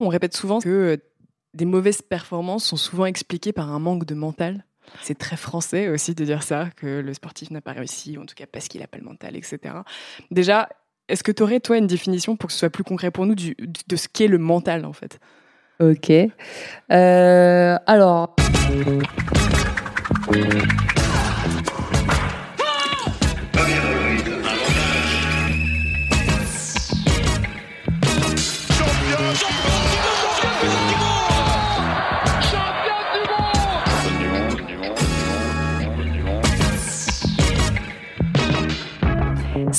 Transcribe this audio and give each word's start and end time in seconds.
On 0.00 0.08
répète 0.08 0.34
souvent 0.34 0.60
que 0.60 0.98
des 1.54 1.66
mauvaises 1.66 2.02
performances 2.02 2.64
sont 2.64 2.76
souvent 2.76 3.06
expliquées 3.06 3.52
par 3.52 3.70
un 3.70 3.78
manque 3.78 4.06
de 4.06 4.14
mental. 4.14 4.64
C'est 5.02 5.18
très 5.18 5.36
français 5.36 5.88
aussi 5.88 6.14
de 6.14 6.24
dire 6.24 6.42
ça, 6.42 6.68
que 6.76 7.00
le 7.00 7.14
sportif 7.14 7.50
n'a 7.50 7.60
pas 7.60 7.72
réussi, 7.72 8.18
ou 8.18 8.22
en 8.22 8.26
tout 8.26 8.34
cas 8.34 8.46
parce 8.50 8.66
qu'il 8.66 8.80
n'a 8.80 8.86
pas 8.86 8.98
le 8.98 9.04
mental, 9.04 9.36
etc. 9.36 9.58
Déjà, 10.30 10.68
est-ce 11.08 11.22
que 11.22 11.32
tu 11.32 11.42
aurais, 11.42 11.60
toi, 11.60 11.76
une 11.76 11.86
définition 11.86 12.36
pour 12.36 12.48
que 12.48 12.52
ce 12.52 12.60
soit 12.60 12.70
plus 12.70 12.82
concret 12.84 13.10
pour 13.10 13.26
nous 13.26 13.34
du, 13.34 13.54
de 13.56 13.96
ce 13.96 14.08
qu'est 14.08 14.26
le 14.26 14.38
mental, 14.38 14.84
en 14.84 14.92
fait? 14.92 15.20
Ok. 15.80 16.10
Euh, 16.10 17.78
alors. 17.86 18.36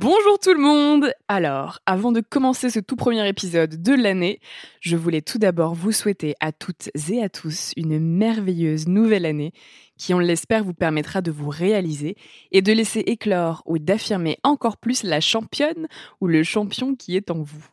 Bonjour 0.00 0.38
tout 0.38 0.54
le 0.54 0.60
monde 0.62 1.12
Alors, 1.28 1.80
avant 1.84 2.10
de 2.10 2.22
commencer 2.22 2.70
ce 2.70 2.80
tout 2.80 2.96
premier 2.96 3.28
épisode 3.28 3.82
de 3.82 3.92
l'année, 3.92 4.40
je 4.80 4.96
voulais 4.96 5.20
tout 5.20 5.36
d'abord 5.36 5.74
vous 5.74 5.92
souhaiter 5.92 6.34
à 6.40 6.52
toutes 6.52 6.88
et 7.10 7.22
à 7.22 7.28
tous 7.28 7.72
une 7.76 7.98
merveilleuse 7.98 8.88
nouvelle 8.88 9.26
année 9.26 9.52
qui, 9.98 10.14
on 10.14 10.18
l'espère, 10.18 10.64
vous 10.64 10.72
permettra 10.72 11.20
de 11.20 11.30
vous 11.30 11.50
réaliser 11.50 12.16
et 12.50 12.62
de 12.62 12.72
laisser 12.72 13.00
éclore 13.00 13.62
ou 13.66 13.78
d'affirmer 13.78 14.38
encore 14.42 14.78
plus 14.78 15.02
la 15.02 15.20
championne 15.20 15.86
ou 16.22 16.28
le 16.28 16.44
champion 16.44 16.94
qui 16.94 17.14
est 17.14 17.30
en 17.30 17.42
vous. 17.42 17.66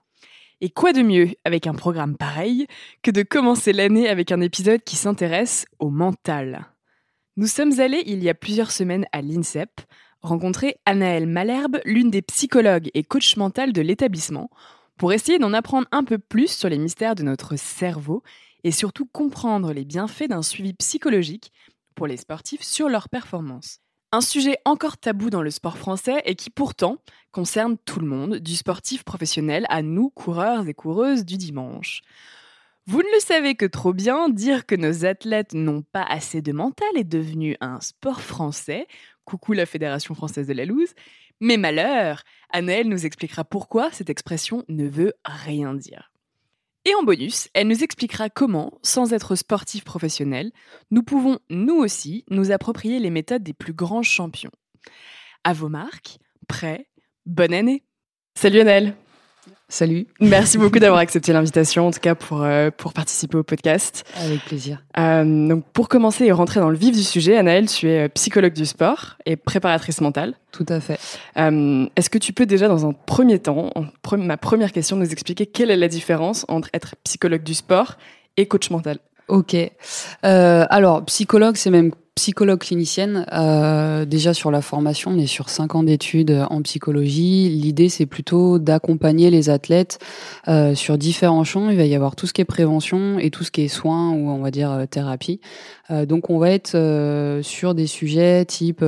Et 0.60 0.70
quoi 0.70 0.92
de 0.92 1.04
mieux 1.04 1.30
avec 1.46 1.66
un 1.66 1.76
programme 1.76 2.18
pareil 2.18 2.68
que 3.04 3.12
de 3.12 3.24
commencer 3.24 3.72
l'année 3.72 4.10
avec 4.10 4.34
un 4.34 4.42
épisode 4.42 4.84
qui 4.84 4.98
s'intéresse 4.98 5.66
au 5.80 5.90
mental? 5.90 6.66
Nous 7.38 7.48
sommes 7.48 7.80
allés 7.80 8.04
il 8.06 8.22
y 8.22 8.28
a 8.28 8.34
plusieurs 8.34 8.72
semaines 8.72 9.06
à 9.14 9.22
l'INSEP 9.22 9.70
rencontrer 10.28 10.78
Anaëlle 10.86 11.28
Malherbe, 11.28 11.80
l'une 11.86 12.12
des 12.12 12.22
psychologues 12.22 12.90
et 12.94 13.04
coach 13.04 13.38
mental 13.38 13.74
de 13.74 13.82
l'établissement, 13.82 14.50
pour 14.98 15.14
essayer 15.14 15.40
d'en 15.40 15.54
apprendre 15.54 15.88
un 15.92 16.04
peu 16.04 16.18
plus 16.18 16.52
sur 16.52 16.70
les 16.70 16.78
mystères 16.78 17.16
de 17.16 17.24
notre 17.24 17.56
cerveau 17.56 18.24
et 18.64 18.72
surtout 18.72 19.06
comprendre 19.06 19.74
les 19.74 19.86
bienfaits 19.86 20.28
d'un 20.30 20.42
suivi 20.42 20.74
psychologique 20.74 21.52
pour 21.96 22.08
les 22.08 22.18
sportifs 22.18 22.64
sur 22.64 22.90
leur 22.90 23.10
performance. 23.10 23.80
Un 24.12 24.22
sujet 24.22 24.58
encore 24.64 24.98
tabou 24.98 25.30
dans 25.30 25.42
le 25.42 25.52
sport 25.52 25.78
français 25.78 26.22
et 26.26 26.36
qui 26.36 26.50
pourtant 26.50 26.98
concerne 27.32 27.78
tout 27.78 28.00
le 28.00 28.08
monde, 28.08 28.38
du 28.38 28.56
sportif 28.56 29.04
professionnel 29.04 29.66
à 29.70 29.82
nous, 29.82 30.10
coureurs 30.10 30.68
et 30.68 30.74
coureuses 30.74 31.26
du 31.26 31.38
dimanche. 31.38 32.02
Vous 32.86 33.00
ne 33.00 33.14
le 33.14 33.20
savez 33.20 33.56
que 33.56 33.66
trop 33.66 33.92
bien, 33.92 34.30
dire 34.30 34.66
que 34.66 34.76
nos 34.76 35.04
athlètes 35.04 35.54
n'ont 35.54 35.82
pas 35.82 36.04
assez 36.04 36.42
de 36.42 36.54
mental 36.54 36.88
est 36.96 37.04
devenu 37.04 37.58
un 37.60 37.82
sport 37.82 38.22
français 38.22 38.88
Coucou 39.28 39.52
la 39.52 39.66
Fédération 39.66 40.16
française 40.16 40.48
de 40.48 40.54
la 40.54 40.64
loose. 40.64 40.94
Mais 41.42 41.58
malheur, 41.58 42.24
Anaëlle 42.50 42.88
nous 42.88 43.06
expliquera 43.06 43.44
pourquoi 43.44 43.92
cette 43.92 44.10
expression 44.10 44.64
ne 44.70 44.88
veut 44.88 45.16
rien 45.26 45.74
dire. 45.74 46.14
Et 46.86 46.96
en 46.96 47.04
bonus, 47.04 47.50
elle 47.54 47.68
nous 47.68 47.84
expliquera 47.84 48.30
comment, 48.30 48.80
sans 48.84 49.12
être 49.12 49.36
sportif 49.36 49.84
professionnel, 49.84 50.54
nous 50.92 51.04
pouvons, 51.04 51.40
nous 51.50 51.76
aussi, 51.76 52.24
nous 52.30 52.52
approprier 52.52 53.00
les 53.00 53.10
méthodes 53.10 53.44
des 53.44 53.52
plus 53.52 53.74
grands 53.74 54.02
champions. 54.02 54.52
À 55.44 55.52
vos 55.52 55.68
marques, 55.68 56.20
prêts, 56.48 56.88
bonne 57.26 57.54
année 57.54 57.84
Salut 58.36 58.62
Anaëlle 58.62 58.96
Salut. 59.70 60.08
Merci 60.22 60.58
beaucoup 60.58 60.80
d'avoir 60.80 61.02
accepté 61.02 61.34
l'invitation, 61.34 61.88
en 61.88 61.92
tout 61.92 62.00
cas 62.00 62.16
pour, 62.16 62.42
euh, 62.42 62.70
pour 62.72 62.94
participer 62.94 63.38
au 63.38 63.44
podcast. 63.44 64.06
Avec 64.16 64.40
plaisir. 64.46 64.82
Euh, 64.98 65.26
donc 65.26 65.66
pour 65.74 65.90
commencer 65.90 66.24
et 66.24 66.32
rentrer 66.32 66.62
dans 66.62 66.70
le 66.70 66.78
vif 66.78 66.96
du 66.96 67.04
sujet, 67.04 67.36
Anaëlle, 67.36 67.68
tu 67.68 67.90
es 67.90 68.06
euh, 68.06 68.08
psychologue 68.08 68.54
du 68.54 68.66
sport 68.66 69.18
et 69.26 69.36
préparatrice 69.36 70.00
mentale. 70.00 70.36
Tout 70.54 70.66
à 70.70 70.80
fait. 70.80 70.98
Est-ce 71.36 72.10
que 72.10 72.18
tu 72.18 72.32
peux 72.32 72.46
déjà, 72.46 72.70
dans 72.70 72.88
un 72.88 72.94
premier 72.94 73.40
temps, 73.40 73.74
ma 74.14 74.38
première 74.38 74.72
question, 74.72 74.96
nous 74.96 75.12
expliquer 75.12 75.46
quelle 75.46 75.70
est 75.70 75.76
la 75.76 75.90
différence 75.90 76.46
entre 76.48 76.70
être 76.74 76.96
psychologue 77.04 77.44
du 77.44 77.54
sport 77.54 77.98
et 78.38 78.48
coach 78.48 78.70
mental? 78.70 79.00
Ok. 79.28 79.56
alors, 80.24 81.04
psychologue, 81.04 81.58
c'est 81.58 81.72
même 81.72 81.92
psychologue 82.18 82.60
clinicienne. 82.60 83.28
Euh, 83.32 84.04
déjà 84.04 84.34
sur 84.34 84.50
la 84.50 84.62
formation, 84.62 85.12
on 85.12 85.18
est 85.20 85.28
sur 85.28 85.50
cinq 85.50 85.76
ans 85.76 85.84
d'études 85.84 86.46
en 86.50 86.64
psychologie. 86.64 87.48
L'idée, 87.50 87.90
c'est 87.90 88.08
plutôt 88.08 88.58
d'accompagner 88.58 89.30
les 89.30 89.52
athlètes 89.52 90.00
euh, 90.48 90.74
sur 90.74 90.98
différents 90.98 91.44
champs. 91.44 91.70
Il 91.70 91.78
va 91.78 91.86
y 91.86 91.94
avoir 91.94 92.16
tout 92.16 92.26
ce 92.26 92.34
qui 92.34 92.42
est 92.42 92.46
prévention 92.46 93.20
et 93.20 93.30
tout 93.30 93.44
ce 93.44 93.52
qui 93.52 93.62
est 93.62 93.68
soins 93.68 94.12
ou 94.14 94.30
on 94.30 94.40
va 94.40 94.50
dire 94.50 94.72
euh, 94.72 94.86
thérapie. 94.88 95.42
Euh, 95.92 96.08
donc 96.08 96.32
on 96.32 96.40
va 96.40 96.50
être 96.50 96.74
euh, 96.74 97.44
sur 97.44 97.76
des 97.76 97.86
sujets 97.86 98.46
type 98.46 98.84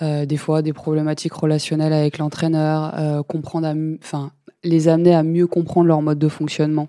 des 0.00 0.36
fois 0.36 0.60
des 0.60 0.74
problématiques 0.74 1.32
relationnelles 1.32 1.94
avec 1.94 2.18
l'entraîneur, 2.18 3.24
comprendre, 3.26 3.72
enfin 4.02 4.30
les 4.64 4.88
amener 4.88 5.14
à 5.14 5.22
mieux 5.22 5.46
comprendre 5.46 5.86
leur 5.86 6.02
mode 6.02 6.18
de 6.18 6.28
fonctionnement, 6.28 6.88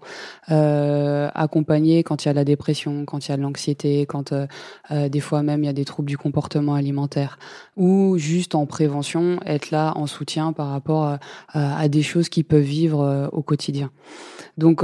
euh, 0.49 1.29
accompagner 1.35 2.03
quand 2.03 2.25
il 2.25 2.27
y 2.27 2.31
a 2.31 2.33
la 2.33 2.43
dépression, 2.43 3.05
quand 3.05 3.27
il 3.27 3.29
y 3.29 3.33
a 3.33 3.37
de 3.37 3.43
l'anxiété, 3.43 4.07
quand 4.07 4.33
euh, 4.33 4.47
euh, 4.91 5.07
des 5.07 5.19
fois 5.19 5.43
même 5.43 5.63
il 5.63 5.67
y 5.67 5.69
a 5.69 5.73
des 5.73 5.85
troubles 5.85 6.09
du 6.09 6.17
comportement 6.17 6.73
alimentaire, 6.73 7.37
ou 7.77 8.17
juste 8.17 8.55
en 8.55 8.65
prévention, 8.65 9.39
être 9.45 9.69
là 9.69 9.93
en 9.95 10.07
soutien 10.07 10.51
par 10.51 10.69
rapport 10.69 11.17
à, 11.53 11.87
des 11.87 12.01
choses 12.01 12.29
qu'ils 12.29 12.43
peuvent 12.43 12.61
vivre 12.61 13.29
au 13.31 13.41
quotidien. 13.41 13.91
Donc 14.57 14.83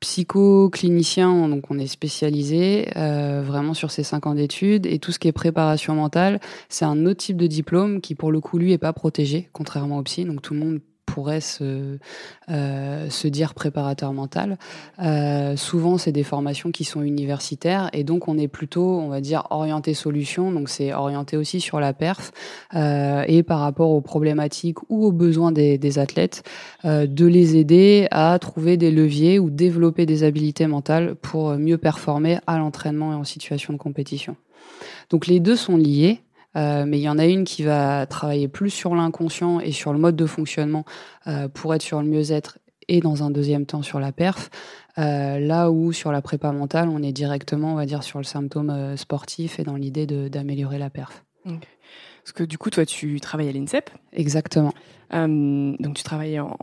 psycho-clinicien, 0.00 1.48
donc 1.48 1.64
on 1.70 1.78
est 1.78 1.86
spécialisé 1.86 2.88
vraiment 2.94 3.74
sur 3.74 3.90
ces 3.90 4.04
cinq 4.04 4.26
ans 4.26 4.34
d'études. 4.34 4.86
Et 4.86 4.98
tout 4.98 5.12
ce 5.12 5.18
qui 5.18 5.28
est 5.28 5.32
préparation 5.32 5.94
mentale, 5.94 6.40
c'est 6.68 6.84
un 6.84 7.06
autre 7.06 7.18
type 7.18 7.36
de 7.36 7.46
diplôme 7.46 8.00
qui 8.00 8.14
pour 8.14 8.30
le 8.30 8.40
coup 8.40 8.58
lui 8.58 8.72
est 8.72 8.78
pas 8.78 8.92
protégé, 8.92 9.48
contrairement 9.52 9.98
au 9.98 10.02
psy, 10.02 10.24
donc 10.24 10.42
tout 10.42 10.54
le 10.54 10.60
monde 10.60 10.80
pourrait 11.10 11.40
se, 11.40 11.98
euh, 12.50 13.10
se 13.10 13.28
dire 13.28 13.54
préparateur 13.54 14.12
mental. 14.12 14.58
Euh, 15.02 15.56
souvent, 15.56 15.98
c'est 15.98 16.12
des 16.12 16.22
formations 16.22 16.70
qui 16.70 16.84
sont 16.84 17.02
universitaires 17.02 17.90
et 17.92 18.04
donc 18.04 18.28
on 18.28 18.38
est 18.38 18.48
plutôt, 18.48 19.00
on 19.00 19.08
va 19.08 19.20
dire, 19.20 19.46
orienté 19.50 19.92
solution. 19.92 20.52
Donc 20.52 20.68
c'est 20.68 20.92
orienté 20.92 21.36
aussi 21.36 21.60
sur 21.60 21.80
la 21.80 21.92
perf 21.92 22.30
euh, 22.74 23.24
et 23.26 23.42
par 23.42 23.60
rapport 23.60 23.90
aux 23.90 24.00
problématiques 24.00 24.78
ou 24.88 25.04
aux 25.04 25.12
besoins 25.12 25.52
des, 25.52 25.78
des 25.78 25.98
athlètes, 25.98 26.44
de 26.84 27.26
les 27.26 27.56
aider 27.56 28.06
à 28.10 28.38
trouver 28.38 28.76
des 28.76 28.90
leviers 28.90 29.38
ou 29.38 29.50
développer 29.50 30.06
des 30.06 30.22
habilités 30.22 30.66
mentales 30.66 31.16
pour 31.16 31.50
mieux 31.56 31.78
performer 31.78 32.38
à 32.46 32.58
l'entraînement 32.58 33.12
et 33.12 33.16
en 33.16 33.24
situation 33.24 33.72
de 33.72 33.78
compétition. 33.78 34.36
Donc 35.10 35.26
les 35.26 35.40
deux 35.40 35.56
sont 35.56 35.76
liés. 35.76 36.20
Euh, 36.56 36.84
mais 36.86 36.98
il 36.98 37.02
y 37.02 37.08
en 37.08 37.18
a 37.18 37.26
une 37.26 37.44
qui 37.44 37.62
va 37.62 38.06
travailler 38.06 38.48
plus 38.48 38.70
sur 38.70 38.94
l'inconscient 38.94 39.60
et 39.60 39.72
sur 39.72 39.92
le 39.92 39.98
mode 39.98 40.16
de 40.16 40.26
fonctionnement 40.26 40.84
euh, 41.26 41.48
pour 41.48 41.74
être 41.74 41.82
sur 41.82 42.02
le 42.02 42.08
mieux-être 42.08 42.58
et 42.88 43.00
dans 43.00 43.22
un 43.22 43.30
deuxième 43.30 43.66
temps 43.66 43.82
sur 43.82 44.00
la 44.00 44.12
perf. 44.12 44.50
Euh, 44.98 45.38
là 45.38 45.70
où 45.70 45.92
sur 45.92 46.10
la 46.10 46.22
prépa 46.22 46.50
mentale, 46.50 46.88
on 46.88 47.02
est 47.02 47.12
directement, 47.12 47.72
on 47.72 47.76
va 47.76 47.86
dire, 47.86 48.02
sur 48.02 48.18
le 48.18 48.24
symptôme 48.24 48.96
sportif 48.96 49.60
et 49.60 49.64
dans 49.64 49.76
l'idée 49.76 50.06
d'améliorer 50.06 50.78
la 50.78 50.90
perf. 50.90 51.24
Parce 51.44 52.32
que 52.34 52.42
du 52.42 52.58
coup, 52.58 52.70
toi, 52.70 52.84
tu 52.84 53.20
travailles 53.20 53.48
à 53.48 53.52
l'INSEP? 53.52 53.90
Exactement. 54.12 54.74
donc 55.12 55.94
tu 55.94 56.02
travailles 56.02 56.40
en, 56.40 56.56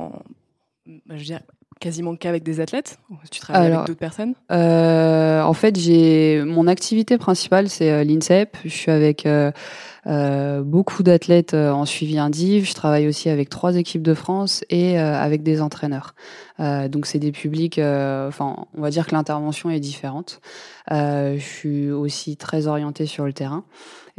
bah, 0.85 1.15
je 1.15 1.19
veux 1.19 1.23
dire, 1.23 1.41
quasiment 1.79 2.15
qu'avec 2.15 2.43
des 2.43 2.59
athlètes 2.59 2.99
Tu 3.31 3.39
travailles 3.39 3.71
avec 3.71 3.87
d'autres 3.87 3.99
personnes 3.99 4.33
euh, 4.51 5.41
En 5.41 5.53
fait, 5.53 5.79
j'ai 5.79 6.43
mon 6.45 6.67
activité 6.67 7.17
principale, 7.17 7.69
c'est 7.69 7.91
euh, 7.91 8.03
l'INSEP. 8.03 8.57
Je 8.63 8.69
suis 8.69 8.91
avec 8.91 9.25
euh, 9.25 9.51
euh 10.07 10.61
beaucoup 10.63 11.03
d'athlètes 11.03 11.53
en 11.53 11.85
suivi 11.85 12.17
indiv. 12.17 12.65
Je 12.65 12.73
travaille 12.73 13.07
aussi 13.07 13.29
avec 13.29 13.49
trois 13.49 13.75
équipes 13.75 14.03
de 14.03 14.13
France 14.13 14.63
et 14.69 14.97
avec 14.97 15.43
des 15.43 15.61
entraîneurs. 15.61 16.15
donc, 16.59 17.05
c'est 17.05 17.19
des 17.19 17.31
publics. 17.31 17.79
Enfin, 17.79 18.67
on 18.73 18.81
va 18.81 18.89
dire 18.89 19.05
que 19.05 19.13
l'intervention 19.13 19.69
est 19.69 19.79
différente. 19.79 20.39
je 20.89 21.37
suis 21.39 21.91
aussi 21.91 22.37
très 22.37 22.67
orientée 22.67 23.05
sur 23.05 23.25
le 23.25 23.33
terrain. 23.33 23.63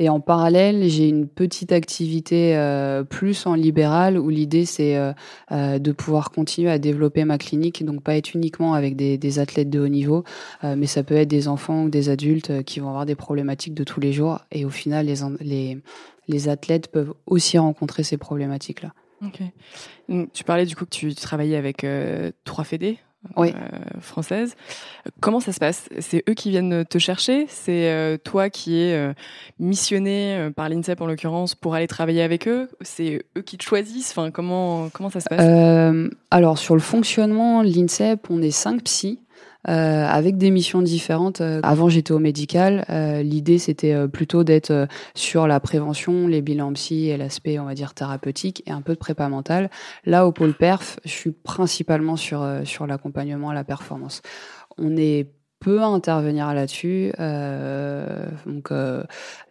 Et 0.01 0.09
en 0.09 0.21
parallèle, 0.21 0.89
j'ai 0.89 1.09
une 1.09 1.27
petite 1.27 1.73
activité 1.73 2.57
euh, 2.57 3.03
plus 3.03 3.47
en 3.47 3.55
libéral 3.55 4.17
où 4.17 4.29
l'idée 4.29 4.65
c'est 4.65 4.97
euh, 4.97 5.13
euh, 5.51 5.81
de 5.81 5.91
pouvoir 5.91 6.31
continuer 6.31 6.71
à 6.71 6.79
développer 6.79 7.25
ma 7.25 7.37
clinique, 7.37 7.85
donc 7.85 8.05
pas 8.05 8.17
être 8.17 8.33
uniquement 8.35 8.75
avec 8.75 8.95
des, 8.95 9.39
athlètes 9.41 9.71
de 9.71 9.81
haut 9.81 9.89
niveau, 9.89 10.25
mais 10.63 10.87
ça 10.87 11.03
peut 11.03 11.15
être 11.15 11.29
des 11.29 11.49
enfants 11.49 11.85
ou 11.85 11.91
des 11.91 12.09
adultes 12.09 12.63
qui 12.65 12.81
vont 12.81 12.89
avoir 12.89 13.07
des 13.07 13.15
problématiques 13.15 13.75
de 13.75 13.85
tous 13.85 14.01
les 14.01 14.13
jours. 14.13 14.41
Et 14.53 14.65
au 14.65 14.71
final, 14.71 15.07
les, 15.07 15.17
les 15.41 15.79
les 16.31 16.49
athlètes 16.51 16.89
peuvent 16.89 17.15
aussi 17.27 17.57
rencontrer 17.57 18.03
ces 18.03 18.19
problématiques-là. 18.19 18.93
tu 20.35 20.45
parlais 20.45 20.67
du 20.67 20.77
coup 20.77 20.85
que 20.85 20.91
tu 20.91 21.15
travaillais 21.15 21.57
avec 21.57 21.87
trois 22.45 22.65
fédés 22.65 22.99
oui. 23.37 23.53
Euh, 23.55 24.01
française. 24.01 24.57
Comment 25.21 25.41
ça 25.41 25.53
se 25.53 25.59
passe? 25.59 25.89
C'est 25.99 26.23
eux 26.29 26.35
qui 26.35 26.51
viennent 26.51 26.85
te 26.85 26.99
chercher? 26.99 27.47
C'est 27.49 27.91
euh, 27.91 28.17
toi 28.17 28.51
qui 28.51 28.81
es 28.81 28.95
euh, 28.95 29.13
missionné 29.59 30.51
par 30.57 30.69
l'INSEP 30.69 31.01
en 31.01 31.07
l'occurrence 31.07 31.55
pour 31.55 31.75
aller 31.75 31.87
travailler 31.87 32.23
avec 32.23 32.49
eux? 32.49 32.69
C'est 32.81 33.25
eux 33.37 33.43
qui 33.43 33.59
te 33.59 33.65
choisissent? 33.65 34.11
Enfin, 34.11 34.31
comment, 34.31 34.89
comment 34.91 35.11
ça 35.11 35.21
se 35.21 35.29
passe? 35.29 36.11
Alors, 36.31 36.59
sur 36.59 36.75
le 36.75 36.81
fonctionnement, 36.81 37.63
l'INSEP, 37.63 38.29
on 38.31 38.43
est 38.43 38.51
cinq 38.51 38.85
psys. 38.85 39.21
Euh, 39.67 40.07
avec 40.07 40.37
des 40.37 40.51
missions 40.51 40.83
différentes. 40.83 41.41
Euh, 41.41 41.61
avant, 41.65 41.89
j'étais 41.89 42.13
au 42.13 42.21
médical. 42.21 42.85
Euh, 42.91 43.23
l'idée, 43.23 43.59
c'était 43.59 44.07
plutôt 44.09 44.45
d'être 44.45 44.87
sur 45.15 45.47
la 45.47 45.59
prévention, 45.59 46.29
les 46.29 46.43
bilans 46.43 46.73
psy 46.73 47.09
et 47.09 47.17
l'aspect, 47.17 47.59
on 47.59 47.65
va 47.65 47.75
dire, 47.75 47.93
thérapeutique 47.93 48.63
et 48.67 48.71
un 48.71 48.83
peu 48.83 48.95
de 48.95 48.99
prépa 48.99 49.29
mentale. 49.29 49.69
Là, 50.05 50.27
au 50.27 50.33
pôle 50.33 50.55
perf, 50.55 51.01
je 51.05 51.11
suis 51.11 51.33
principalement 51.33 52.17
sur, 52.17 52.47
sur 52.65 52.87
l'accompagnement 52.87 53.51
à 53.51 53.55
la 53.55 53.65
performance. 53.65 54.23
On 54.79 54.97
est 54.97 55.33
peut 55.61 55.83
intervenir 55.83 56.55
là-dessus. 56.55 57.13
Euh, 57.19 58.27
donc, 58.47 58.71
euh, 58.71 59.03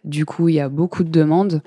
du 0.04 0.24
coup, 0.24 0.48
il 0.48 0.54
y 0.54 0.60
a 0.60 0.68
beaucoup 0.68 1.04
de 1.04 1.10
demandes 1.10 1.60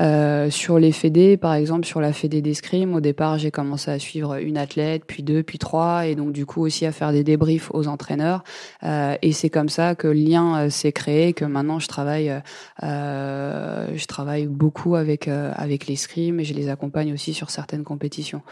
euh, 0.00 0.48
sur 0.50 0.78
les 0.78 0.92
fédés. 0.92 1.36
Par 1.36 1.54
exemple, 1.54 1.84
sur 1.84 2.00
la 2.00 2.12
fédé 2.12 2.40
d'escrime, 2.40 2.94
au 2.94 3.00
départ, 3.00 3.38
j'ai 3.38 3.50
commencé 3.50 3.90
à 3.90 3.98
suivre 3.98 4.36
une 4.36 4.56
athlète, 4.56 5.02
puis 5.06 5.22
deux, 5.22 5.42
puis 5.42 5.58
trois, 5.58 6.06
et 6.06 6.14
donc 6.14 6.32
du 6.32 6.46
coup 6.46 6.62
aussi 6.62 6.86
à 6.86 6.92
faire 6.92 7.12
des 7.12 7.22
débriefs 7.22 7.70
aux 7.74 7.88
entraîneurs. 7.88 8.44
Euh, 8.82 9.16
et 9.20 9.32
c'est 9.32 9.50
comme 9.50 9.68
ça 9.68 9.94
que 9.94 10.06
le 10.06 10.14
lien 10.14 10.56
euh, 10.56 10.70
s'est 10.70 10.92
créé, 10.92 11.34
que 11.34 11.44
maintenant 11.44 11.78
je 11.78 11.88
travaille, 11.88 12.32
je 12.80 14.06
travaille 14.06 14.46
beaucoup 14.46 14.96
avec 14.96 15.28
avec 15.28 15.86
l'escrime 15.86 16.40
et 16.40 16.44
je 16.44 16.54
les 16.54 16.68
accompagne 16.68 17.12
aussi 17.12 17.34
sur 17.34 17.50
certaines 17.50 17.84
compétitions. 17.84 18.42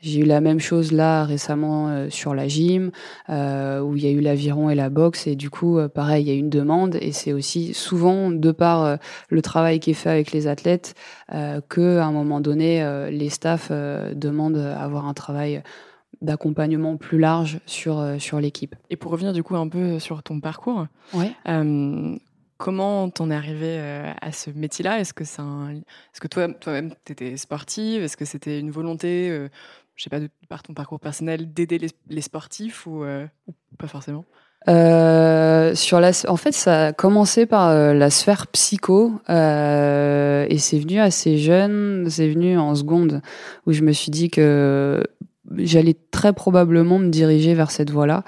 J'ai 0.00 0.20
eu 0.20 0.24
la 0.24 0.40
même 0.40 0.60
chose 0.60 0.92
là 0.92 1.24
récemment 1.24 2.08
sur 2.10 2.34
la 2.34 2.48
gym, 2.48 2.90
où 3.28 3.96
il 3.96 4.02
y 4.02 4.06
a 4.06 4.10
eu 4.10 4.20
l'aviron 4.20 4.70
et 4.70 4.74
la 4.74 4.87
boxe 4.88 5.26
et 5.26 5.36
du 5.36 5.50
coup 5.50 5.78
euh, 5.78 5.88
pareil 5.88 6.24
il 6.24 6.28
y 6.28 6.30
a 6.30 6.34
une 6.34 6.50
demande 6.50 6.96
et 7.00 7.12
c'est 7.12 7.32
aussi 7.32 7.74
souvent 7.74 8.30
de 8.30 8.52
par 8.52 8.84
euh, 8.84 8.96
le 9.30 9.42
travail 9.42 9.80
qui 9.80 9.90
est 9.90 9.94
fait 9.94 10.10
avec 10.10 10.32
les 10.32 10.46
athlètes 10.46 10.94
euh, 11.32 11.60
que 11.68 11.98
à 11.98 12.06
un 12.06 12.12
moment 12.12 12.40
donné 12.40 12.58
les 13.10 13.28
staffs 13.28 13.70
demandent 13.70 14.58
à 14.58 14.80
avoir 14.80 15.06
un 15.06 15.14
travail 15.14 15.62
d'accompagnement 16.20 16.96
plus 16.96 17.18
large 17.18 17.60
sur 17.66 18.04
sur 18.18 18.40
l'équipe. 18.40 18.74
Et 18.90 18.96
pour 18.96 19.12
revenir 19.12 19.32
du 19.32 19.42
coup 19.42 19.56
un 19.56 19.68
peu 19.68 19.98
sur 19.98 20.22
ton 20.22 20.40
parcours, 20.40 20.86
ouais. 21.14 21.32
Comment 22.56 23.08
t'en 23.08 23.30
es 23.30 23.34
arrivé 23.34 23.78
à 24.20 24.32
ce 24.32 24.50
métier-là? 24.50 24.98
Est-ce 24.98 25.14
que 25.14 25.22
c'est 25.22 25.42
est-ce 25.42 26.20
que 26.20 26.26
toi 26.26 26.48
toi-même 26.48 26.92
t'étais 27.04 27.36
sportive? 27.36 28.02
Est-ce 28.02 28.16
que 28.16 28.24
c'était 28.24 28.58
une 28.58 28.72
volonté, 28.72 29.48
je 29.94 30.02
sais 30.02 30.10
pas, 30.10 30.18
de, 30.18 30.28
par 30.48 30.64
ton 30.64 30.74
parcours 30.74 30.98
personnel, 30.98 31.52
d'aider 31.52 31.78
les, 32.08 32.20
sportifs 32.20 32.86
ou, 32.86 33.04
ou, 33.04 33.76
pas 33.78 33.86
forcément? 33.86 34.24
Euh, 34.68 35.74
sur 35.74 36.00
la, 36.00 36.10
en 36.28 36.36
fait, 36.36 36.52
ça 36.52 36.86
a 36.86 36.92
commencé 36.92 37.46
par 37.46 37.68
euh, 37.68 37.94
la 37.94 38.10
sphère 38.10 38.46
psycho 38.48 39.12
euh, 39.30 40.46
et 40.48 40.58
c'est 40.58 40.78
venu 40.78 41.00
assez 41.00 41.38
jeune. 41.38 42.06
C'est 42.10 42.28
venu 42.28 42.58
en 42.58 42.74
seconde 42.74 43.22
où 43.66 43.72
je 43.72 43.82
me 43.82 43.92
suis 43.92 44.10
dit 44.10 44.30
que 44.30 45.02
j'allais 45.56 45.96
très 46.10 46.32
probablement 46.32 46.98
me 46.98 47.08
diriger 47.08 47.54
vers 47.54 47.70
cette 47.70 47.90
voie-là. 47.90 48.24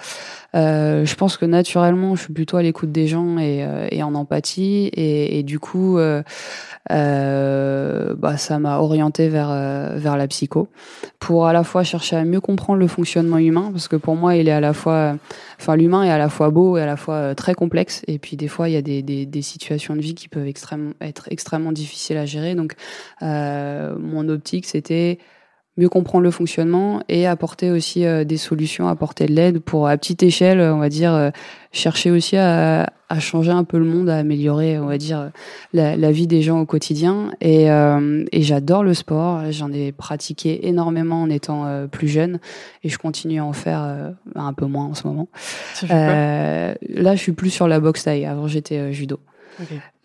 Euh, 0.56 1.04
je 1.04 1.14
pense 1.14 1.36
que 1.36 1.44
naturellement, 1.44 2.16
je 2.16 2.24
suis 2.24 2.32
plutôt 2.32 2.56
à 2.56 2.62
l'écoute 2.62 2.90
des 2.90 3.06
gens 3.06 3.38
et, 3.38 3.64
euh, 3.64 3.86
et 3.90 4.02
en 4.02 4.14
empathie, 4.14 4.90
et, 4.94 5.38
et 5.38 5.42
du 5.42 5.58
coup, 5.58 5.98
euh, 5.98 6.22
euh 6.90 8.14
bah, 8.16 8.36
ça 8.36 8.58
m'a 8.58 8.78
orienté 8.78 9.28
vers 9.28 9.50
vers 9.96 10.16
la 10.16 10.26
psycho 10.26 10.68
pour 11.18 11.46
à 11.46 11.52
la 11.52 11.62
fois 11.62 11.84
chercher 11.84 12.16
à 12.16 12.24
mieux 12.24 12.40
comprendre 12.40 12.78
le 12.78 12.88
fonctionnement 12.88 13.38
humain, 13.38 13.70
parce 13.70 13.86
que 13.86 13.96
pour 13.96 14.16
moi, 14.16 14.34
il 14.36 14.48
est 14.48 14.52
à 14.52 14.60
la 14.60 14.72
fois, 14.72 15.16
enfin, 15.60 15.76
l'humain 15.76 16.02
est 16.02 16.10
à 16.10 16.18
la 16.18 16.28
fois 16.28 16.50
beau 16.50 16.76
et 16.78 16.82
à 16.82 16.86
la 16.86 16.96
fois 16.96 17.34
très 17.34 17.54
complexe, 17.54 18.02
et 18.08 18.18
puis 18.18 18.36
des 18.36 18.48
fois, 18.48 18.68
il 18.68 18.72
y 18.72 18.76
a 18.76 18.82
des, 18.82 19.02
des, 19.02 19.26
des 19.26 19.42
situations 19.42 19.94
de 19.94 20.00
vie 20.00 20.14
qui 20.14 20.28
peuvent 20.28 20.48
extrêmement, 20.48 20.92
être 21.00 21.28
extrêmement 21.30 21.72
difficiles 21.72 22.16
à 22.16 22.26
gérer. 22.26 22.54
Donc, 22.54 22.74
mon 23.20 24.28
optique, 24.28 24.66
c'était 24.66 25.18
mieux 25.76 25.88
comprendre 25.88 26.24
le 26.24 26.30
fonctionnement 26.30 27.00
et 27.08 27.26
apporter 27.26 27.70
aussi 27.70 28.04
euh, 28.04 28.24
des 28.24 28.36
solutions, 28.36 28.88
apporter 28.88 29.26
de 29.26 29.32
l'aide 29.32 29.60
pour 29.60 29.88
à 29.88 29.96
petite 29.96 30.22
échelle, 30.22 30.60
on 30.60 30.78
va 30.78 30.88
dire, 30.88 31.14
euh, 31.14 31.30
chercher 31.72 32.10
aussi 32.10 32.36
à, 32.36 32.92
à, 33.08 33.20
changer 33.20 33.52
un 33.52 33.64
peu 33.64 33.78
le 33.78 33.84
monde, 33.84 34.08
à 34.08 34.16
améliorer, 34.16 34.78
on 34.78 34.86
va 34.86 34.98
dire, 34.98 35.30
la, 35.72 35.96
la 35.96 36.12
vie 36.12 36.26
des 36.26 36.42
gens 36.42 36.60
au 36.60 36.66
quotidien. 36.66 37.32
Et, 37.40 37.70
euh, 37.70 38.24
et 38.32 38.42
j'adore 38.42 38.82
le 38.82 38.94
sport. 38.94 39.40
J'en 39.52 39.72
ai 39.72 39.92
pratiqué 39.92 40.66
énormément 40.68 41.22
en 41.22 41.30
étant 41.30 41.86
plus 41.88 42.08
jeune 42.08 42.40
et 42.82 42.88
je 42.88 42.98
continue 42.98 43.40
à 43.40 43.44
en 43.44 43.52
faire 43.52 44.14
un 44.34 44.52
peu 44.52 44.66
moins 44.66 44.86
en 44.86 44.94
ce 44.94 45.06
moment. 45.06 45.28
là, 45.88 46.74
je 47.14 47.20
suis 47.20 47.32
plus 47.32 47.50
sur 47.50 47.68
la 47.68 47.78
boxe 47.78 48.04
taille. 48.04 48.26
Avant, 48.26 48.48
j'étais 48.48 48.92
judo. 48.92 49.20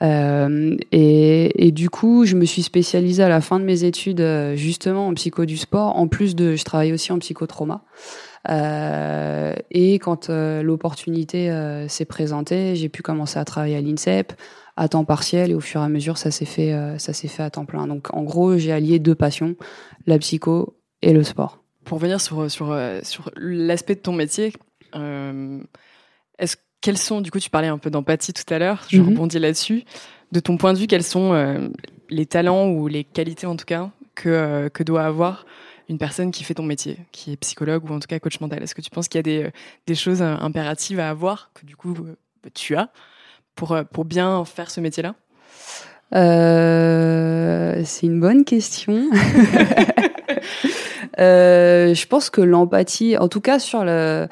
Euh, 0.01 0.75
et, 0.91 1.67
et, 1.67 1.71
du 1.71 1.89
coup, 1.89 2.25
je 2.25 2.35
me 2.35 2.45
suis 2.45 2.63
spécialisée 2.63 3.23
à 3.23 3.29
la 3.29 3.41
fin 3.41 3.59
de 3.59 3.65
mes 3.65 3.83
études 3.83 4.21
euh, 4.21 4.55
justement 4.55 5.07
en 5.07 5.13
psycho 5.13 5.45
du 5.45 5.57
sport. 5.57 5.95
En 5.97 6.07
plus 6.07 6.35
de, 6.35 6.55
je 6.55 6.63
travaille 6.63 6.93
aussi 6.93 7.11
en 7.11 7.19
psychotrauma. 7.19 7.83
Euh, 8.49 9.55
et 9.71 9.95
quand 9.95 10.29
euh, 10.29 10.61
l'opportunité 10.61 11.49
euh, 11.49 11.87
s'est 11.87 12.05
présentée, 12.05 12.75
j'ai 12.75 12.89
pu 12.89 13.01
commencer 13.01 13.39
à 13.39 13.45
travailler 13.45 13.75
à 13.75 13.81
l'INSEP 13.81 14.33
à 14.77 14.89
temps 14.89 15.05
partiel 15.05 15.51
et 15.51 15.53
au 15.53 15.61
fur 15.61 15.81
et 15.81 15.85
à 15.85 15.89
mesure, 15.89 16.17
ça 16.17 16.31
s'est 16.31 16.43
fait, 16.43 16.75
ça 16.99 17.13
s'est 17.13 17.29
fait 17.29 17.43
à 17.43 17.49
temps 17.49 17.63
plein. 17.63 17.87
Donc, 17.87 18.13
en 18.13 18.23
gros, 18.23 18.57
j'ai 18.57 18.73
allié 18.73 18.99
deux 18.99 19.15
passions, 19.15 19.55
la 20.05 20.19
psycho 20.19 20.75
et 21.01 21.13
le 21.13 21.23
sport. 21.23 21.63
Pour 21.85 21.97
venir 21.97 22.19
sur 22.19 22.51
sur 22.51 22.77
sur 23.01 23.31
l'aspect 23.37 23.95
de 23.95 24.01
ton 24.01 24.11
métier, 24.11 24.51
est-ce 24.93 26.57
quels 26.81 26.97
sont, 26.97 27.21
du 27.21 27.31
coup, 27.31 27.39
tu 27.39 27.49
parlais 27.49 27.67
un 27.67 27.77
peu 27.77 27.89
d'empathie 27.89 28.33
tout 28.33 28.53
à 28.53 28.59
l'heure, 28.59 28.83
je 28.89 29.01
mhm. 29.01 29.09
rebondis 29.09 29.39
là-dessus. 29.39 29.83
De 30.31 30.39
ton 30.39 30.57
point 30.57 30.73
de 30.73 30.77
vue, 30.77 30.87
quels 30.87 31.03
sont 31.03 31.33
euh, 31.33 31.67
les 32.09 32.25
talents 32.25 32.67
ou 32.67 32.87
les 32.87 33.03
qualités, 33.03 33.47
en 33.47 33.55
tout 33.55 33.65
cas, 33.65 33.89
que, 34.13 34.29
euh, 34.29 34.69
que 34.69 34.83
doit 34.83 35.03
avoir 35.03 35.45
une 35.89 35.97
personne 35.97 36.31
qui 36.31 36.43
fait 36.43 36.55
ton 36.55 36.63
métier, 36.63 36.97
qui 37.11 37.31
est 37.31 37.37
psychologue 37.37 37.89
ou 37.89 37.93
en 37.93 37.99
tout 37.99 38.07
cas 38.07 38.19
coach 38.19 38.39
mental? 38.39 38.61
Est-ce 38.63 38.75
que 38.75 38.81
tu 38.81 38.89
penses 38.89 39.07
qu'il 39.07 39.17
y 39.17 39.19
a 39.19 39.23
des, 39.23 39.43
euh, 39.45 39.51
des, 39.87 39.95
choses 39.95 40.21
impératives 40.21 40.99
à 40.99 41.09
avoir 41.09 41.51
que 41.53 41.65
du 41.65 41.75
coup 41.75 41.95
tu 42.53 42.75
as 42.75 42.89
pour, 43.55 43.77
pour 43.91 44.05
bien 44.05 44.43
faire 44.45 44.69
ce 44.69 44.79
métier-là? 44.81 45.15
C'est 46.11 48.05
une 48.05 48.19
bonne 48.19 48.45
question. 48.45 49.09
je 51.17 52.05
pense 52.07 52.29
que 52.29 52.41
l'empathie, 52.41 53.17
en 53.17 53.27
tout 53.27 53.41
cas 53.41 53.59
sur 53.59 53.83
le 53.83 54.27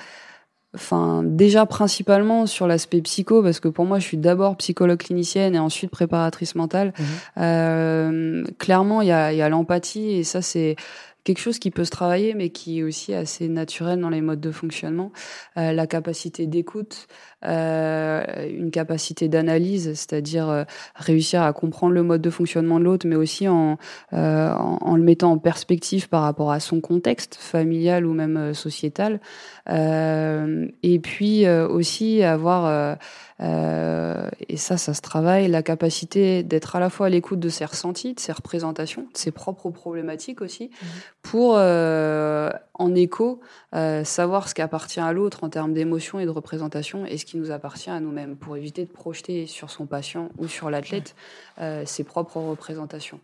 Enfin, 0.76 1.22
déjà 1.24 1.68
principalement 1.68 2.48
sur 2.48 2.66
l'aspect 2.66 3.02
psycho, 3.02 3.44
parce 3.44 3.60
que 3.60 3.68
pour 3.68 3.86
moi, 3.86 4.00
je 4.00 4.06
suis 4.06 4.18
d'abord 4.18 4.58
psychologue 4.58 4.98
clinicienne 4.98 5.54
et 5.54 5.60
ensuite 5.60 5.92
préparatrice 5.92 6.56
mentale. 6.56 6.94
Mhm. 6.98 7.06
Euh, 7.38 8.44
clairement, 8.58 9.02
il 9.02 9.10
y 9.10 9.12
a, 9.12 9.32
y 9.34 9.42
a 9.42 9.50
l'empathie 9.50 10.12
et 10.14 10.24
ça, 10.24 10.42
c'est 10.42 10.76
quelque 11.24 11.40
chose 11.40 11.60
qui 11.60 11.72
peut 11.72 11.86
se 11.86 11.92
travailler, 11.92 12.34
mais 12.34 12.50
qui 12.50 12.80
est 12.80 12.84
aussi 12.84 13.14
assez 13.14 13.48
naturel 13.48 14.00
dans 14.00 14.10
les 14.10 14.22
modes 14.22 14.42
de 14.42 14.52
fonctionnement. 14.52 15.12
Euh, 15.58 15.72
la 15.72 15.88
capacité 15.88 16.48
d'écoute, 16.48 17.08
une 17.44 18.72
capacité 18.72 19.28
d'analyse, 19.28 19.94
c'est-à-dire 19.94 20.50
euh, 20.50 20.64
réussir 20.96 21.42
à 21.42 21.54
comprendre 21.54 21.94
le 21.94 22.04
mode 22.04 22.22
de 22.22 22.30
fonctionnement 22.30 22.80
de 22.80 22.86
l'autre, 22.86 23.08
mais 23.08 23.16
aussi 23.16 23.48
en, 23.48 23.78
euh, 24.14 24.52
en, 24.52 24.78
en, 24.82 24.96
le 24.96 25.04
mettant 25.04 25.32
en 25.32 25.38
perspective 25.38 26.10
par 26.10 26.24
rapport 26.24 26.52
à 26.52 26.60
son 26.60 26.82
contexte 26.82 27.36
familial 27.36 28.06
ou 28.06 28.14
même 28.14 28.38
euh, 28.38 28.54
sociétal. 28.54 29.20
et 29.68 31.00
puis 31.00 31.48
aussi 31.48 32.24
avoir 32.24 32.98
euh, 33.44 34.30
et 34.48 34.58
ça, 34.58 34.78
ça 34.78 34.94
se 34.94 35.02
travaille, 35.02 35.48
la 35.48 35.64
capacité 35.64 36.44
d'être 36.44 36.76
à 36.76 36.80
la 36.80 36.90
fois 36.90 37.08
à 37.08 37.10
l'écoute 37.10 37.40
de 37.40 37.50
ses 37.50 37.66
ressentis, 37.66 38.14
de 38.14 38.20
ses 38.20 38.32
représentations, 38.32 39.04
de 39.14 39.18
ses 39.18 39.32
propres 39.32 39.70
problématiques 39.70 40.42
aussi, 40.42 40.66
mmh. 40.66 40.86
pour, 41.24 41.56
euh, 41.58 42.50
en 42.76 42.96
écho, 42.96 43.42
euh, 43.76 44.04
savoir 44.04 44.48
ce 44.48 44.54
qui 44.54 44.62
appartient 44.62 45.00
à 45.00 45.12
l'autre 45.14 45.44
en 45.44 45.50
termes 45.50 45.74
d'émotion 45.74 46.20
et 46.20 46.26
de 46.26 46.30
représentation 46.30 47.06
et 47.06 47.18
ce 47.18 47.26
qui 47.26 47.33
nous 47.38 47.52
appartient 47.52 47.90
à 47.90 48.00
nous-mêmes, 48.00 48.36
pour 48.36 48.58
éviter 48.58 48.86
de 48.86 48.92
projeter 48.92 49.46
sur 49.46 49.70
son 49.70 49.86
patient 49.86 50.30
ou 50.38 50.48
sur 50.48 50.70
l'athlète 50.70 51.16
euh, 51.60 51.86
ses 51.86 52.04
propres 52.04 52.38
représentations. 52.38 53.20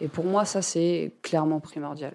Et 0.00 0.08
pour 0.08 0.24
moi, 0.24 0.44
ça, 0.44 0.62
c'est 0.62 1.12
clairement 1.22 1.60
primordial. 1.60 2.14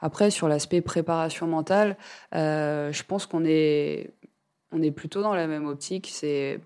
Après, 0.00 0.30
sur 0.30 0.48
l'aspect 0.48 0.80
préparation 0.80 1.46
mentale, 1.46 1.96
euh, 2.34 2.92
je 2.92 3.02
pense 3.02 3.26
qu'on 3.26 3.44
est, 3.44 4.12
on 4.72 4.82
est 4.82 4.92
plutôt 4.92 5.22
dans 5.22 5.34
la 5.34 5.46
même 5.46 5.66
optique. 5.66 6.08
C'est 6.12 6.60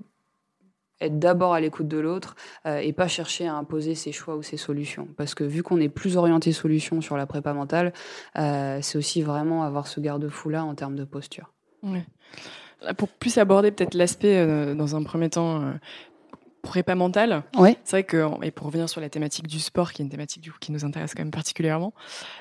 être 1.02 1.18
d'abord 1.18 1.52
à 1.52 1.60
l'écoute 1.60 1.88
de 1.88 1.98
l'autre 1.98 2.36
euh, 2.66 2.78
et 2.78 2.92
pas 2.92 3.08
chercher 3.08 3.46
à 3.46 3.54
imposer 3.54 3.94
ses 3.94 4.12
choix 4.12 4.36
ou 4.36 4.42
ses 4.42 4.56
solutions. 4.56 5.08
Parce 5.16 5.34
que 5.34 5.44
vu 5.44 5.62
qu'on 5.62 5.80
est 5.80 5.88
plus 5.88 6.16
orienté 6.16 6.52
solution 6.52 7.00
sur 7.00 7.16
la 7.16 7.26
prépa 7.26 7.52
mentale, 7.52 7.92
euh, 8.38 8.78
c'est 8.82 8.98
aussi 8.98 9.22
vraiment 9.22 9.64
avoir 9.64 9.86
ce 9.86 10.00
garde-fou-là 10.00 10.64
en 10.64 10.74
termes 10.74 10.96
de 10.96 11.04
posture. 11.04 11.52
Pour 12.96 13.08
plus 13.08 13.38
aborder 13.38 13.70
peut-être 13.70 13.94
l'aspect, 13.94 14.36
euh, 14.36 14.74
dans 14.74 14.96
un 14.96 15.02
premier 15.02 15.30
temps, 15.30 15.74
prépa 16.62 16.94
mentale. 16.94 17.42
Ouais. 17.56 17.76
C'est 17.84 17.96
vrai 17.96 18.04
que, 18.04 18.44
et 18.44 18.50
pour 18.50 18.68
revenir 18.68 18.88
sur 18.88 19.00
la 19.00 19.10
thématique 19.10 19.46
du 19.46 19.58
sport, 19.58 19.92
qui 19.92 20.00
est 20.00 20.04
une 20.04 20.10
thématique 20.10 20.42
du 20.42 20.50
coup, 20.50 20.58
qui 20.60 20.72
nous 20.72 20.84
intéresse 20.84 21.14
quand 21.14 21.22
même 21.22 21.32
particulièrement, 21.32 21.92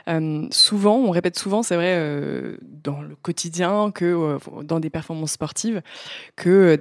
euh, 0.08 0.48
souvent, 0.52 0.96
on 0.98 1.10
répète 1.10 1.38
souvent, 1.38 1.64
c'est 1.64 1.76
vrai, 1.76 1.96
euh, 1.98 2.58
dans 2.62 3.02
le 3.02 3.16
quotidien, 3.16 3.92
que 3.92 4.06
euh, 4.06 4.38
dans 4.64 4.80
des 4.80 4.90
performances 4.90 5.34
sportives, 5.34 5.82
que 6.36 6.50
euh, 6.50 6.78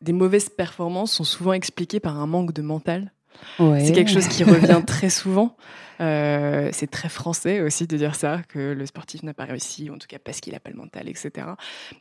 des 0.00 0.12
mauvaises 0.12 0.48
performances 0.48 1.12
sont 1.12 1.24
souvent 1.24 1.52
expliquées 1.52 2.00
par 2.00 2.18
un 2.18 2.26
manque 2.26 2.52
de 2.52 2.62
mental. 2.62 3.12
Ouais. 3.58 3.84
C'est 3.84 3.92
quelque 3.92 4.10
chose 4.10 4.28
qui 4.28 4.44
revient 4.44 4.82
très 4.86 5.10
souvent. 5.10 5.56
Euh, 6.00 6.68
c'est 6.72 6.90
très 6.90 7.08
français 7.08 7.60
aussi 7.60 7.86
de 7.86 7.96
dire 7.96 8.14
ça, 8.14 8.40
que 8.48 8.72
le 8.72 8.86
sportif 8.86 9.22
n'a 9.22 9.34
pas 9.34 9.44
réussi, 9.44 9.90
en 9.90 9.98
tout 9.98 10.06
cas 10.06 10.18
parce 10.22 10.40
qu'il 10.40 10.52
n'a 10.52 10.60
pas 10.60 10.70
le 10.70 10.76
mental, 10.76 11.08
etc. 11.08 11.46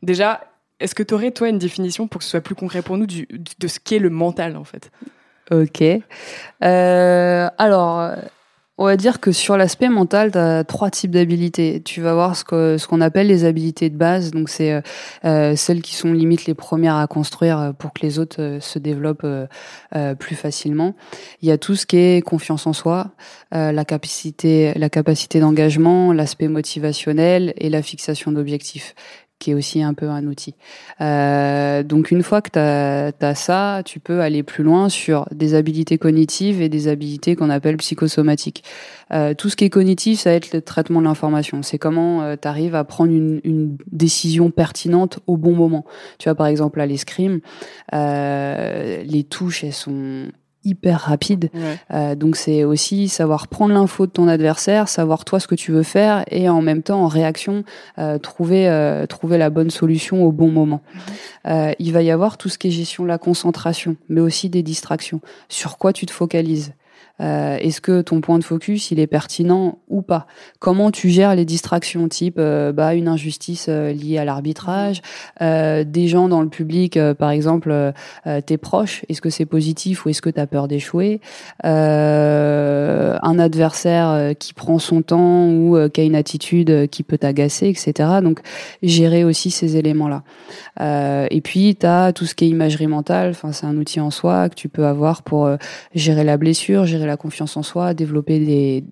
Déjà, 0.03 0.41
est-ce 0.79 0.94
que 0.94 1.03
tu 1.03 1.13
aurais, 1.13 1.32
toi, 1.32 1.50
une 1.50 1.58
définition 1.58 2.08
pour 2.08 2.20
que 2.20 2.25
ce 2.25 2.32
soit 2.32 2.41
plus 2.41 2.56
concret 2.56 2.82
pour 2.82 2.98
nous 2.98 3.08
du, 3.08 3.27
de 3.60 3.67
ce 3.67 3.79
qu'est 3.79 4.00
le 4.00 4.10
mental, 4.10 4.56
en 4.56 4.63
fait? 4.63 4.91
Ok. 5.50 5.82
Euh, 5.82 7.50
alors, 7.58 8.12
on 8.77 8.86
va 8.86 8.96
dire 8.96 9.19
que 9.19 9.31
sur 9.31 9.57
l'aspect 9.57 9.89
mental, 9.89 10.31
tu 10.31 10.38
as 10.38 10.63
trois 10.63 10.91
types 10.91 11.12
d'habilités. 11.12 11.81
Tu 11.84 12.01
vas 12.01 12.13
voir 12.13 12.36
ce 12.36 12.43
qu'on 12.43 12.77
ce 12.77 12.88
qu'on 12.88 13.01
appelle 13.01 13.27
les 13.27 13.43
habilités 13.43 13.89
de 13.89 13.98
base. 13.98 14.31
Donc, 14.31 14.50
c'est 14.50 14.72
euh, 14.72 14.81
euh, 15.25 15.55
celles 15.55 15.81
qui 15.81 15.96
sont 15.96 16.13
limite 16.13 16.46
les 16.46 16.53
premières 16.53 16.96
à 16.96 17.07
construire 17.07 17.60
euh, 17.60 17.72
pour 17.72 17.91
que 17.93 18.01
les 18.01 18.19
autres 18.19 18.41
euh, 18.41 18.60
se 18.60 18.77
développent 18.77 19.25
euh, 19.25 20.15
plus 20.15 20.36
facilement. 20.36 20.96
Il 21.41 21.50
y 21.50 21.51
a 21.51 21.57
tout 21.57 21.75
ce 21.75 21.86
qui 21.86 21.98
est 21.98 22.22
confiance 22.22 22.67
en 22.67 22.74
soi, 22.74 23.12
la 23.51 23.86
capacité, 23.86 24.74
la 24.75 24.89
capacité 24.89 25.39
d'engagement, 25.39 26.13
l'aspect 26.13 26.48
motivationnel 26.48 27.53
et 27.57 27.69
la 27.69 27.81
fixation 27.81 28.31
d'objectifs 28.31 28.93
qui 29.39 29.51
est 29.51 29.53
aussi 29.53 29.84
un 29.84 29.94
peu 29.94 30.10
un 30.10 30.25
outil. 30.25 30.56
Euh, 31.01 31.84
donc 31.84 32.12
une 32.12 32.24
fois 32.24 32.41
que 32.41 32.50
tu 32.50 32.60
as, 32.60 33.36
ça, 33.36 33.82
tu 33.86 34.00
peux 34.00 34.22
aller 34.22 34.44
plus 34.44 34.63
loin 34.63 34.89
sur 34.89 35.27
des 35.32 35.53
habilités 35.53 35.98
cognitives 35.98 36.62
et 36.62 36.70
des 36.70 36.88
habilités 36.88 37.36
qu'on 37.36 37.50
appelle 37.50 37.77
psychosomatiques. 37.77 38.63
Euh, 39.13 39.34
tout 39.34 39.50
ce 39.50 39.56
qui 39.56 39.65
est 39.65 39.70
cognitif, 39.70 40.20
ça 40.20 40.32
va 40.32 40.36
être 40.36 40.53
le 40.53 40.62
traitement 40.62 41.00
de 41.00 41.06
l'information. 41.06 41.62
C'est 41.62 41.77
comment 41.77 42.24
euh, 42.24 42.36
tu 42.41 42.48
arrives 42.48 42.75
à 42.75 42.84
prendre 42.84 43.12
une, 43.12 43.39
une, 43.44 43.77
décision 43.91 44.51
pertinente 44.51 45.20
au 45.27 45.38
bon 45.38 45.53
moment. 45.53 45.86
Tu 46.20 46.29
vois, 46.29 46.36
par 46.36 46.48
exemple, 46.48 46.79
à 46.82 46.86
l'escrime, 46.86 47.39
euh, 47.94 49.03
les 49.03 49.24
touches, 49.24 49.63
elles 49.63 49.74
sont 49.74 50.27
hyper 50.67 51.00
rapide. 51.00 51.50
Ouais. 51.53 51.77
Euh, 51.93 52.15
donc 52.15 52.36
c'est 52.36 52.63
aussi 52.63 53.07
savoir 53.07 53.47
prendre 53.47 53.74
l'info 53.74 54.05
de 54.05 54.12
ton 54.12 54.27
adversaire, 54.27 54.89
savoir 54.89 55.25
toi 55.25 55.39
ce 55.39 55.47
que 55.47 55.55
tu 55.55 55.71
veux 55.71 55.83
faire 55.83 56.24
et 56.29 56.50
en 56.50 56.62
même 56.62 56.83
temps 56.83 57.03
en 57.03 57.07
réaction 57.07 57.63
euh, 57.97 58.17
trouver 58.17 58.67
euh, 58.67 59.05
trouver 59.05 59.38
la 59.38 59.50
bonne 59.50 59.69
solution 59.69 60.24
au 60.24 60.31
bon 60.31 60.50
moment. 60.50 60.81
Euh, 61.47 61.71
il 61.79 61.93
va 61.93 62.01
y 62.01 62.12
avoir 62.12 62.38
tout 62.38 62.50
ce 62.50 62.57
qui 62.57 62.67
est 62.67 62.71
gestion 62.71 63.03
de 63.03 63.07
la 63.07 63.17
concentration, 63.17 63.95
mais 64.09 64.21
aussi 64.21 64.50
des 64.50 64.63
distractions. 64.63 65.21
Sur 65.50 65.77
quoi 65.77 65.93
tu 65.93 66.05
te 66.05 66.12
focalises? 66.12 66.74
Euh, 67.21 67.57
Est-ce 67.57 67.81
que 67.81 68.01
ton 68.01 68.21
point 68.21 68.39
de 68.39 68.43
focus 68.43 68.91
il 68.91 69.00
est 69.00 69.07
pertinent 69.07 69.79
ou 69.89 70.01
pas? 70.01 70.27
Comment 70.59 70.91
tu 70.91 71.09
gères 71.09 71.36
les 71.36 71.45
distractions 71.45 72.07
type 72.07 72.38
euh, 72.38 72.71
bah, 72.71 72.93
une 72.93 73.07
injustice 73.07 73.67
euh, 73.69 73.91
liée 73.91 74.17
à 74.17 74.25
l'arbitrage, 74.25 75.01
euh, 75.41 75.83
des 75.83 76.07
gens 76.07 76.27
dans 76.27 76.41
le 76.41 76.50
public 76.50 77.00
par 77.17 77.31
exemple 77.31 77.93
tes 78.45 78.57
proches, 78.57 79.05
est-ce 79.09 79.21
que 79.21 79.29
c'est 79.29 79.45
positif 79.45 80.05
ou 80.05 80.09
est-ce 80.09 80.21
que 80.21 80.29
tu 80.29 80.39
as 80.39 80.47
peur 80.47 80.67
d'échouer? 80.67 81.21
Un 81.63 83.39
adversaire 83.39 84.33
qui 84.38 84.53
prend 84.53 84.79
son 84.79 85.01
temps 85.01 85.50
ou 85.50 85.77
qui 85.89 86.01
a 86.01 86.03
une 86.03 86.15
attitude 86.15 86.89
qui 86.89 87.03
peut 87.03 87.17
t'agacer, 87.17 87.67
etc. 87.67 88.09
Donc 88.21 88.41
gérer 88.83 89.24
aussi 89.24 89.51
ces 89.51 89.77
éléments-là. 89.77 90.24
Et 91.29 91.41
puis 91.41 91.75
tu 91.75 91.86
as 91.86 92.13
tout 92.13 92.25
ce 92.25 92.36
qui 92.36 92.45
est 92.45 92.50
imagerie 92.50 92.88
mentale, 92.88 93.31
enfin 93.31 93.51
c'est 93.51 93.65
un 93.65 93.77
outil 93.77 94.00
en 94.00 94.12
soi 94.12 94.50
que 94.50 94.55
tu 94.55 94.69
peux 94.69 94.86
avoir 94.86 95.24
pour 95.24 95.50
gérer 95.95 96.24
la 96.24 96.38
blessure, 96.38 96.86
gérer 96.86 97.06
la 97.07 97.17
confiance 97.17 97.57
en 97.57 97.63
soi, 97.63 97.93
développer 97.93 98.39
des, 98.39 98.83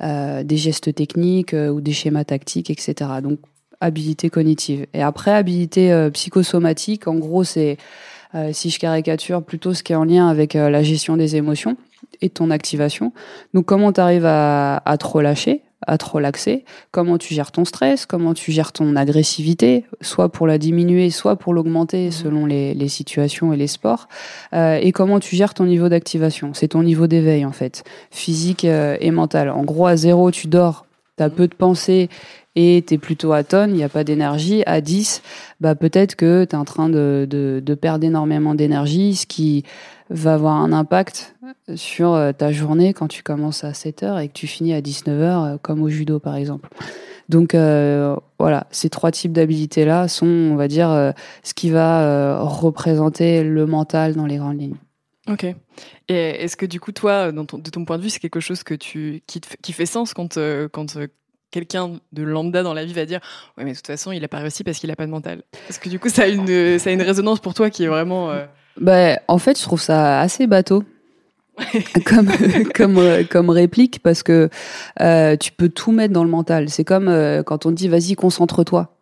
euh, 0.00 0.44
gestes 0.48 0.94
techniques 0.94 1.54
euh, 1.54 1.70
ou 1.70 1.80
des 1.80 1.92
schémas 1.92 2.24
tactiques, 2.24 2.70
etc. 2.70 3.10
Donc 3.22 3.40
habilité 3.80 4.30
cognitive. 4.30 4.86
Et 4.94 5.02
après, 5.02 5.32
habilité 5.32 5.92
euh, 5.92 6.10
psychosomatique, 6.10 7.08
en 7.08 7.16
gros, 7.16 7.42
c'est, 7.42 7.78
si 8.52 8.70
je 8.70 8.78
caricature, 8.78 9.42
plutôt 9.42 9.74
ce 9.74 9.82
qui 9.82 9.92
est 9.92 9.96
en 9.96 10.04
lien 10.04 10.28
avec 10.28 10.54
la 10.54 10.82
gestion 10.82 11.18
des 11.18 11.36
émotions 11.36 11.76
et 12.22 12.30
ton 12.30 12.50
activation. 12.50 13.12
Donc 13.52 13.66
comment 13.66 13.92
tu 13.92 14.00
arrives 14.00 14.24
à, 14.24 14.76
à 14.86 14.96
te 14.96 15.06
relâcher? 15.06 15.62
À 15.86 15.98
te 15.98 16.04
relaxer, 16.04 16.64
comment 16.90 17.18
tu 17.18 17.34
gères 17.34 17.52
ton 17.52 17.64
stress, 17.64 18.06
comment 18.06 18.34
tu 18.34 18.52
gères 18.52 18.72
ton 18.72 18.96
agressivité, 18.96 19.84
soit 20.00 20.28
pour 20.28 20.46
la 20.46 20.58
diminuer, 20.58 21.10
soit 21.10 21.36
pour 21.36 21.54
l'augmenter 21.54 22.10
selon 22.10 22.46
les, 22.46 22.74
les, 22.74 22.88
situations 22.88 23.52
et 23.52 23.56
les 23.56 23.66
sports, 23.66 24.08
euh, 24.52 24.78
et 24.80 24.92
comment 24.92 25.20
tu 25.20 25.36
gères 25.36 25.54
ton 25.54 25.64
niveau 25.64 25.88
d'activation? 25.88 26.52
C'est 26.54 26.68
ton 26.68 26.82
niveau 26.82 27.06
d'éveil 27.06 27.44
en 27.44 27.52
fait, 27.52 27.84
physique 28.10 28.64
euh, 28.64 28.96
et 29.00 29.10
mental. 29.10 29.50
En 29.50 29.64
gros, 29.64 29.86
à 29.86 29.96
zéro, 29.96 30.30
tu 30.30 30.46
dors, 30.46 30.86
tu 31.16 31.24
as 31.24 31.30
peu 31.30 31.48
de 31.48 31.54
pensées 31.54 32.08
et 32.54 32.84
tu 32.86 32.94
es 32.94 32.98
plutôt 32.98 33.32
à 33.32 33.44
tonne, 33.44 33.70
il 33.70 33.76
n'y 33.76 33.84
a 33.84 33.88
pas 33.88 34.04
d'énergie. 34.04 34.62
À 34.66 34.80
10, 34.80 35.22
bah, 35.60 35.74
peut-être 35.74 36.16
que 36.16 36.44
tu 36.44 36.54
es 36.54 36.58
en 36.58 36.64
train 36.64 36.88
de, 36.88 37.26
de, 37.28 37.62
de 37.64 37.74
perdre 37.74 38.04
énormément 38.04 38.54
d'énergie, 38.54 39.16
ce 39.16 39.26
qui 39.26 39.64
va 40.12 40.34
avoir 40.34 40.54
un 40.56 40.72
impact 40.72 41.34
sur 41.74 42.12
euh, 42.12 42.32
ta 42.32 42.52
journée 42.52 42.92
quand 42.92 43.08
tu 43.08 43.22
commences 43.22 43.64
à 43.64 43.74
7 43.74 44.02
heures 44.02 44.18
et 44.18 44.28
que 44.28 44.32
tu 44.32 44.46
finis 44.46 44.74
à 44.74 44.80
19 44.80 45.20
heures, 45.20 45.44
euh, 45.44 45.56
comme 45.60 45.82
au 45.82 45.88
judo 45.88 46.18
par 46.18 46.36
exemple. 46.36 46.68
Donc 47.28 47.54
euh, 47.54 48.16
voilà, 48.38 48.66
ces 48.70 48.90
trois 48.90 49.10
types 49.10 49.32
d'habilités-là 49.32 50.08
sont, 50.08 50.26
on 50.26 50.56
va 50.56 50.68
dire, 50.68 51.12
ce 51.42 51.54
qui 51.54 51.70
va 51.70 52.42
représenter 52.42 53.42
le 53.42 53.64
mental 53.64 54.14
dans 54.14 54.26
les 54.26 54.36
grandes 54.36 54.60
lignes. 54.60 54.76
Ok. 55.28 55.44
Et 56.08 56.14
est-ce 56.14 56.56
que 56.56 56.66
du 56.66 56.80
coup, 56.80 56.92
toi, 56.92 57.30
de 57.30 57.70
ton 57.70 57.84
point 57.84 57.96
de 57.96 58.02
vue, 58.02 58.10
c'est 58.10 58.18
quelque 58.18 58.40
chose 58.40 58.64
que 58.64 58.74
tu, 58.74 59.22
qui, 59.26 59.40
qui 59.62 59.72
fait 59.72 59.86
sens 59.86 60.12
quand, 60.12 60.36
quand 60.72 60.98
quelqu'un 61.52 62.00
de 62.12 62.22
lambda 62.22 62.62
dans 62.64 62.74
la 62.74 62.84
vie 62.84 62.92
va 62.92 63.06
dire 63.06 63.20
Ouais, 63.56 63.64
mais 63.64 63.70
de 63.70 63.76
toute 63.76 63.86
façon, 63.86 64.12
il 64.12 64.20
n'a 64.20 64.28
pas 64.28 64.40
réussi 64.40 64.64
parce 64.64 64.78
qu'il 64.78 64.90
n'a 64.90 64.96
pas 64.96 65.06
de 65.06 65.12
mental 65.12 65.42
Est-ce 65.70 65.78
que 65.78 65.88
du 65.88 66.00
coup, 66.00 66.10
ça 66.10 66.26
une, 66.26 66.78
ça 66.78 66.90
a 66.90 66.92
une 66.92 67.02
résonance 67.02 67.40
pour 67.40 67.54
toi 67.54 67.70
qui 67.70 67.84
est 67.84 67.88
vraiment. 67.88 68.30
Bah, 68.80 69.18
en 69.28 69.38
fait, 69.38 69.58
je 69.58 69.62
trouve 69.62 69.80
ça 69.80 70.20
assez 70.20 70.46
bateau. 70.46 70.84
comme 72.06 72.30
comme 72.74 72.98
euh, 72.98 73.24
comme 73.28 73.50
réplique 73.50 74.02
parce 74.02 74.22
que 74.22 74.48
euh, 75.00 75.36
tu 75.36 75.52
peux 75.52 75.68
tout 75.68 75.92
mettre 75.92 76.12
dans 76.12 76.24
le 76.24 76.30
mental. 76.30 76.70
C'est 76.70 76.84
comme 76.84 77.08
euh, 77.08 77.42
quand 77.42 77.66
on 77.66 77.70
dit 77.70 77.88
vas-y 77.88 78.14
concentre-toi. 78.14 78.96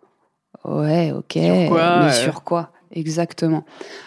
Ouais, 0.65 1.13
ok. 1.13 1.33
Sur 1.33 1.69
quoi, 1.69 1.99
mais 2.01 2.07
euh... 2.07 2.13
sur 2.13 2.45
quoi? 2.45 2.71
Exactement. 2.93 3.65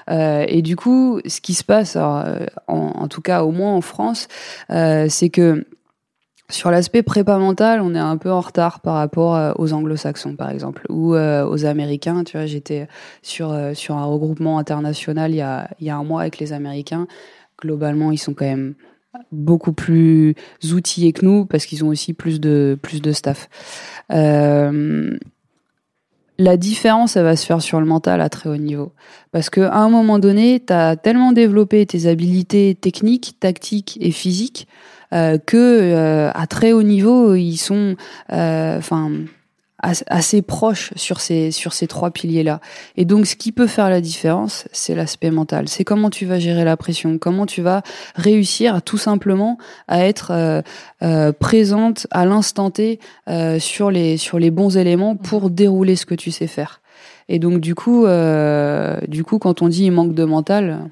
Euh, 0.10 0.46
et 0.48 0.62
du 0.62 0.76
coup, 0.76 1.22
ce 1.26 1.40
qui 1.40 1.54
se 1.54 1.64
passe, 1.64 1.96
alors, 1.96 2.26
en, 2.68 2.92
en, 2.96 3.08
tout 3.08 3.22
cas 3.22 3.44
au 3.44 3.52
moins 3.52 3.74
en 3.74 3.82
France, 3.82 4.28
euh, 4.72 5.08
c'est 5.10 5.30
que 5.30 5.66
sur 6.54 6.70
l'aspect 6.70 7.02
prépa 7.02 7.40
mental, 7.40 7.82
on 7.82 7.96
est 7.96 8.00
un 8.00 8.16
peu 8.18 8.32
en 8.32 8.40
retard 8.40 8.80
par 8.80 8.94
rapport 8.94 9.36
euh, 9.36 9.54
aux 9.58 9.74
anglo-saxons, 9.74 10.36
par 10.36 10.52
exemple, 10.52 10.86
ou 10.88 11.16
euh, 11.16 11.44
aux 11.48 11.66
américains. 11.66 12.24
Tu 12.24 12.38
vois, 12.38 12.46
j'étais 12.46 12.88
sur, 13.24 13.52
euh, 13.52 13.74
sur 13.74 13.98
un 13.98 14.06
regroupement 14.06 14.60
international 14.60 15.32
il 15.32 15.38
y, 15.38 15.42
a, 15.42 15.68
y 15.82 15.90
a 15.90 15.98
un 15.98 16.04
mois 16.04 16.22
avec 16.22 16.38
les 16.38 16.54
américains. 16.54 17.08
Globalement, 17.60 18.12
ils 18.12 18.20
sont 18.20 18.36
quand 18.36 18.46
même 18.46 18.76
beaucoup 19.32 19.74
plus 19.74 20.36
outillés 20.72 21.12
que 21.12 21.26
nous 21.26 21.46
parce 21.46 21.66
qu'ils 21.66 21.84
ont 21.84 21.88
aussi 21.88 22.14
plus 22.14 22.40
de, 22.40 22.78
staff. 23.14 23.50
La 26.40 26.58
différence, 26.58 27.16
elle 27.16 27.24
va 27.24 27.36
se 27.36 27.46
faire 27.46 27.62
sur 27.62 27.80
le 27.80 27.86
mental 27.86 28.22
à 28.22 28.30
très 28.30 28.50
haut 28.50 28.58
niveau. 28.58 28.92
Parce 29.32 29.50
qu'à 29.50 29.74
un 29.74 29.90
moment 29.90 30.20
donné, 30.20 30.64
tu 30.66 30.74
as 30.74 30.98
tellement 30.98 31.32
développé 31.32 31.86
tes 31.86 32.08
habilités 32.08 32.76
techniques, 32.80 33.38
tactiques 33.40 33.98
et 34.02 34.12
physiques 34.12 34.68
euh, 35.14 35.38
que 35.38 35.58
euh, 35.58 36.32
à 36.34 36.48
très 36.48 36.72
haut 36.74 36.84
niveau, 36.84 37.36
ils 37.36 37.58
sont, 37.58 37.96
enfin, 38.30 39.12
euh, 39.12 39.26
assez 40.08 40.42
proches 40.42 40.94
sur 40.96 41.20
ces 41.20 41.52
sur 41.52 41.74
ces 41.74 41.88
trois 41.88 42.12
piliers 42.12 42.44
là. 42.44 42.62
Et 42.96 43.06
donc, 43.06 43.26
ce 43.26 43.36
qui 43.36 43.52
peut 43.52 43.68
faire 43.68 43.90
la 43.90 44.02
différence, 44.02 44.66
c'est 44.72 44.96
l'aspect 44.96 45.32
mental. 45.32 45.68
C'est 45.68 45.84
comment 45.84 46.10
tu 46.10 46.26
vas 46.26 46.40
gérer 46.40 46.64
la 46.64 46.78
pression, 46.78 47.18
comment 47.18 47.46
tu 47.46 47.62
vas 47.62 47.82
réussir 48.16 48.82
tout 48.82 48.98
simplement 48.98 49.58
à 49.88 50.06
être 50.06 50.32
euh, 51.02 51.32
présente 51.34 52.08
à 52.12 52.26
l'instant 52.26 52.72
T 52.72 53.00
euh, 53.28 53.60
sur 53.60 53.92
les 53.92 54.18
sur 54.18 54.40
les 54.40 54.52
bons 54.52 54.78
éléments 54.78 55.16
pour 55.16 55.50
dérouler 55.50 55.96
ce 55.96 56.06
que 56.06 56.16
tu 56.16 56.32
sais 56.32 56.48
faire. 56.48 56.82
Et 57.30 57.40
donc, 57.40 57.60
du 57.60 57.76
coup, 57.76 58.06
euh, 58.06 59.00
du 59.08 59.24
coup, 59.24 59.40
quand 59.40 59.62
on 59.62 59.68
dit 59.68 59.86
il 59.86 59.92
manque 59.92 60.14
de 60.14 60.26
mental, 60.26 60.90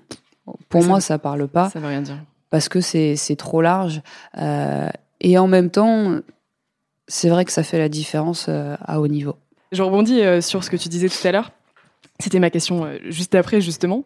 pour 0.69 0.81
ça, 0.81 0.87
moi, 0.87 1.01
ça 1.01 1.17
parle 1.17 1.47
pas. 1.47 1.69
Ça 1.69 1.79
veut 1.79 1.87
rien 1.87 2.01
dire 2.01 2.17
parce 2.51 2.69
que 2.69 2.79
c'est 2.81 3.35
trop 3.37 3.61
large. 3.61 4.01
Euh, 4.37 4.89
et 5.21 5.37
en 5.39 5.47
même 5.47 5.71
temps, 5.71 6.19
c'est 7.07 7.29
vrai 7.29 7.45
que 7.45 7.51
ça 7.51 7.63
fait 7.63 7.79
la 7.79 7.89
différence 7.89 8.45
euh, 8.47 8.75
à 8.85 8.99
haut 8.99 9.07
niveau. 9.07 9.35
Je 9.71 9.81
rebondis 9.81 10.21
euh, 10.21 10.41
sur 10.41 10.63
ce 10.63 10.69
que 10.69 10.77
tu 10.77 10.89
disais 10.89 11.09
tout 11.09 11.27
à 11.27 11.31
l'heure. 11.31 11.51
C'était 12.19 12.39
ma 12.39 12.51
question 12.51 12.87
juste 13.05 13.33
après, 13.33 13.61
justement. 13.61 14.03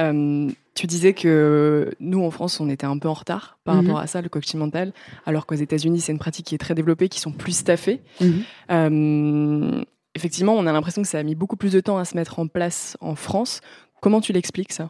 Euh, 0.00 0.48
tu 0.74 0.86
disais 0.86 1.12
que 1.12 1.92
nous, 2.00 2.24
en 2.24 2.30
France, 2.30 2.60
on 2.60 2.68
était 2.70 2.86
un 2.86 2.98
peu 2.98 3.08
en 3.08 3.14
retard 3.14 3.58
par 3.64 3.74
mm 3.74 3.78
-hmm. 3.78 3.86
rapport 3.86 3.98
à 4.00 4.06
ça, 4.06 4.22
le 4.22 4.30
coaching 4.30 4.58
mental, 4.58 4.92
alors 5.26 5.44
qu'aux 5.44 5.54
États-Unis, 5.56 6.00
c'est 6.00 6.12
une 6.12 6.18
pratique 6.18 6.46
qui 6.46 6.54
est 6.54 6.58
très 6.66 6.74
développée, 6.74 7.08
qui 7.10 7.20
sont 7.20 7.32
plus 7.32 7.56
staffés. 7.64 8.00
Mm 8.20 8.26
-hmm. 8.70 9.84
effectivement, 10.14 10.54
on 10.54 10.66
a 10.66 10.72
l'impression 10.72 11.02
que 11.02 11.08
ça 11.08 11.18
a 11.18 11.22
mis 11.22 11.34
beaucoup 11.34 11.56
plus 11.56 11.72
de 11.72 11.80
temps 11.80 11.98
à 11.98 12.04
se 12.04 12.16
mettre 12.16 12.38
en 12.38 12.46
place 12.48 12.96
en 13.00 13.16
France. 13.16 13.60
Comment 14.00 14.22
tu 14.22 14.32
l'expliques, 14.32 14.72
ça? 14.72 14.88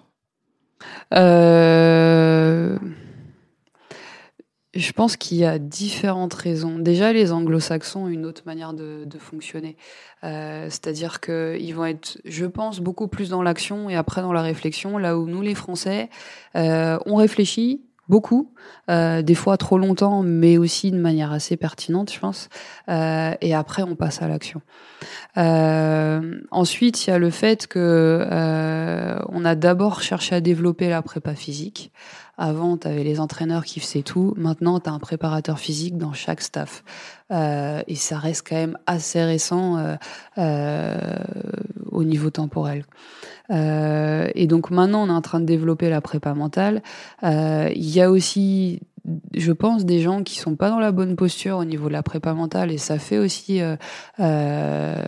Euh... 1.15 2.79
Je 4.75 4.93
pense 4.93 5.17
qu'il 5.17 5.39
y 5.39 5.45
a 5.45 5.59
différentes 5.59 6.35
raisons. 6.35 6.79
Déjà, 6.79 7.13
les 7.13 7.33
anglo-saxons 7.33 8.05
ont 8.05 8.09
une 8.09 8.25
autre 8.25 8.43
manière 8.47 8.75
de, 8.75 9.07
fonctionner. 9.19 9.77
Euh, 10.23 10.67
C'est-à-dire 10.67 11.21
qu'ils 11.21 11.75
vont 11.75 11.87
être, 11.87 12.19
je 12.25 12.45
pense, 12.45 12.79
beaucoup 12.79 13.09
plus 13.09 13.29
dans 13.29 13.43
l'action 13.43 13.91
et 13.91 13.97
après 13.97 14.21
dans 14.21 14.33
la 14.33 14.43
réflexion, 14.43 14.97
là 14.97 15.19
où 15.19 15.27
nous, 15.27 15.43
les 15.43 15.57
Français, 15.57 16.11
euh, 16.55 16.99
on 17.07 17.17
réfléchit, 17.17 17.83
beaucoup, 18.09 18.53
euh, 18.91 19.23
des 19.23 19.35
fois 19.35 19.57
trop 19.57 19.79
longtemps, 19.79 20.23
mais 20.23 20.59
aussi 20.59 20.91
de 20.91 20.99
manière 20.99 21.33
assez 21.33 21.57
pertinente, 21.57 22.13
je 22.13 22.19
pense. 22.19 22.49
Euh, 22.89 23.35
et 23.41 23.55
après, 23.55 23.83
on 23.83 23.97
passe 23.97 24.23
à 24.23 24.29
l'action. 24.29 24.63
Euh, 25.37 26.41
ensuite, 26.51 27.07
il 27.07 27.11
y 27.11 27.13
a 27.13 27.19
le 27.19 27.31
fait 27.31 27.67
que 27.67 28.27
on 29.29 29.45
a 29.45 29.55
d'abord 29.55 30.03
cherché 30.03 30.35
à 30.35 30.41
développer 30.41 30.89
la 30.89 31.03
prépa 31.03 31.35
physique. 31.35 31.93
Avant, 32.39 32.77
tu 32.77 32.87
avais 32.87 33.03
les 33.03 33.19
entraîneurs 33.19 33.65
qui 33.65 33.81
faisaient 33.81 34.03
tout. 34.03 34.33
Maintenant, 34.37 34.79
tu 34.79 34.89
as 34.89 34.93
un 34.93 35.01
préparateur 35.01 35.59
physique 35.59 35.99
dans 35.99 36.13
chaque 36.13 36.41
staff. 36.41 36.85
Euh, 37.33 37.83
et 37.89 37.97
ça 37.97 38.17
reste 38.17 38.47
quand 38.49 38.57
même 38.57 38.79
assez 38.87 39.23
récent 39.23 39.77
euh, 39.77 39.97
euh, 40.39 40.97
au 41.91 42.05
niveau 42.05 42.31
temporel. 42.31 42.85
Euh, 43.51 44.29
et 44.37 44.47
donc 44.47 44.71
maintenant, 44.71 45.03
on 45.03 45.09
est 45.09 45.17
en 45.17 45.21
train 45.21 45.41
de 45.41 45.47
développer 45.47 45.91
la 45.91 46.01
prépa 46.01 46.33
mentale. 46.35 46.81
Il 47.23 47.91
y 47.91 48.01
a 48.01 48.11
aussi 48.11 48.81
je 49.35 49.53
pense 49.53 49.85
des 49.85 50.01
gens 50.01 50.23
qui 50.23 50.39
sont 50.39 50.57
pas 50.57 50.71
dans 50.71 50.79
la 50.79 50.93
bonne 50.93 51.17
posture 51.17 51.59
au 51.59 51.65
niveau 51.65 51.89
de 51.89 51.93
la 51.93 52.03
prépa 52.03 52.35
mentale 52.35 52.71
et 52.71 52.79
ça 52.79 52.99
fait 52.99 53.19
aussi 53.19 53.61
euh, 53.61 53.77
euh, 54.21 55.03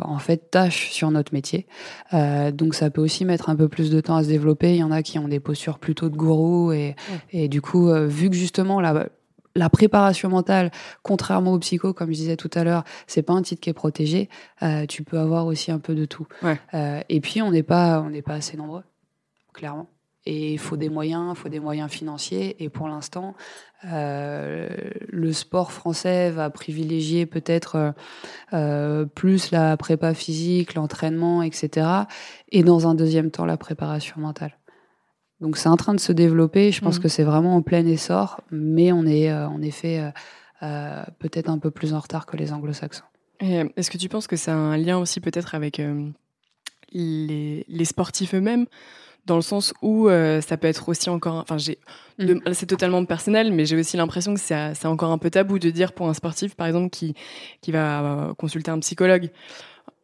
en 0.00 0.18
fait 0.18 0.50
tâche 0.50 0.90
sur 0.90 1.10
notre 1.10 1.32
métier. 1.32 1.66
Euh, 2.12 2.50
donc 2.50 2.74
ça 2.74 2.90
peut 2.90 3.00
aussi 3.00 3.24
mettre 3.24 3.48
un 3.48 3.56
peu 3.56 3.68
plus 3.68 3.90
de 3.90 4.00
temps 4.00 4.16
à 4.16 4.22
se 4.22 4.28
développer. 4.28 4.74
Il 4.74 4.78
y 4.78 4.82
en 4.82 4.90
a 4.90 5.02
qui 5.02 5.18
ont 5.18 5.28
des 5.28 5.40
postures 5.40 5.78
plutôt 5.78 6.08
de 6.08 6.16
gourou 6.16 6.72
et, 6.72 6.96
et 7.30 7.48
du 7.48 7.60
coup 7.60 7.88
euh, 7.88 8.06
vu 8.06 8.30
que 8.30 8.36
justement 8.36 8.80
la 8.80 9.08
la 9.56 9.70
préparation 9.70 10.28
mentale, 10.28 10.70
contrairement 11.02 11.52
au 11.52 11.58
psycho, 11.58 11.92
comme 11.92 12.08
je 12.08 12.14
disais 12.16 12.36
tout 12.36 12.50
à 12.54 12.64
l'heure, 12.64 12.84
c'est 13.06 13.22
pas 13.22 13.34
un 13.34 13.42
titre 13.42 13.60
qui 13.60 13.70
est 13.70 13.74
protégé. 13.74 14.28
Euh, 14.62 14.86
tu 14.86 15.04
peux 15.04 15.18
avoir 15.18 15.46
aussi 15.46 15.70
un 15.70 15.78
peu 15.78 15.94
de 15.94 16.04
tout. 16.04 16.26
Ouais. 16.42 16.60
Euh, 16.74 17.00
et 17.08 17.20
puis 17.20 17.40
on 17.40 17.50
n'est 17.50 17.62
pas, 17.62 18.00
on 18.00 18.10
n'est 18.10 18.22
pas 18.22 18.34
assez 18.34 18.56
nombreux, 18.56 18.82
clairement. 19.52 19.86
Et 20.26 20.52
il 20.54 20.58
faut 20.58 20.76
des 20.76 20.88
moyens, 20.88 21.34
il 21.36 21.40
faut 21.40 21.48
des 21.50 21.60
moyens 21.60 21.90
financiers. 21.90 22.62
Et 22.62 22.68
pour 22.70 22.88
l'instant, 22.88 23.34
euh, 23.92 24.68
le 25.08 25.32
sport 25.32 25.70
français 25.72 26.30
va 26.30 26.48
privilégier 26.50 27.26
peut-être 27.26 27.92
euh, 28.54 29.04
plus 29.04 29.50
la 29.50 29.76
prépa 29.76 30.14
physique, 30.14 30.74
l'entraînement, 30.74 31.42
etc. 31.42 31.86
Et 32.50 32.62
dans 32.62 32.88
un 32.88 32.94
deuxième 32.94 33.30
temps, 33.30 33.44
la 33.44 33.56
préparation 33.58 34.18
mentale. 34.20 34.56
Donc 35.40 35.58
c'est 35.58 35.68
en 35.68 35.76
train 35.76 35.92
de 35.94 36.00
se 36.00 36.12
développer. 36.12 36.72
Je 36.72 36.80
pense 36.80 36.96
Mhm. 36.96 37.02
que 37.02 37.08
c'est 37.08 37.24
vraiment 37.24 37.56
en 37.56 37.62
plein 37.62 37.84
essor, 37.84 38.40
mais 38.50 38.92
on 38.92 39.04
est 39.04 39.30
euh, 39.30 39.46
en 39.48 39.60
effet 39.60 39.98
euh, 40.00 40.10
euh, 40.62 41.04
peut-être 41.18 41.50
un 41.50 41.58
peu 41.58 41.70
plus 41.70 41.92
en 41.92 41.98
retard 42.00 42.24
que 42.24 42.36
les 42.38 42.52
anglo-saxons. 42.52 43.04
Euh, 43.42 43.68
est-ce 43.76 43.90
que 43.90 43.98
tu 43.98 44.08
penses 44.08 44.26
que 44.26 44.36
ça 44.36 44.52
a 44.52 44.56
un 44.56 44.78
lien 44.78 44.96
aussi 44.96 45.20
peut-être 45.20 45.54
avec 45.54 45.80
euh, 45.80 46.08
les, 46.92 47.66
les 47.68 47.84
sportifs 47.84 48.32
eux-mêmes? 48.34 48.64
Dans 49.26 49.36
le 49.36 49.42
sens 49.42 49.72
où 49.82 50.08
euh, 50.08 50.40
ça 50.40 50.56
peut 50.56 50.66
être 50.68 50.88
aussi 50.88 51.08
encore, 51.10 51.34
enfin 51.36 51.56
j'ai, 51.58 51.78
de- 52.18 52.40
c'est 52.52 52.66
totalement 52.66 53.04
personnel, 53.04 53.52
mais 53.52 53.64
j'ai 53.64 53.76
aussi 53.76 53.96
l'impression 53.96 54.34
que 54.34 54.40
c'est 54.40 54.86
encore 54.86 55.10
un 55.10 55.18
peu 55.18 55.30
tabou 55.30 55.58
de 55.58 55.70
dire 55.70 55.92
pour 55.92 56.08
un 56.08 56.14
sportif, 56.14 56.54
par 56.54 56.66
exemple, 56.66 56.90
qui 56.90 57.14
qui 57.60 57.72
va 57.72 58.02
euh, 58.02 58.34
consulter 58.34 58.70
un 58.70 58.78
psychologue. 58.80 59.30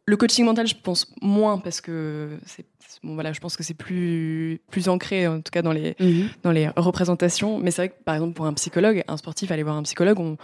Le 0.05 0.17
coaching 0.17 0.43
mental, 0.45 0.65
je 0.67 0.75
pense 0.75 1.13
moins 1.21 1.59
parce 1.59 1.79
que 1.79 2.29
c'est 2.45 2.65
bon 3.03 3.13
voilà, 3.13 3.31
je 3.33 3.39
pense 3.39 3.55
que 3.55 3.63
c'est 3.63 3.75
plus 3.75 4.59
plus 4.71 4.89
ancré 4.89 5.27
en 5.27 5.37
tout 5.37 5.51
cas 5.51 5.61
dans 5.61 5.71
les 5.71 5.95
dans 6.43 6.51
les 6.51 6.67
représentations. 6.75 7.59
Mais 7.59 7.69
c'est 7.71 7.83
vrai 7.83 7.89
que 7.89 8.03
par 8.03 8.15
exemple 8.15 8.33
pour 8.33 8.45
un 8.47 8.53
psychologue, 8.53 9.03
un 9.07 9.17
sportif 9.17 9.51
aller 9.51 9.63
voir 9.63 9.75
un 9.77 9.83
psychologue, 9.83 10.19
on 10.19 10.37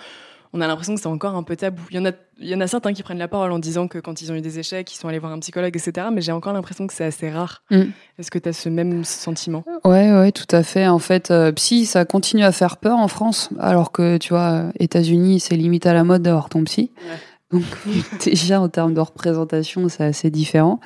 on 0.53 0.61
a 0.61 0.67
l'impression 0.67 0.95
que 0.95 1.01
c'est 1.01 1.07
encore 1.07 1.35
un 1.35 1.43
peu 1.43 1.55
tabou. 1.55 1.81
Il 1.91 1.97
y 1.97 1.99
en 1.99 2.05
a, 2.05 2.11
il 2.39 2.47
y 2.47 2.55
en 2.55 2.61
a 2.61 2.67
certains 2.67 2.93
qui 2.93 3.03
prennent 3.03 3.17
la 3.17 3.27
parole 3.27 3.51
en 3.51 3.59
disant 3.59 3.87
que 3.87 3.99
quand 3.99 4.21
ils 4.21 4.31
ont 4.31 4.35
eu 4.35 4.41
des 4.41 4.59
échecs, 4.59 4.91
ils 4.93 4.97
sont 4.97 5.07
allés 5.07 5.19
voir 5.19 5.31
un 5.31 5.39
psychologue, 5.39 5.75
etc. 5.75 6.07
Mais 6.11 6.21
j'ai 6.21 6.31
encore 6.31 6.53
l'impression 6.53 6.87
que 6.87 6.93
c'est 6.93 7.05
assez 7.05 7.29
rare. 7.29 7.63
Mm. 7.71 7.83
Est-ce 8.19 8.31
que 8.31 8.39
tu 8.39 8.49
as 8.49 8.53
ce 8.53 8.69
même 8.69 9.03
sentiment? 9.03 9.63
Ouais, 9.83 10.11
ouais, 10.11 10.31
tout 10.31 10.55
à 10.55 10.63
fait. 10.63 10.87
En 10.87 10.99
fait, 10.99 11.31
euh, 11.31 11.51
psy, 11.51 11.85
ça 11.85 12.05
continue 12.05 12.43
à 12.43 12.51
faire 12.51 12.77
peur 12.77 12.97
en 12.97 13.07
France, 13.07 13.49
alors 13.59 13.91
que 13.91 14.17
tu 14.17 14.29
vois, 14.29 14.65
États-Unis, 14.79 15.39
c'est 15.39 15.55
limite 15.55 15.85
à 15.85 15.93
la 15.93 16.03
mode 16.03 16.21
d'avoir 16.21 16.49
ton 16.49 16.63
psy. 16.63 16.91
Ouais. 16.97 17.17
Donc 17.51 17.63
déjà 18.25 18.59
en 18.59 18.67
termes 18.67 18.93
de 18.93 18.99
représentation, 18.99 19.87
c'est 19.87 20.03
assez 20.03 20.29
différent. 20.29 20.79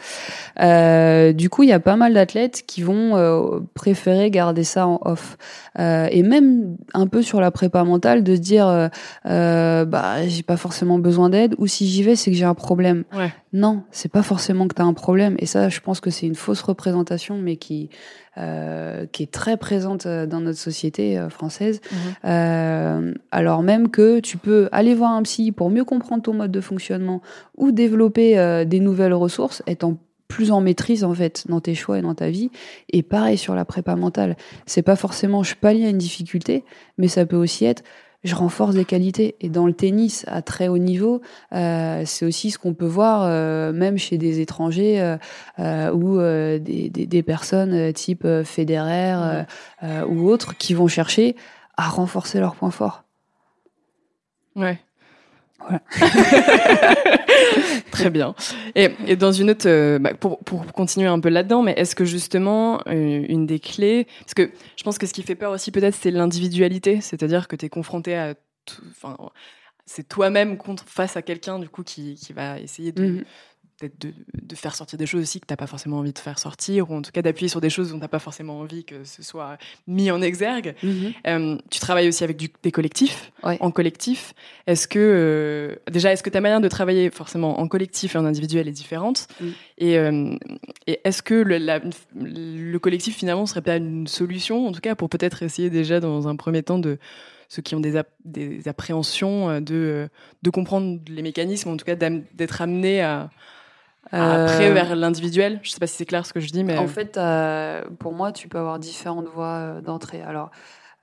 Euh, 0.59 1.33
du 1.33 1.49
coup, 1.49 1.63
il 1.63 1.69
y 1.69 1.73
a 1.73 1.79
pas 1.79 1.95
mal 1.95 2.13
d'athlètes 2.13 2.63
qui 2.67 2.83
vont 2.83 3.15
euh, 3.15 3.59
préférer 3.73 4.29
garder 4.29 4.63
ça 4.63 4.87
en 4.87 4.99
off, 5.03 5.37
Euh, 5.79 6.07
et 6.11 6.21
même 6.21 6.75
un 6.93 7.07
peu 7.07 7.21
sur 7.21 7.39
la 7.39 7.49
prépa 7.49 7.83
mentale, 7.85 8.23
de 8.23 8.35
se 8.35 8.41
dire, 8.41 8.67
euh, 8.67 8.89
euh, 9.25 9.85
bah, 9.85 10.27
j'ai 10.27 10.43
pas 10.43 10.57
forcément 10.57 10.99
besoin 10.99 11.29
d'aide, 11.29 11.55
ou 11.59 11.67
si 11.67 11.87
j'y 11.87 12.03
vais, 12.03 12.17
c'est 12.17 12.29
que 12.29 12.35
j'ai 12.35 12.45
un 12.45 12.53
problème. 12.53 13.05
Ouais. 13.13 13.31
Non, 13.53 13.83
c'est 13.89 14.11
pas 14.11 14.21
forcément 14.21 14.67
que 14.67 14.75
tu 14.75 14.81
as 14.81 14.85
un 14.85 14.93
problème. 14.93 15.35
Et 15.39 15.45
ça, 15.45 15.69
je 15.69 15.79
pense 15.79 16.01
que 16.01 16.09
c'est 16.09 16.25
une 16.25 16.35
fausse 16.35 16.61
représentation, 16.61 17.37
mais 17.37 17.55
qui, 17.55 17.89
euh, 18.37 19.05
qui 19.11 19.23
est 19.23 19.31
très 19.31 19.57
présente 19.57 20.05
euh, 20.05 20.25
dans 20.25 20.39
notre 20.39 20.57
société 20.57 21.17
euh, 21.17 21.29
française. 21.29 21.81
Euh, 22.23 23.13
alors 23.31 23.61
même 23.61 23.89
que 23.89 24.19
tu 24.19 24.37
peux 24.37 24.69
aller 24.71 24.93
voir 24.93 25.11
un 25.11 25.23
psy 25.23 25.51
pour 25.51 25.69
mieux 25.69 25.83
comprendre 25.83 26.23
ton 26.23 26.33
mode 26.33 26.51
de 26.51 26.61
fonctionnement 26.61 27.21
ou 27.57 27.71
développer 27.71 28.39
euh, 28.39 28.63
des 28.63 28.79
nouvelles 28.79 29.13
ressources, 29.13 29.63
étant 29.67 29.97
plus 30.29 30.51
en 30.51 30.61
maîtrise 30.61 31.03
en 31.03 31.13
fait 31.13 31.45
dans 31.49 31.59
tes 31.59 31.75
choix 31.75 31.99
et 31.99 32.01
dans 32.01 32.15
ta 32.15 32.29
vie. 32.29 32.51
Et 32.89 33.03
pareil 33.03 33.37
sur 33.37 33.53
la 33.53 33.65
prépa 33.65 33.97
mentale, 33.97 34.37
c'est 34.65 34.81
pas 34.81 34.95
forcément 34.95 35.43
je 35.43 35.55
pallie 35.55 35.85
à 35.85 35.89
une 35.89 35.97
difficulté, 35.97 36.63
mais 36.97 37.09
ça 37.09 37.25
peut 37.25 37.35
aussi 37.35 37.65
être 37.65 37.83
je 38.23 38.35
renforce 38.35 38.75
des 38.75 38.85
qualités. 38.85 39.35
Et 39.41 39.49
dans 39.49 39.65
le 39.65 39.73
tennis 39.73 40.25
à 40.27 40.41
très 40.41 40.67
haut 40.67 40.77
niveau, 40.77 41.21
euh, 41.53 42.03
c'est 42.05 42.25
aussi 42.25 42.51
ce 42.51 42.59
qu'on 42.59 42.73
peut 42.73 42.85
voir 42.85 43.23
euh, 43.23 43.71
même 43.73 43.97
chez 43.97 44.17
des 44.17 44.39
étrangers 44.39 45.01
euh, 45.01 45.17
euh, 45.59 45.91
ou 45.91 46.19
euh, 46.19 46.59
des, 46.59 46.89
des, 46.89 47.05
des 47.05 47.23
personnes 47.23 47.73
euh, 47.73 47.91
type 47.91 48.27
Federer 48.43 49.45
ou 50.07 50.29
autres 50.29 50.55
qui 50.57 50.73
vont 50.73 50.87
chercher 50.87 51.35
à 51.77 51.87
renforcer 51.89 52.39
leurs 52.39 52.55
points 52.55 52.71
forts. 52.71 53.03
Ouais. 54.55 54.79
Voilà. 55.61 55.81
Très 57.91 58.09
bien. 58.09 58.33
Et, 58.75 58.89
et 59.07 59.15
dans 59.15 59.31
une 59.31 59.51
autre, 59.51 59.67
euh, 59.67 59.99
bah, 59.99 60.13
pour, 60.13 60.39
pour 60.39 60.65
continuer 60.73 61.07
un 61.07 61.19
peu 61.19 61.29
là-dedans, 61.29 61.61
mais 61.61 61.73
est-ce 61.77 61.95
que 61.95 62.05
justement, 62.05 62.79
euh, 62.87 63.25
une 63.27 63.45
des 63.45 63.59
clés, 63.59 64.07
parce 64.21 64.33
que 64.33 64.51
je 64.77 64.83
pense 64.83 64.97
que 64.97 65.05
ce 65.07 65.13
qui 65.13 65.23
fait 65.23 65.35
peur 65.35 65.51
aussi 65.51 65.71
peut-être, 65.71 65.95
c'est 65.95 66.11
l'individualité, 66.11 67.01
c'est-à-dire 67.01 67.47
que 67.47 67.55
tu 67.55 67.65
es 67.65 67.69
confronté 67.69 68.15
à, 68.15 68.35
tout- 68.65 68.81
enfin, 68.91 69.17
c'est 69.85 70.07
toi-même 70.07 70.57
contre 70.57 70.85
face 70.87 71.17
à 71.17 71.21
quelqu'un 71.21 71.59
du 71.59 71.67
coup 71.69 71.83
qui, 71.83 72.15
qui 72.15 72.33
va 72.33 72.59
essayer 72.59 72.91
de, 72.91 73.03
Mhm. 73.03 73.17
peut-être 73.17 73.27
de, 73.99 74.13
de 74.33 74.55
faire 74.55 74.75
sortir 74.75 74.97
des 74.99 75.05
choses 75.05 75.21
aussi 75.21 75.39
que 75.39 75.45
t'as 75.45 75.55
pas 75.55 75.67
forcément 75.67 75.97
envie 75.99 76.13
de 76.13 76.19
faire 76.19 76.37
sortir, 76.39 76.91
ou 76.91 76.95
en 76.95 77.01
tout 77.01 77.11
cas 77.11 77.21
d'appuyer 77.21 77.47
sur 77.47 77.61
des 77.61 77.69
choses 77.69 77.91
dont 77.91 77.99
t'as 77.99 78.07
pas 78.07 78.19
forcément 78.19 78.59
envie 78.59 78.83
que 78.83 79.03
ce 79.03 79.23
soit 79.23 79.57
mis 79.87 80.11
en 80.11 80.21
exergue. 80.21 80.75
Euh, 81.27 81.57
tu 81.69 81.79
travailles 81.79 82.07
aussi 82.07 82.23
avec 82.23 82.37
du- 82.37 82.49
des 82.63 82.71
collectifs, 82.71 83.31
Ouais. 83.43 83.57
en 83.59 83.71
collectif. 83.71 84.33
Est-ce 84.67 84.87
que 84.87 84.99
euh, 84.99 85.75
déjà, 85.91 86.11
est-ce 86.13 86.23
que 86.23 86.29
ta 86.29 86.41
manière 86.41 86.61
de 86.61 86.67
travailler 86.67 87.09
forcément 87.09 87.59
en 87.59 87.67
collectif 87.67 88.15
et 88.15 88.17
en 88.17 88.25
individuel 88.25 88.67
est 88.67 88.71
différente 88.71 89.27
Mm. 89.39 89.47
Et, 89.77 89.97
euh, 89.97 90.35
et 90.87 90.99
est-ce 91.03 91.21
que 91.23 91.33
le, 91.33 91.57
la- 91.57 91.79
le 92.15 92.77
collectif 92.77 93.15
finalement 93.17 93.45
serait 93.45 93.61
pas 93.61 93.77
une 93.77 94.07
solution, 94.07 94.67
en 94.67 94.71
tout 94.71 94.79
cas 94.81 94.95
pour 94.95 95.09
peut-être 95.09 95.43
essayer 95.43 95.69
déjà 95.69 95.99
dans 95.99 96.27
un 96.27 96.35
premier 96.35 96.63
temps 96.63 96.79
de 96.79 96.97
ceux 97.49 97.61
qui 97.61 97.75
ont 97.75 97.79
des, 97.81 97.97
ap- 97.97 98.09
des 98.23 98.67
appréhensions 98.67 99.59
de, 99.59 100.07
de 100.43 100.49
comprendre 100.49 100.99
les 101.07 101.21
mécanismes, 101.21 101.69
en 101.69 101.77
tout 101.77 101.83
cas 101.85 101.95
d'être 101.95 102.61
amené 102.61 103.01
à, 103.01 103.21
à 103.23 103.29
après 104.11 104.69
Euh, 104.69 104.73
vers 104.73 104.95
l'individuel. 104.95 105.59
Je 105.63 105.71
sais 105.71 105.79
pas 105.79 105.87
si 105.87 105.95
c'est 105.95 106.05
clair 106.05 106.25
ce 106.25 106.33
que 106.33 106.39
je 106.39 106.51
dis, 106.51 106.63
mais 106.63 106.77
En 106.77 106.87
fait, 106.87 107.17
euh, 107.17 107.83
pour 107.99 108.13
moi, 108.13 108.31
tu 108.31 108.47
peux 108.47 108.57
avoir 108.57 108.79
différentes 108.79 109.27
voies 109.27 109.45
euh, 109.45 109.81
d'entrée. 109.81 110.21
Alors, 110.21 110.51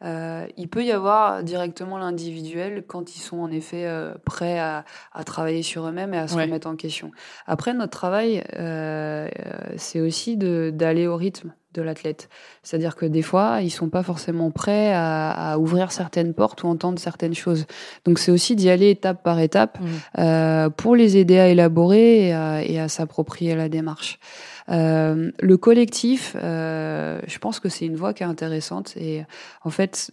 euh, 0.05 0.47
il 0.57 0.69
peut 0.69 0.85
y 0.85 0.93
avoir 0.93 1.43
directement 1.43 1.99
l'individuel 1.99 2.85
quand 2.87 3.17
ils 3.17 3.21
sont 3.21 3.39
en 3.39 3.51
effet 3.51 3.85
euh, 3.87 4.15
prêts 4.25 4.59
à, 4.59 4.85
à 5.13 5.25
travailler 5.25 5.63
sur 5.63 5.87
eux-mêmes 5.87 6.15
et 6.15 6.19
à 6.19 6.29
se 6.29 6.37
Ouais. 6.37 6.45
remettre 6.45 6.69
en 6.69 6.77
question. 6.77 7.11
Après, 7.47 7.75
notre 7.75 7.91
travail, 7.99 8.45
euh, 8.57 9.27
euh, 9.29 9.53
c'est 9.77 10.01
aussi 10.01 10.37
d'aller 10.37 11.07
au 11.09 11.17
rythme 11.17 11.53
de 11.75 11.83
l'athlète. 11.83 12.29
C'est-à-dire 12.63 12.97
que 12.97 13.05
des 13.07 13.23
fois, 13.23 13.59
ils 13.61 13.71
sont 13.71 13.89
pas 13.91 14.03
forcément 14.03 14.51
prêts 14.51 14.93
à, 14.95 15.53
à 15.53 15.59
ouvrir 15.59 15.93
certaines 15.93 16.33
portes 16.33 16.63
ou 16.63 16.69
entendre 16.69 16.99
certaines 16.99 17.35
choses. 17.35 17.67
Donc, 18.05 18.19
c'est 18.19 18.33
aussi 18.33 18.57
d'y 18.57 18.71
aller 18.71 18.91
étape 18.91 19.23
par 19.23 19.39
étape 19.39 19.79
Mhm. 19.81 19.87
euh, 20.19 20.71
pour 20.71 20.97
les 20.97 21.17
aider 21.19 21.39
à 21.39 21.49
élaborer 21.49 22.29
et 22.29 22.33
à, 22.33 22.63
et 22.65 22.79
à 22.81 22.89
s'approprier 22.89 23.55
la 23.55 23.69
démarche. 23.69 24.19
Euh, 24.71 25.31
le 25.39 25.57
collectif, 25.57 26.37
euh, 26.43 27.21
je 27.27 27.39
pense 27.39 27.61
que 27.61 27.69
c'est 27.69 27.87
une 27.87 27.97
voie 27.97 28.13
qui 28.13 28.23
est 28.23 28.27
intéressante 28.27 28.97
et 28.97 29.25
en 29.65 29.71
fait, 29.71 30.13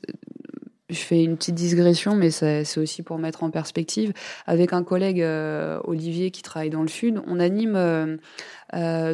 je 0.89 1.00
fais 1.00 1.24
une 1.24 1.36
petite 1.36 1.56
digression, 1.56 2.15
mais 2.15 2.32
c'est 2.32 2.78
aussi 2.78 3.04
pour 3.04 3.18
mettre 3.18 3.44
en 3.44 3.50
perspective. 3.50 4.13
Avec 4.46 4.72
un 4.74 4.84
collègue, 4.84 5.22
euh, 5.22 5.80
Olivier, 5.84 6.32
qui 6.32 6.41
travaille 6.41 6.70
dans 6.70 6.84
le 6.84 6.88
Sud, 6.88 7.22
on 7.28 7.39
anime 7.39 8.20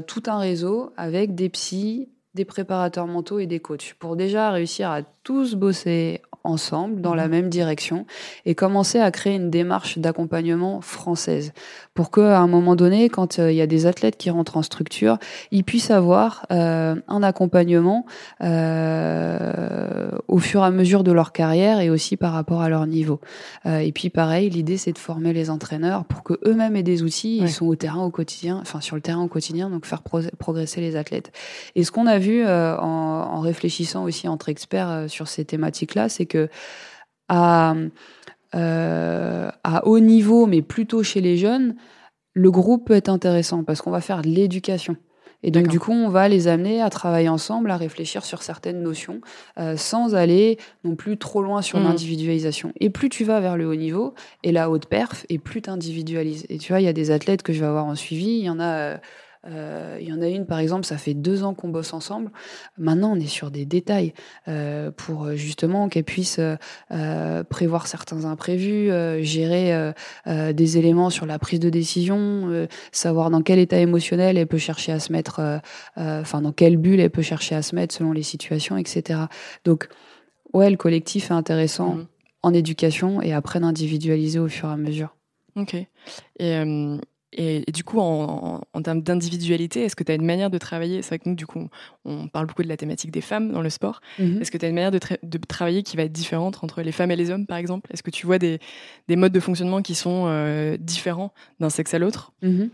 tout 0.08 0.24
un 0.28 0.40
réseau 0.40 0.94
avec 0.98 1.36
des 1.36 1.50
psys 1.50 2.10
des 2.34 2.46
préparateurs 2.46 3.08
mentaux 3.08 3.40
et 3.40 3.46
des 3.46 3.60
coachs 3.60 3.94
pour 4.00 4.16
déjà 4.16 4.52
réussir 4.52 4.90
à 4.90 5.02
tous 5.24 5.56
bosser 5.56 6.22
ensemble 6.44 7.02
dans 7.02 7.16
la 7.16 7.26
mhm. 7.26 7.32
même 7.32 7.50
direction 7.50 8.06
et 8.46 8.56
commencer 8.56 9.00
à 9.00 9.12
créer 9.12 9.36
une 9.36 9.50
démarche 9.50 9.98
d'accompagnement 9.98 10.82
française. 10.82 11.54
Pour 11.94 12.12
que 12.12 12.22
à 12.22 12.40
un 12.40 12.48
moment 12.48 12.76
donné 12.76 13.10
quand 13.10 13.40
euh, 13.40 13.52
il 13.52 13.58
y 13.58 13.62
a 13.62 13.68
des 13.68 13.86
athlètes 13.86 14.18
qui 14.18 14.30
rentrent 14.30 14.58
en 14.58 14.64
structure 14.64 15.18
ils 15.52 15.64
puissent 15.64 15.92
avoir 15.92 16.46
euh, 16.52 16.96
un 17.08 17.24
accompagnement 17.24 18.06
euh, 18.42 20.12
au 20.28 20.40
fur 20.40 20.62
et 20.62 20.66
à 20.66 20.72
mesure 20.72 21.04
de 21.04 21.12
leur 21.12 21.32
carrière 21.32 21.80
et 21.80 21.90
aussi 21.90 22.18
par 22.18 22.34
rapport 22.34 22.62
à 22.62 22.70
leur 22.70 22.88
niveau. 22.88 23.20
Euh, 23.66 23.80
et 23.80 23.92
puis 23.92 24.10
pareil 24.10 24.50
l'idée 24.50 24.78
c'est 24.78 24.94
de 24.94 24.98
former 24.98 25.34
les 25.34 25.50
entraîneurs 25.50 26.06
pour 26.06 26.24
que 26.24 26.40
eux-mêmes 26.46 26.76
aient 26.76 26.84
des 26.84 27.04
outils. 27.04 27.38
Ils 27.38 27.50
sont 27.50 27.68
au 27.68 27.76
terrain 27.76 28.04
au 28.04 28.10
quotidien 28.10 28.60
enfin 28.62 28.82
sur 28.82 28.96
le 28.96 29.02
terrain 29.02 29.24
au 29.24 29.28
quotidien 29.28 29.70
donc 29.70 29.86
faire 29.86 30.02
progresser 30.04 30.82
les 30.82 30.96
athlètes. 30.96 31.32
Et 31.76 31.84
ce 31.84 31.92
qu'on 31.92 32.08
a 32.08 32.18
vu 32.18 32.46
en, 32.46 32.50
en 32.50 33.40
réfléchissant 33.40 34.04
aussi 34.04 34.28
entre 34.28 34.50
experts 34.50 35.06
sur 35.08 35.28
ces 35.28 35.46
thématiques 35.46 35.96
là 35.96 36.10
c'est 36.10 36.26
que 36.32 36.50
à, 37.30 37.76
euh, 38.56 39.50
à 39.64 39.86
haut 39.86 40.00
niveau, 40.00 40.46
mais 40.46 40.62
plutôt 40.62 41.04
chez 41.04 41.22
les 41.22 41.38
jeunes, 41.38 41.76
le 42.34 42.52
groupe 42.52 42.88
peut 42.88 42.94
être 42.94 43.10
intéressant 43.10 43.64
parce 43.64 43.82
qu'on 43.82 43.92
va 43.92 44.02
faire 44.02 44.22
de 44.22 44.30
l'éducation. 44.30 44.96
Et 45.44 45.50
donc, 45.50 45.68
du 45.68 45.80
coup, 45.80 45.92
on 45.92 46.10
va 46.10 46.30
les 46.30 46.48
amener 46.48 46.82
à 46.82 46.90
travailler 46.92 47.30
ensemble, 47.30 47.72
à 47.72 47.78
réfléchir 47.78 48.24
sur 48.24 48.44
certaines 48.44 48.84
notions, 48.84 49.22
euh, 49.58 49.76
sans 49.76 50.14
aller 50.14 50.58
non 50.84 50.96
plus 50.96 51.18
trop 51.18 51.42
loin 51.42 51.64
sur 51.64 51.80
mmh. 51.80 51.84
l'individualisation. 51.84 52.74
Et 52.80 52.92
plus 52.92 53.10
tu 53.10 53.24
vas 53.24 53.40
vers 53.40 53.58
le 53.58 53.68
haut 53.68 53.76
niveau 53.76 54.14
et 54.44 54.52
la 54.52 54.70
haute 54.70 54.86
perf, 54.86 55.26
et 55.30 55.40
plus 55.40 55.64
tu 55.64 55.72
individualises. 55.72 56.46
Et 56.50 56.60
tu 56.60 56.74
vois, 56.74 56.80
il 56.80 56.84
y 56.84 56.90
a 56.90 56.94
des 56.94 57.10
athlètes 57.10 57.42
que 57.42 57.54
je 57.54 57.60
vais 57.60 57.66
avoir 57.66 57.86
en 57.86 57.96
suivi, 57.96 58.38
il 58.38 58.44
y 58.44 58.50
en 58.50 58.60
a. 58.60 58.74
Euh, 58.74 58.98
euh, 59.48 59.98
il 60.00 60.08
y 60.08 60.14
en 60.14 60.22
a 60.22 60.28
une, 60.28 60.46
par 60.46 60.60
exemple, 60.60 60.86
ça 60.86 60.98
fait 60.98 61.14
deux 61.14 61.44
ans 61.44 61.54
qu'on 61.54 61.70
bosse 61.70 61.94
ensemble. 61.94 62.32
Maintenant, 62.78 63.14
on 63.14 63.20
est 63.20 63.28
sur 63.28 63.50
des 63.50 63.66
détails 63.66 64.14
euh, 64.48 64.92
pour 64.92 65.26
euh, 65.26 65.36
justement 65.36 65.90
qu'elle 65.90 66.04
puisse 66.04 66.40
euh, 66.40 67.44
prévoir 67.44 67.88
certains 67.88 68.26
imprévus, 68.26 68.92
gérer 69.24 69.94
des 70.26 70.78
éléments 70.78 71.10
sur 71.10 71.26
la 71.26 71.40
prise 71.40 71.60
de 71.60 71.70
décision, 71.70 72.68
savoir 72.92 73.30
dans 73.30 73.42
quel 73.42 73.60
état 73.60 73.78
émotionnel 73.78 74.38
elle 74.38 74.48
peut 74.48 74.58
chercher 74.58 74.92
à 74.92 75.00
se 75.00 75.12
mettre, 75.12 75.62
enfin 75.96 76.42
dans 76.42 76.52
quelle 76.52 76.78
bulle 76.78 77.00
elle 77.00 77.10
peut 77.10 77.22
chercher 77.22 77.56
à 77.56 77.62
se 77.62 77.76
mettre 77.76 77.96
selon 77.96 78.12
les 78.12 78.24
situations, 78.24 78.78
etc. 78.78 79.22
Donc, 79.66 79.88
ouais, 80.54 80.70
le 80.70 80.78
collectif 80.78 81.32
est 81.32 81.34
intéressant 81.34 81.96
mmh. 81.96 82.08
en 82.44 82.54
éducation 82.54 83.22
et 83.22 83.34
après 83.34 83.60
d'individualiser 83.60 84.40
au 84.40 84.48
fur 84.48 84.70
et 84.70 84.74
à 84.74 84.78
mesure. 84.78 85.16
Ok. 85.56 85.76
Et 86.40 86.64
et, 87.34 87.64
du 87.72 87.84
coup, 87.84 88.00
en, 88.00 88.62
termes 88.84 89.02
d'individualité, 89.02 89.86
est-ce 89.86 89.96
que 89.96 90.04
tu 90.04 90.12
as 90.12 90.16
une 90.16 90.26
manière 90.26 90.50
de 90.50 90.58
travailler? 90.58 91.02
C'est 91.02 91.10
vrai 91.10 91.20
que 91.20 91.30
nous, 91.30 91.36
du 91.36 91.46
coup, 91.46 91.70
on 92.04 92.28
parle 92.28 92.46
beaucoup 92.46 92.64
de 92.64 92.68
la 92.68 92.76
thématique 92.76 93.12
des 93.12 93.22
femmes 93.22 93.52
dans 93.52 93.62
le 93.62 93.70
sport. 93.70 94.02
Mhm. 94.20 94.42
Est-ce 94.42 94.52
que 94.52 94.58
tu 94.58 94.66
as 94.66 94.70
une 94.70 94.76
manière 94.76 94.92
de, 94.92 95.38
travailler 95.48 95.84
qui 95.84 95.96
va 95.96 96.04
être 96.04 96.12
différente 96.12 96.60
entre 96.62 96.82
les 96.82 96.92
femmes 96.92 97.12
et 97.12 97.16
les 97.16 97.32
hommes, 97.32 97.48
par 97.48 97.58
exemple? 97.58 97.90
Est-ce 97.94 98.04
que 98.04 98.12
tu 98.12 98.26
vois 98.26 98.38
des, 98.38 98.60
modes 99.10 99.32
de 99.32 99.40
fonctionnement 99.40 99.82
qui 99.82 99.96
sont 99.96 100.26
euh, 100.28 100.76
différents 100.78 101.34
d'un 101.62 101.70
sexe 101.70 101.94
à 101.94 102.00
l'autre? 102.00 102.34
Mhm. 102.42 102.70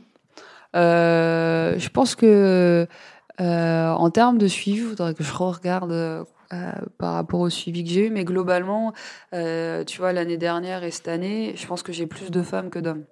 euh, 0.76 1.78
Je 1.78 1.90
pense 1.90 2.16
que 2.16 2.88
euh, 3.40 3.90
en 3.92 4.10
termes 4.10 4.40
de 4.40 4.48
suivi, 4.48 4.80
il 4.80 4.88
faudrait 4.88 5.14
que 5.14 5.24
je 5.24 5.34
regarde 5.34 6.26
par 6.98 7.14
rapport 7.14 7.42
au 7.42 7.50
suivi 7.50 7.84
que 7.84 7.90
j'ai 7.92 8.08
eu, 8.08 8.10
mais 8.10 8.24
globalement, 8.24 8.94
tu 9.34 9.98
vois, 10.00 10.14
l'année 10.14 10.38
dernière 10.38 10.84
et 10.84 10.90
cette 10.90 11.10
année, 11.10 11.54
je 11.56 11.68
pense 11.68 11.84
que 11.84 11.94
j'ai 11.94 12.08
plus 12.08 12.32
de 12.32 12.42
femmes 12.42 12.72
que 12.72 12.80
d'hommes. 12.80 13.04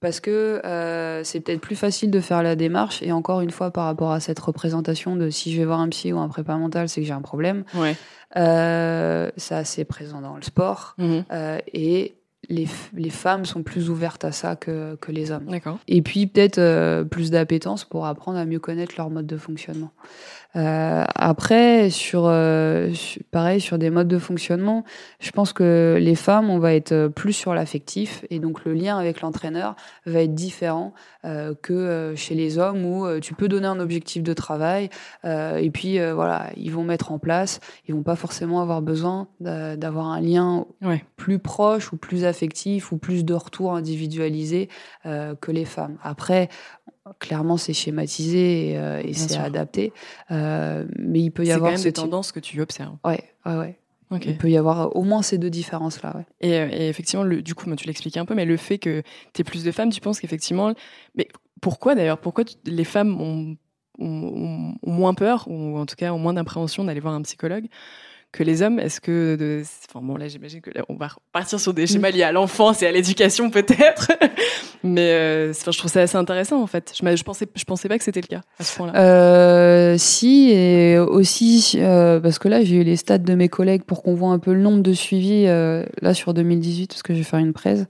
Parce 0.00 0.20
que 0.20 0.60
euh, 0.64 1.24
c'est 1.24 1.40
peut-être 1.40 1.60
plus 1.60 1.76
facile 1.76 2.10
de 2.10 2.20
faire 2.20 2.42
la 2.42 2.54
démarche. 2.54 3.02
Et 3.02 3.12
encore 3.12 3.40
une 3.40 3.50
fois, 3.50 3.70
par 3.70 3.84
rapport 3.84 4.12
à 4.12 4.20
cette 4.20 4.38
représentation 4.38 5.16
de 5.16 5.30
si 5.30 5.52
je 5.52 5.58
vais 5.58 5.64
voir 5.64 5.80
un 5.80 5.88
psy 5.88 6.12
ou 6.12 6.18
un 6.18 6.28
prépa 6.28 6.56
mental, 6.56 6.88
c'est 6.88 7.00
que 7.00 7.06
j'ai 7.06 7.12
un 7.12 7.22
problème. 7.22 7.64
Ouais. 7.74 7.96
Euh, 8.36 9.30
c'est 9.36 9.54
assez 9.54 9.84
présent 9.84 10.20
dans 10.20 10.36
le 10.36 10.42
sport. 10.42 10.94
Mhm. 10.98 11.24
Euh, 11.32 11.58
et 11.72 12.14
les, 12.48 12.68
les, 12.94 13.10
femmes 13.10 13.44
sont 13.44 13.62
plus 13.62 13.90
ouvertes 13.90 14.24
à 14.24 14.32
ça 14.32 14.56
que, 14.56 14.96
que 14.96 15.10
les 15.10 15.30
hommes. 15.30 15.48
Et 15.88 16.02
puis 16.02 16.26
peut-être 16.26 16.58
euh, 16.58 17.04
plus 17.04 17.30
d'appétence 17.30 17.84
pour 17.84 18.06
apprendre 18.06 18.38
à 18.38 18.44
mieux 18.44 18.60
connaître 18.60 18.94
leur 18.96 19.10
mode 19.10 19.26
de 19.26 19.36
fonctionnement. 19.36 19.90
Euh, 20.56 21.04
après, 21.14 21.90
sur 21.90 22.24
euh, 22.26 22.90
pareil 23.30 23.60
sur 23.60 23.78
des 23.78 23.90
modes 23.90 24.08
de 24.08 24.18
fonctionnement, 24.18 24.84
je 25.20 25.30
pense 25.30 25.52
que 25.52 25.98
les 26.00 26.14
femmes, 26.14 26.48
on 26.48 26.58
va 26.58 26.74
être 26.74 27.08
plus 27.08 27.32
sur 27.32 27.54
l'affectif 27.54 28.24
et 28.30 28.38
donc 28.38 28.64
le 28.64 28.72
lien 28.72 28.98
avec 28.98 29.20
l'entraîneur 29.20 29.76
va 30.06 30.22
être 30.22 30.34
différent 30.34 30.94
euh, 31.24 31.54
que 31.60 32.14
chez 32.16 32.34
les 32.34 32.58
hommes 32.58 32.84
où 32.84 33.20
tu 33.20 33.34
peux 33.34 33.48
donner 33.48 33.66
un 33.66 33.80
objectif 33.80 34.22
de 34.22 34.32
travail 34.32 34.88
et 35.24 35.70
puis 35.70 35.98
voilà, 36.12 36.50
ils 36.56 36.72
vont 36.72 36.84
mettre 36.84 37.12
en 37.12 37.18
place, 37.18 37.60
ils 37.86 37.94
vont 37.94 38.02
pas 38.02 38.16
forcément 38.16 38.60
avoir 38.60 38.82
besoin 38.82 39.28
d'avoir 39.40 40.06
un 40.08 40.20
lien 40.20 40.66
plus 41.16 41.38
proche 41.38 41.92
ou 41.92 41.96
plus 41.96 42.24
affectif 42.24 42.92
ou 42.92 42.96
plus 42.96 43.24
de 43.24 43.34
retour 43.34 43.74
individualisé 43.74 44.68
que 45.04 45.50
les 45.50 45.64
femmes. 45.64 45.96
Après, 46.02 46.48
clairement 47.18 47.56
c'est 47.56 47.72
schématisé 47.72 48.70
et, 48.70 48.78
euh, 48.78 49.02
c'est 49.12 49.36
adapté 49.36 49.92
euh, 50.30 50.84
mais 50.98 51.20
il 51.20 51.30
peut 51.30 51.44
y 51.44 51.52
avoir 51.52 51.70
quand 51.70 51.76
même 51.76 51.84
des 51.84 51.92
tendances 51.92 52.32
que 52.32 52.40
tu 52.40 52.60
observes 52.60 52.96
ouais 53.04 53.22
ouais 53.44 53.56
ouais 53.56 54.20
Il 54.24 54.36
peut 54.36 54.50
y 54.50 54.56
avoir 54.56 54.94
au 54.96 55.02
moins 55.02 55.22
ces 55.22 55.36
deux 55.36 55.50
différences-là. 55.50 56.16
Ouais. 56.16 56.26
Et, 56.40 56.54
euh, 56.54 56.68
et, 56.70 56.88
effectivement, 56.88 57.24
le, 57.24 57.42
du 57.42 57.56
coup, 57.56 57.74
tu 57.74 57.86
l'expliquais 57.88 58.20
un 58.20 58.24
peu, 58.24 58.34
mais 58.34 58.44
le 58.44 58.56
fait 58.56 58.78
que 58.78 59.02
tu 59.34 59.40
aies 59.40 59.44
plus 59.44 59.64
de 59.64 59.72
femmes, 59.72 59.90
tu 59.90 60.00
penses 60.00 60.20
qu'effectivement. 60.20 60.74
Mais 61.16 61.26
pourquoi 61.60 61.96
d'ailleurs 61.96 62.18
Pourquoi 62.18 62.44
les 62.64 62.84
femmes 62.84 63.20
ont, 63.20 63.56
ont, 63.98 64.74
moins 64.84 65.14
peur, 65.14 65.46
ou 65.48 65.76
en 65.76 65.86
tout 65.86 65.96
cas 65.96 66.12
ont 66.12 66.18
moins 66.18 66.34
d'appréhension 66.34 66.84
d'aller 66.84 67.00
voir 67.00 67.14
un 67.14 67.22
psychologue 67.22 67.66
que 68.32 68.42
les 68.42 68.62
hommes 68.62 68.78
Est-ce 68.78 69.00
que, 69.00 69.36
de... 69.36 69.62
enfin 69.88 70.04
bon 70.04 70.16
là 70.16 70.28
j'imagine 70.28 70.60
que 70.60 70.70
là, 70.70 70.84
on 70.88 70.94
va 70.94 71.08
partir 71.32 71.58
sur 71.58 71.72
des 71.74 71.86
schémas 71.86 72.10
liés 72.10 72.22
à 72.22 72.32
l'enfance 72.32 72.82
et 72.82 72.86
à 72.86 72.92
l'éducation 72.92 73.50
peut-être, 73.50 74.12
mais 74.84 75.12
euh, 75.12 75.50
enfin, 75.50 75.70
je 75.70 75.78
trouve 75.78 75.90
ça 75.90 76.02
assez 76.02 76.16
intéressant 76.16 76.62
en 76.62 76.66
fait. 76.66 76.92
Je, 76.94 77.16
je 77.16 77.24
pensais, 77.24 77.46
je 77.54 77.64
pensais 77.64 77.88
pas 77.88 77.98
que 77.98 78.04
c'était 78.04 78.20
le 78.20 78.26
cas 78.26 78.42
à 78.58 78.64
ce 78.64 78.76
point-là. 78.76 78.98
Euh, 78.98 79.96
si 79.98 80.50
et 80.50 80.98
aussi 80.98 81.74
euh, 81.76 82.20
parce 82.20 82.38
que 82.38 82.48
là 82.48 82.62
j'ai 82.62 82.76
eu 82.76 82.84
les 82.84 82.96
stats 82.96 83.18
de 83.18 83.34
mes 83.34 83.48
collègues 83.48 83.84
pour 83.84 84.02
qu'on 84.02 84.14
voit 84.14 84.30
un 84.30 84.38
peu 84.38 84.52
le 84.52 84.60
nombre 84.60 84.82
de 84.82 84.92
suivis 84.92 85.46
là 85.46 86.14
sur 86.14 86.34
2018 86.34 86.88
parce 86.88 87.02
que 87.02 87.14
je 87.14 87.18
vais 87.18 87.24
faire 87.24 87.38
une 87.38 87.52
presse. 87.52 87.84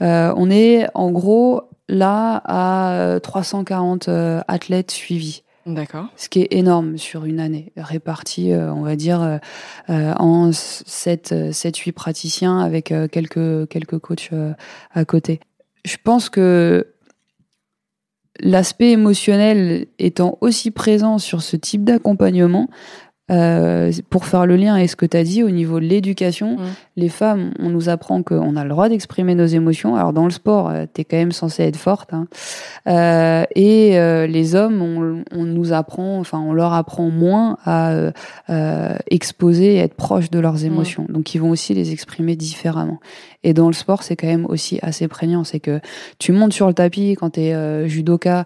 On 0.00 0.50
est 0.50 0.86
en 0.94 1.10
gros 1.10 1.62
là 1.88 2.42
à 2.44 3.18
340 3.20 4.08
athlètes 4.46 4.90
suivis. 4.90 5.42
D'accord. 5.66 6.06
Ce 6.16 6.28
qui 6.28 6.42
est 6.42 6.52
énorme 6.52 6.96
sur 6.96 7.24
une 7.24 7.40
année, 7.40 7.72
réparti, 7.76 8.52
euh, 8.52 8.72
on 8.72 8.82
va 8.82 8.94
dire, 8.94 9.20
euh, 9.20 9.38
euh 9.90 10.14
en 10.14 10.52
7-8 10.52 11.92
praticiens 11.92 12.60
avec 12.60 12.92
euh, 12.92 13.08
quelques, 13.08 13.68
quelques 13.68 13.98
coachs 13.98 14.30
à 14.94 15.04
côté. 15.04 15.40
Je 15.84 15.96
pense 16.02 16.28
que 16.28 16.86
l'aspect 18.38 18.92
émotionnel 18.92 19.86
étant 19.98 20.38
aussi 20.40 20.70
présent 20.70 21.18
sur 21.18 21.42
ce 21.42 21.56
type 21.56 21.82
d'accompagnement, 21.82 22.68
euh, 23.30 23.92
pour 24.10 24.26
faire 24.26 24.46
le 24.46 24.56
lien 24.56 24.74
avec 24.74 24.88
ce 24.88 24.96
que 24.96 25.06
tu 25.06 25.16
as 25.16 25.24
dit 25.24 25.42
au 25.42 25.50
niveau 25.50 25.80
de 25.80 25.86
l'éducation, 25.86 26.58
les 26.96 27.10
femmes, 27.10 27.52
on 27.58 27.68
nous 27.68 27.90
apprend 27.90 28.22
qu'on 28.22 28.56
a 28.56 28.62
le 28.62 28.70
droit 28.70 28.88
d'exprimer 28.88 29.34
nos 29.34 29.44
émotions. 29.44 29.96
Alors 29.96 30.14
dans 30.14 30.24
le 30.24 30.30
sport, 30.30 30.70
euh, 30.70 30.86
tu 30.92 31.02
es 31.02 31.04
quand 31.04 31.18
même 31.18 31.32
censé 31.32 31.62
être 31.64 31.76
forte. 31.76 32.14
Hein. 32.14 32.26
Euh, 32.88 33.44
et 33.54 33.98
euh, 33.98 34.26
les 34.26 34.54
hommes, 34.54 34.80
on, 34.80 35.22
on, 35.30 35.44
nous 35.44 35.74
apprend, 35.74 36.18
enfin 36.18 36.38
on 36.38 36.54
leur 36.54 36.72
apprend 36.72 37.10
moins 37.10 37.58
à 37.64 38.12
exposer 39.10 39.74
et 39.74 39.78
être 39.78 39.94
proche 39.94 40.30
de 40.30 40.38
leurs 40.38 40.64
émotions. 40.64 41.06
Donc 41.08 41.34
ils 41.34 41.38
vont 41.38 41.50
aussi 41.50 41.74
les 41.74 41.92
exprimer 41.92 42.36
différemment. 42.36 42.98
Et 43.44 43.52
dans 43.52 43.66
le 43.68 43.74
sport, 43.74 44.02
c'est 44.02 44.16
quand 44.16 44.26
même 44.26 44.46
aussi 44.46 44.78
assez 44.82 45.06
prégnant. 45.06 45.44
C'est 45.44 45.60
que 45.60 45.80
tu 46.18 46.32
montes 46.32 46.52
sur 46.52 46.66
le 46.66 46.74
tapis 46.74 47.14
quand 47.18 47.30
tu 47.30 47.40
es 47.40 47.88
judoka, 47.88 48.44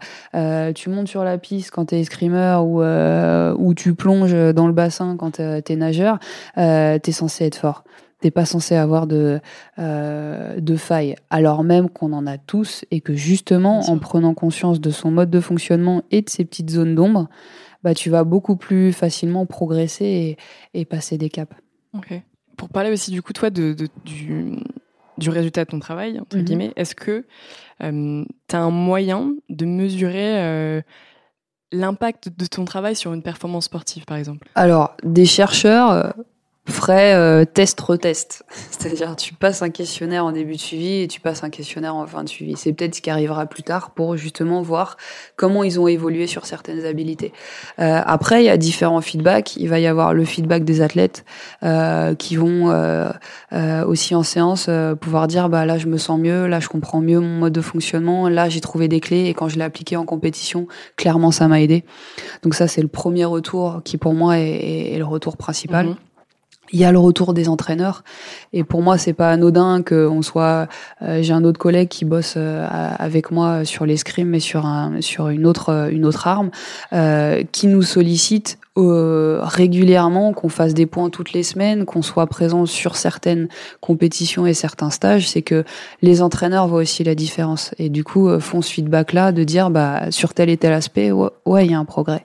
tu 0.75 0.91
montes 0.91 1.09
sur 1.09 1.25
la 1.25 1.39
piste 1.39 1.71
quand 1.71 1.87
tu 1.87 1.95
es 1.95 2.01
escrimeur 2.01 2.65
ou, 2.67 2.83
ou 2.83 3.75
tu 3.75 3.95
plonges 3.95 4.35
dans 4.55 4.67
le 4.67 4.70
le 4.71 4.75
bassin 4.75 5.17
quand 5.17 5.41
euh, 5.41 5.61
tu 5.65 5.73
es 5.73 5.77
nageur, 5.77 6.19
euh, 6.59 6.99
tu 7.03 7.11
es 7.11 7.13
censé 7.13 7.45
être 7.45 7.57
fort. 7.57 7.85
T'es 8.21 8.31
pas 8.31 8.45
censé 8.45 8.75
avoir 8.75 9.07
de, 9.07 9.41
euh, 9.79 10.61
de 10.61 10.77
failles, 10.77 11.17
alors 11.31 11.65
même 11.65 11.89
qu'on 11.89 12.13
en 12.13 12.27
a 12.27 12.37
tous 12.37 12.85
et 12.91 13.01
que 13.01 13.15
justement, 13.15 13.81
en 13.89 13.99
prenant 13.99 14.35
conscience 14.35 14.79
de 14.79 14.91
son 14.91 15.11
mode 15.11 15.31
de 15.31 15.41
fonctionnement 15.41 16.03
et 16.11 16.21
de 16.21 16.29
ses 16.29 16.45
petites 16.45 16.69
zones 16.69 16.95
d'ombre, 16.95 17.29
bah, 17.83 17.95
tu 17.95 18.11
vas 18.11 18.25
beaucoup 18.25 18.57
plus 18.57 18.93
facilement 18.93 19.47
progresser 19.47 20.37
et, 20.75 20.85
passer 20.85 21.17
des 21.17 21.31
caps. 21.31 21.57
Pour 22.59 22.69
parler 22.69 22.91
aussi 22.91 23.11
du 23.11 23.23
coup, 23.23 23.33
toi, 23.33 23.49
de, 23.49 23.75
du, 24.05 24.59
du, 25.17 25.31
résultat 25.31 25.65
de 25.65 25.71
ton 25.71 25.79
travail, 25.79 26.21
entre 26.21 26.37
mhm. 26.37 26.45
guillemets, 26.45 26.73
est-ce 26.77 26.95
que 26.95 27.25
euh, 27.83 28.25
tu 28.49 28.57
as 28.57 28.61
un 28.61 28.71
moyen 28.71 29.35
de 29.49 29.65
mesurer 29.65 30.83
l'impact 31.73 32.29
de 32.37 32.47
ton 32.47 32.65
travail 32.65 32.97
sur 32.97 33.13
une 33.13 33.23
performance 33.23 33.67
sportive, 33.67 34.05
par 34.05 34.17
exemple? 34.17 34.49
Alors, 34.55 34.97
des 35.03 35.27
chercheurs 35.27 36.15
ferait 36.71 37.15
euh, 37.15 37.45
test-retest. 37.45 38.45
C'est-à-dire, 38.71 39.17
tu 39.17 39.35
passes 39.35 39.63
un 39.63 39.71
questionnaire 39.71 40.25
en 40.25 40.33
début 40.33 40.55
de 40.55 40.61
suivi 40.61 41.03
et 41.03 41.09
tu 41.09 41.21
passes 41.21 41.45
un 41.45 41.51
questionnaire 41.51 41.95
en 41.95 42.07
fin 42.07 42.25
de 42.25 42.29
suivi. 42.29 42.55
C'est 42.57 42.73
peut-être 42.73 42.95
ce 42.95 43.01
qui 43.01 43.11
arrivera 43.11 43.47
plus 43.47 43.63
tard 43.63 43.91
pour 43.91 44.17
justement 44.17 44.63
voir 44.63 44.97
comment 45.37 45.65
ils 45.65 45.79
ont 45.81 45.89
évolué 45.89 46.27
sur 46.27 46.47
certaines 46.47 46.85
habilités. 46.85 47.33
Euh, 47.79 48.01
après, 48.05 48.43
il 48.43 48.47
y 48.47 48.51
a 48.51 48.57
différents 48.57 49.01
feedbacks. 49.01 49.57
Il 49.57 49.69
va 49.69 49.81
y 49.81 49.87
avoir 49.87 50.15
le 50.15 50.25
feedback 50.25 50.65
des 50.65 50.81
athlètes 50.81 51.25
euh, 51.63 52.15
qui 52.15 52.37
vont 52.37 52.71
euh, 52.71 53.11
euh, 53.53 53.85
aussi 53.85 54.15
en 54.15 54.23
séance 54.23 54.67
euh, 54.69 54.95
pouvoir 54.95 55.27
dire 55.27 55.49
bah 55.49 55.67
là 55.67 55.79
je 55.79 55.87
me 55.87 55.99
sens 55.99 56.19
mieux, 56.21 56.47
là 56.47 56.61
je 56.61 56.69
comprends 56.69 57.01
mieux 57.01 57.21
mon 57.21 57.39
mode 57.39 57.53
de 57.53 57.61
fonctionnement, 57.61 58.29
là 58.29 58.49
j'ai 58.49 58.61
trouvé 58.61 58.89
des 58.89 59.01
clés 59.01 59.27
et 59.27 59.35
quand 59.35 59.49
je 59.49 59.57
l'ai 59.57 59.65
appliqué 59.65 59.97
en 59.97 60.05
compétition, 60.05 60.67
clairement 60.97 61.31
ça 61.31 61.49
m'a 61.49 61.61
aidé. 61.61 61.85
Donc 62.43 62.55
ça 62.55 62.69
c'est 62.69 62.83
le 62.83 62.89
premier 62.89 63.25
retour 63.25 63.83
qui 63.85 63.97
pour 63.97 64.15
moi 64.15 64.39
est, 64.39 64.95
est 64.95 64.99
le 64.99 65.05
retour 65.05 65.37
principal. 65.37 65.87
Mhm. 65.87 65.97
Il 66.73 66.79
y 66.79 66.85
a 66.85 66.93
le 66.93 66.99
retour 66.99 67.35
des 67.35 67.49
entraîneurs 67.49 68.05
et 68.53 68.65
pour 68.65 68.83
moi 68.83 68.97
c'est 68.99 69.13
pas 69.13 69.31
anodin 69.31 69.83
que 69.83 70.07
on 70.07 70.23
soit. 70.23 70.69
euh, 71.03 71.23
J'ai 71.23 71.33
un 71.33 71.45
autre 71.45 71.59
collègue 71.59 71.89
qui 71.89 72.05
bosse 72.05 72.35
euh, 72.37 72.67
avec 72.99 73.31
moi 73.31 73.65
sur 73.65 73.87
l'escrime 73.87 74.29
mais 74.29 74.41
sur 74.41 74.67
un 74.67 75.01
sur 75.01 75.29
une 75.29 75.47
autre 75.47 75.71
euh, 75.71 75.91
une 75.91 76.05
autre 76.05 76.29
arme 76.29 76.51
euh, 76.93 77.43
qui 77.53 77.67
nous 77.67 77.83
sollicite 77.83 78.59
régulièrement, 78.77 80.33
qu'on 80.33 80.49
fasse 80.49 80.73
des 80.73 80.87
points 80.87 81.11
toutes 81.11 81.35
les 81.35 81.43
semaines, 81.43 81.85
qu'on 81.85 82.01
soit 82.01 82.27
présent 82.27 82.65
sur 82.65 82.97
certaines 82.97 83.49
compétitions 83.83 84.47
et 84.47 84.55
certains 84.55 84.89
stages, 84.89 85.29
c'est 85.29 85.43
que 85.43 85.65
les 86.01 86.23
entraîneurs 86.23 86.67
voient 86.67 86.81
aussi 86.81 87.05
la 87.05 87.15
différence 87.15 87.75
et 87.79 87.91
du 87.91 88.05
coup 88.05 88.41
font 88.41 88.63
ce 88.63 88.73
feedback-là 88.73 89.33
de 89.33 89.45
dire 89.45 89.69
bah 89.69 90.11
sur 90.11 90.33
tel 90.33 90.49
et 90.49 90.57
tel 90.57 90.73
aspect, 90.73 91.13
ouais, 91.13 91.67
il 91.67 91.73
y 91.73 91.75
a 91.75 91.79
un 91.79 91.85
progrès. 91.85 92.25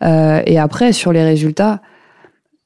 Et 0.00 0.58
après 0.60 0.92
sur 0.92 1.12
les 1.12 1.24
résultats, 1.24 1.80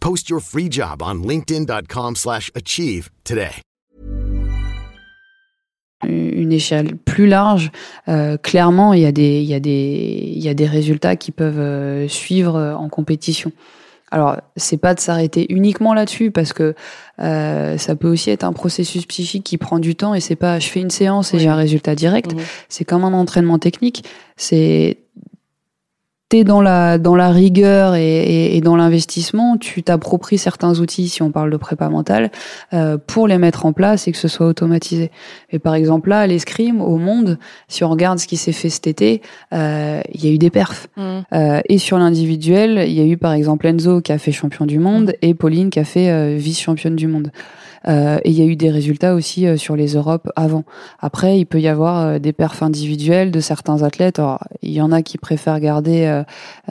Post 0.00 0.28
your 0.30 0.40
free 0.40 0.68
job 0.70 1.02
on 1.02 1.22
linkedin.com/achieve 1.22 2.16
slash 2.16 2.50
achieve 2.54 3.08
today. 3.24 3.62
une 6.06 6.52
échelle 6.52 6.96
plus 6.96 7.26
large, 7.26 7.70
euh, 8.08 8.36
clairement, 8.36 8.92
il 8.94 9.00
y, 9.02 9.06
a 9.06 9.12
des, 9.12 9.40
il, 9.40 9.48
y 9.48 9.54
a 9.54 9.60
des, 9.60 10.32
il 10.36 10.42
y 10.42 10.48
a 10.48 10.54
des 10.54 10.66
résultats 10.66 11.16
qui 11.16 11.32
peuvent 11.32 11.58
euh, 11.58 12.06
suivre 12.08 12.54
euh, 12.56 12.74
en 12.74 12.88
compétition. 12.88 13.50
Alors, 14.10 14.36
c'est 14.56 14.76
pas 14.78 14.94
de 14.94 15.00
s'arrêter 15.00 15.52
uniquement 15.52 15.92
là-dessus 15.92 16.30
parce 16.30 16.52
que 16.52 16.74
euh, 17.20 17.76
ça 17.76 17.94
peut 17.96 18.08
aussi 18.08 18.30
être 18.30 18.44
un 18.44 18.52
processus 18.52 19.04
psychique 19.06 19.44
qui 19.44 19.58
prend 19.58 19.78
du 19.80 19.96
temps 19.96 20.14
et 20.14 20.20
c'est 20.20 20.36
pas 20.36 20.58
je 20.60 20.68
fais 20.68 20.80
une 20.80 20.88
séance 20.90 21.34
et 21.34 21.36
Oui. 21.36 21.42
j'ai 21.42 21.48
un 21.48 21.56
résultat 21.56 21.94
direct. 21.94 22.32
Mhm. 22.32 22.40
C'est 22.70 22.84
comme 22.84 23.04
un 23.04 23.12
entraînement 23.12 23.58
technique. 23.58 24.04
C'est 24.36 24.98
t'es 26.28 26.44
dans 26.44 26.60
la 26.60 26.98
dans 26.98 27.16
la 27.16 27.30
rigueur 27.30 27.94
et, 27.94 28.02
et, 28.02 28.56
et 28.56 28.60
dans 28.60 28.76
l'investissement, 28.76 29.56
tu 29.56 29.82
t'appropries 29.82 30.38
certains 30.38 30.78
outils, 30.80 31.08
si 31.08 31.22
on 31.22 31.30
parle 31.30 31.50
de 31.50 31.56
prépa 31.56 31.88
mentale, 31.88 32.30
euh, 32.72 32.98
pour 32.98 33.26
les 33.26 33.38
mettre 33.38 33.64
en 33.66 33.72
place 33.72 34.08
et 34.08 34.12
que 34.12 34.18
ce 34.18 34.28
soit 34.28 34.46
automatisé. 34.46 35.10
Et 35.50 35.58
par 35.58 35.74
exemple 35.74 36.10
là, 36.10 36.20
à 36.20 36.26
l'escrime, 36.26 36.80
au 36.80 36.96
monde, 36.96 37.38
si 37.68 37.84
on 37.84 37.88
regarde 37.88 38.18
ce 38.18 38.26
qui 38.26 38.36
s'est 38.36 38.52
fait 38.52 38.68
cet 38.68 38.86
été, 38.86 39.22
euh, 39.54 40.00
il 40.12 40.24
y 40.24 40.28
a 40.28 40.30
eu 40.30 40.38
des 40.38 40.50
perfs. 40.50 40.88
Mhm. 40.96 41.24
Euh, 41.32 41.60
et 41.68 41.78
sur 41.78 41.98
l'individuel, 41.98 42.84
il 42.86 42.92
y 42.92 43.00
a 43.00 43.04
eu 43.04 43.16
par 43.16 43.32
exemple 43.32 43.66
Enzo 43.66 44.00
qui 44.00 44.12
a 44.12 44.18
fait 44.18 44.32
champion 44.32 44.66
du 44.66 44.78
monde 44.78 45.14
et 45.22 45.34
Pauline 45.34 45.70
qui 45.70 45.78
a 45.78 45.84
fait 45.84 46.10
euh, 46.10 46.36
vice-championne 46.36 46.96
du 46.96 47.06
monde. 47.06 47.30
Euh, 47.86 48.18
et 48.24 48.30
il 48.30 48.38
y 48.38 48.42
a 48.42 48.46
eu 48.46 48.56
des 48.56 48.70
résultats 48.70 49.14
aussi 49.14 49.46
euh, 49.46 49.56
sur 49.56 49.76
les 49.76 49.94
Europes 49.94 50.28
avant. 50.34 50.64
Après, 51.00 51.38
il 51.38 51.46
peut 51.46 51.60
y 51.60 51.68
avoir 51.68 52.00
euh, 52.00 52.18
des 52.18 52.32
perfs 52.32 52.62
individuels 52.62 53.30
de 53.30 53.40
certains 53.40 53.82
athlètes. 53.82 54.18
Alors, 54.18 54.40
il 54.62 54.72
y 54.72 54.80
en 54.80 54.90
a 54.90 55.02
qui 55.02 55.16
préfèrent 55.18 55.60
garder 55.60 56.04
euh, 56.06 56.22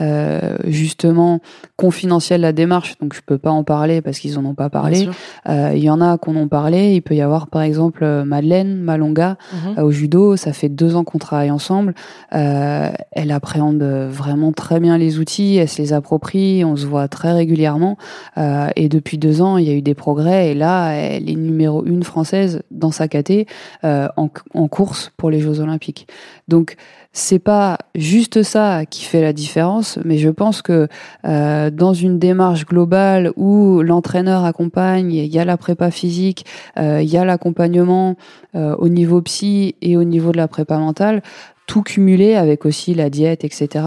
euh, 0.02 0.58
justement 0.65 1.39
confidentielle 1.78 2.41
la 2.41 2.52
démarche, 2.54 2.98
donc 3.00 3.13
je 3.13 3.22
peux 3.26 3.38
pas 3.38 3.52
en 3.52 3.63
parler 3.63 4.02
parce 4.02 4.20
qu'ils 4.20 4.38
en 4.39 4.46
ont 4.46 4.56
pas 4.56 4.70
parlé. 4.70 5.08
Euh, 5.48 5.72
il 5.76 5.84
y 5.84 5.89
en 5.89 6.02
a 6.02 6.17
qu'on 6.17 6.36
en 6.36 6.48
parlé. 6.48 6.96
Il 6.96 7.02
peut 7.02 7.15
y 7.15 7.22
avoir 7.22 7.48
par 7.48 7.62
exemple 7.62 8.06
Madeleine 8.24 8.76
Malonga 8.78 9.38
Mhm. 9.54 9.84
au 9.84 9.91
judo. 9.91 10.36
Ça 10.36 10.54
fait 10.54 10.70
deux 10.70 10.96
ans 10.96 11.04
qu'on 11.04 11.17
travaille 11.20 11.52
ensemble. 11.52 11.93
Euh, 12.34 12.89
elle 13.12 13.32
appréhende 13.32 13.82
vraiment 13.84 14.52
très 14.52 14.80
bien 14.80 14.98
les 14.98 15.20
outils. 15.20 15.58
Elle 15.58 15.70
se 15.70 15.82
les 15.82 15.93
approprie. 15.93 16.63
On 16.65 16.76
se 16.76 16.86
voit 16.86 17.08
très 17.08 17.32
régulièrement. 17.32 17.98
Euh, 18.38 18.67
et 18.76 18.89
depuis 18.89 19.17
deux 19.17 19.41
ans, 19.41 19.58
il 19.58 19.67
y 19.67 19.70
a 19.70 19.74
eu 19.74 19.82
des 19.82 19.93
progrès. 19.96 20.52
Et 20.52 20.54
là, 20.54 20.93
elle 20.97 21.29
est 21.29 21.36
numéro 21.36 21.86
une 21.86 22.03
française 22.03 22.62
dans 22.71 22.91
sa 22.91 23.07
caté 23.07 23.47
euh, 23.83 24.07
en, 24.17 24.29
en 24.53 24.67
course 24.67 25.12
pour 25.17 25.29
les 25.29 25.39
Jeux 25.39 25.60
Olympiques. 25.60 26.07
Donc 26.47 26.75
c'est 27.13 27.39
pas 27.39 27.79
juste 27.95 28.43
ça 28.43 28.86
qui 28.86 29.03
fait 29.03 29.21
la 29.21 29.33
différence, 29.33 29.97
mais 30.05 30.19
je 30.19 30.29
pense 30.29 30.62
que 30.62 30.88
euh, 31.25 31.71
dans 31.71 31.93
une 31.93 32.19
démarche 32.19 32.65
globale 32.65 33.31
où 33.36 33.81
l'entraîneur 33.81 34.45
accompagne, 34.45 35.12
il 35.12 35.25
y 35.25 35.39
a 35.39 35.45
la 35.45 35.57
prépa 35.57 35.89
physique, 35.89 36.45
euh, 36.77 37.01
il 37.01 37.10
y 37.10 37.17
a 37.17 37.25
l'accompagnement 37.25 38.15
euh, 38.55 38.75
au 38.77 38.88
niveau 38.88 39.21
psy 39.21 39.75
et 39.81 39.97
au 39.97 40.03
niveau 40.03 40.31
de 40.31 40.38
la 40.38 40.47
prépa 40.47 40.77
mentale, 40.77 41.23
tout 41.65 41.81
cumulé 41.81 42.36
avec 42.36 42.65
aussi 42.65 42.93
la 42.93 43.10
diète, 43.10 43.43
etc. 43.43 43.86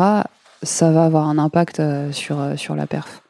Ça 0.62 0.90
va 0.90 1.04
avoir 1.04 1.28
un 1.28 1.38
impact 1.38 1.80
euh, 1.80 2.12
sur 2.12 2.40
euh, 2.40 2.56
sur 2.56 2.74
la 2.74 2.86
perf. 2.86 3.22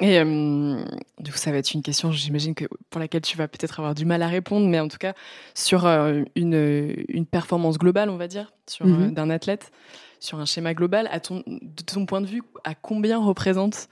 Et 0.00 0.18
euh, 0.20 0.80
du 1.18 1.32
coup, 1.32 1.38
ça 1.38 1.50
va 1.50 1.58
être 1.58 1.72
une 1.74 1.82
question, 1.82 2.12
j'imagine 2.12 2.54
que 2.54 2.64
pour 2.90 3.00
laquelle 3.00 3.20
tu 3.22 3.36
vas 3.36 3.48
peut-être 3.48 3.80
avoir 3.80 3.94
du 3.94 4.04
mal 4.04 4.22
à 4.22 4.28
répondre, 4.28 4.66
mais 4.66 4.78
en 4.80 4.88
tout 4.88 4.98
cas 4.98 5.12
sur 5.54 5.86
euh, 5.86 6.22
une, 6.36 6.94
une 7.08 7.26
performance 7.26 7.78
globale, 7.78 8.08
on 8.10 8.16
va 8.16 8.28
dire, 8.28 8.52
sur 8.68 8.86
euh, 8.86 8.88
Mhm. 8.90 9.14
d'un 9.14 9.30
athlète, 9.30 9.72
sur 10.20 10.38
un 10.38 10.46
schéma 10.46 10.74
global, 10.74 11.08
à 11.10 11.20
ton, 11.20 11.42
de 11.46 11.82
ton 11.84 12.06
point 12.06 12.20
de 12.20 12.26
vue, 12.26 12.42
à 12.64 12.74
combien 12.74 13.18
représente 13.18 13.88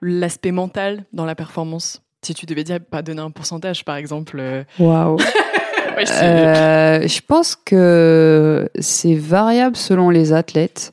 l'aspect 0.00 0.52
mental 0.52 1.04
dans 1.12 1.24
la 1.26 1.34
performance? 1.34 2.02
Si 2.22 2.34
tu 2.34 2.46
devais 2.46 2.64
dire, 2.64 2.78
pas 2.80 3.02
donner 3.02 3.20
un 3.20 3.30
pourcentage, 3.30 3.84
par 3.84 3.96
exemple. 3.96 4.40
Waouh. 4.78 5.16
ouais, 5.96 6.06
je 6.06 7.20
pense 7.26 7.56
que 7.56 8.68
c'est 8.78 9.14
variable 9.16 9.76
selon 9.76 10.08
les 10.08 10.32
athlètes, 10.32 10.92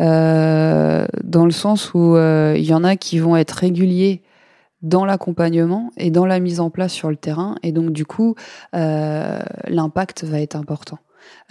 euh, 0.00 1.06
dans 1.22 1.44
le 1.44 1.50
sens 1.50 1.94
où 1.94 2.16
euh, 2.16 2.54
il 2.56 2.64
y 2.64 2.74
en 2.74 2.82
a 2.82 2.96
qui 2.96 3.18
vont 3.18 3.36
être 3.36 3.52
réguliers 3.52 4.22
dans 4.82 5.04
l'accompagnement 5.04 5.90
et 5.98 6.10
dans 6.10 6.24
la 6.24 6.40
mise 6.40 6.58
en 6.58 6.70
place 6.70 6.92
sur 6.92 7.10
le 7.10 7.16
terrain, 7.16 7.56
et 7.62 7.70
donc 7.70 7.90
du 7.90 8.06
coup, 8.06 8.34
euh, 8.74 9.38
l'impact 9.68 10.24
va 10.24 10.40
être 10.40 10.56
important. 10.56 10.98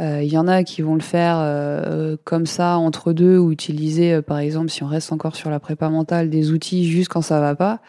Euh, 0.01 0.23
Il 0.23 0.31
y 0.31 0.37
en 0.37 0.47
a 0.47 0.63
qui 0.63 0.81
vont 0.81 0.95
le 0.95 1.01
faire 1.01 1.35
euh, 1.37 2.17
comme 2.23 2.47
ça 2.47 2.77
entre 2.77 3.13
deux 3.13 3.37
ou 3.37 3.51
utiliser, 3.51 4.13
euh, 4.13 4.21
par 4.23 4.39
exemple, 4.39 4.69
si 4.69 4.83
on 4.83 4.87
reste 4.87 5.13
encore 5.13 5.35
sur 5.35 5.51
la 5.51 5.59
prépa 5.59 5.89
mentale, 5.89 6.29
des 6.29 6.51
outils 6.51 6.89
juste 6.89 7.09
quand 7.09 7.21
ça 7.21 7.39
va 7.39 7.55
pas. 7.55 7.79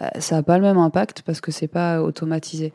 Euh, 0.00 0.08
ça 0.18 0.36
n'a 0.36 0.42
pas 0.42 0.58
le 0.58 0.64
même 0.64 0.78
impact 0.78 1.22
parce 1.22 1.40
que 1.40 1.52
c'est 1.52 1.68
pas 1.68 2.02
automatisé. 2.02 2.72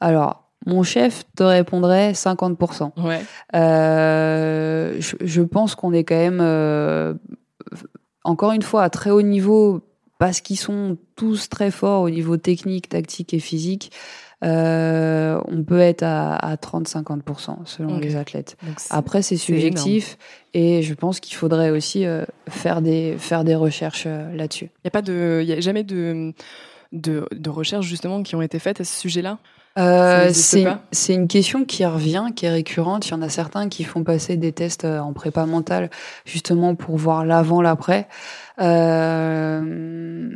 Alors, 0.00 0.43
mon 0.66 0.82
chef 0.82 1.24
te 1.36 1.42
répondrait 1.42 2.12
50%. 2.12 2.92
ouais. 3.04 3.22
Euh, 3.54 4.96
je, 4.98 5.16
je 5.20 5.42
pense 5.42 5.74
qu'on 5.74 5.92
est 5.92 6.04
quand 6.04 6.16
même, 6.16 6.40
euh, 6.40 7.14
encore 8.24 8.52
une 8.52 8.62
fois, 8.62 8.82
à 8.82 8.90
très 8.90 9.10
haut 9.10 9.22
niveau, 9.22 9.80
parce 10.18 10.40
qu'ils 10.40 10.58
sont 10.58 10.96
tous 11.16 11.48
très 11.48 11.70
forts 11.70 12.02
au 12.02 12.10
niveau 12.10 12.36
technique, 12.36 12.88
tactique 12.88 13.34
et 13.34 13.40
physique. 13.40 13.90
Euh, 14.44 15.40
on 15.48 15.62
peut 15.64 15.78
être 15.80 16.02
à, 16.02 16.34
à 16.36 16.56
30-50% 16.56 17.64
selon 17.64 17.98
les 17.98 18.16
athlètes. 18.16 18.56
Après, 18.90 19.22
c'est 19.22 19.36
subjectif 19.38 20.18
et 20.52 20.82
je 20.82 20.92
pense 20.92 21.20
qu'il 21.20 21.34
faudrait 21.34 21.70
aussi 21.70 22.04
euh, 22.04 22.24
faire, 22.48 22.82
des, 22.82 23.16
faire 23.18 23.44
des 23.44 23.54
recherches 23.54 24.04
euh, 24.06 24.34
là-dessus. 24.34 24.66
Il 24.66 24.80
n'y 24.84 24.88
a 24.88 24.90
pas 24.90 25.00
de, 25.02 25.42
y 25.46 25.52
a 25.52 25.60
jamais 25.60 25.82
de, 25.82 26.34
de, 26.92 27.26
de 27.32 27.50
recherches 27.50 27.86
justement 27.86 28.22
qui 28.22 28.36
ont 28.36 28.42
été 28.42 28.58
faites 28.58 28.80
à 28.82 28.84
ce 28.84 29.00
sujet-là? 29.00 29.38
Euh, 29.76 30.30
c'est 30.32 31.14
une 31.14 31.26
question 31.26 31.64
qui 31.64 31.84
revient, 31.84 32.28
qui 32.34 32.46
est 32.46 32.50
récurrente. 32.50 33.08
Il 33.08 33.10
y 33.10 33.14
en 33.14 33.22
a 33.22 33.28
certains 33.28 33.68
qui 33.68 33.84
font 33.84 34.04
passer 34.04 34.36
des 34.36 34.52
tests 34.52 34.84
euh, 34.84 35.00
en 35.00 35.12
prépa 35.12 35.46
mentale 35.46 35.90
justement 36.24 36.74
pour 36.74 36.96
voir 36.96 37.24
l'avant, 37.24 37.60
l'après. 37.60 38.08
Euh, 38.60 40.30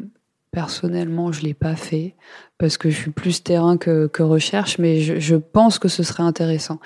personnellement, 0.51 1.31
je 1.31 1.42
l'ai 1.42 1.55
pas 1.55 1.77
fait 1.77 2.16
parce 2.59 2.77
que 2.77 2.90
je 2.90 2.97
suis 2.97 3.11
plus 3.12 3.44
terrain 3.44 3.77
que, 3.77 4.09
que 4.09 4.25
recherche, 4.25 4.79
mais 4.79 5.01
je, 5.01 5.21
je, 5.21 5.37
pense 5.37 5.79
que 5.79 5.87
ce 5.87 6.03
serait 6.03 6.25
intéressant. 6.25 6.81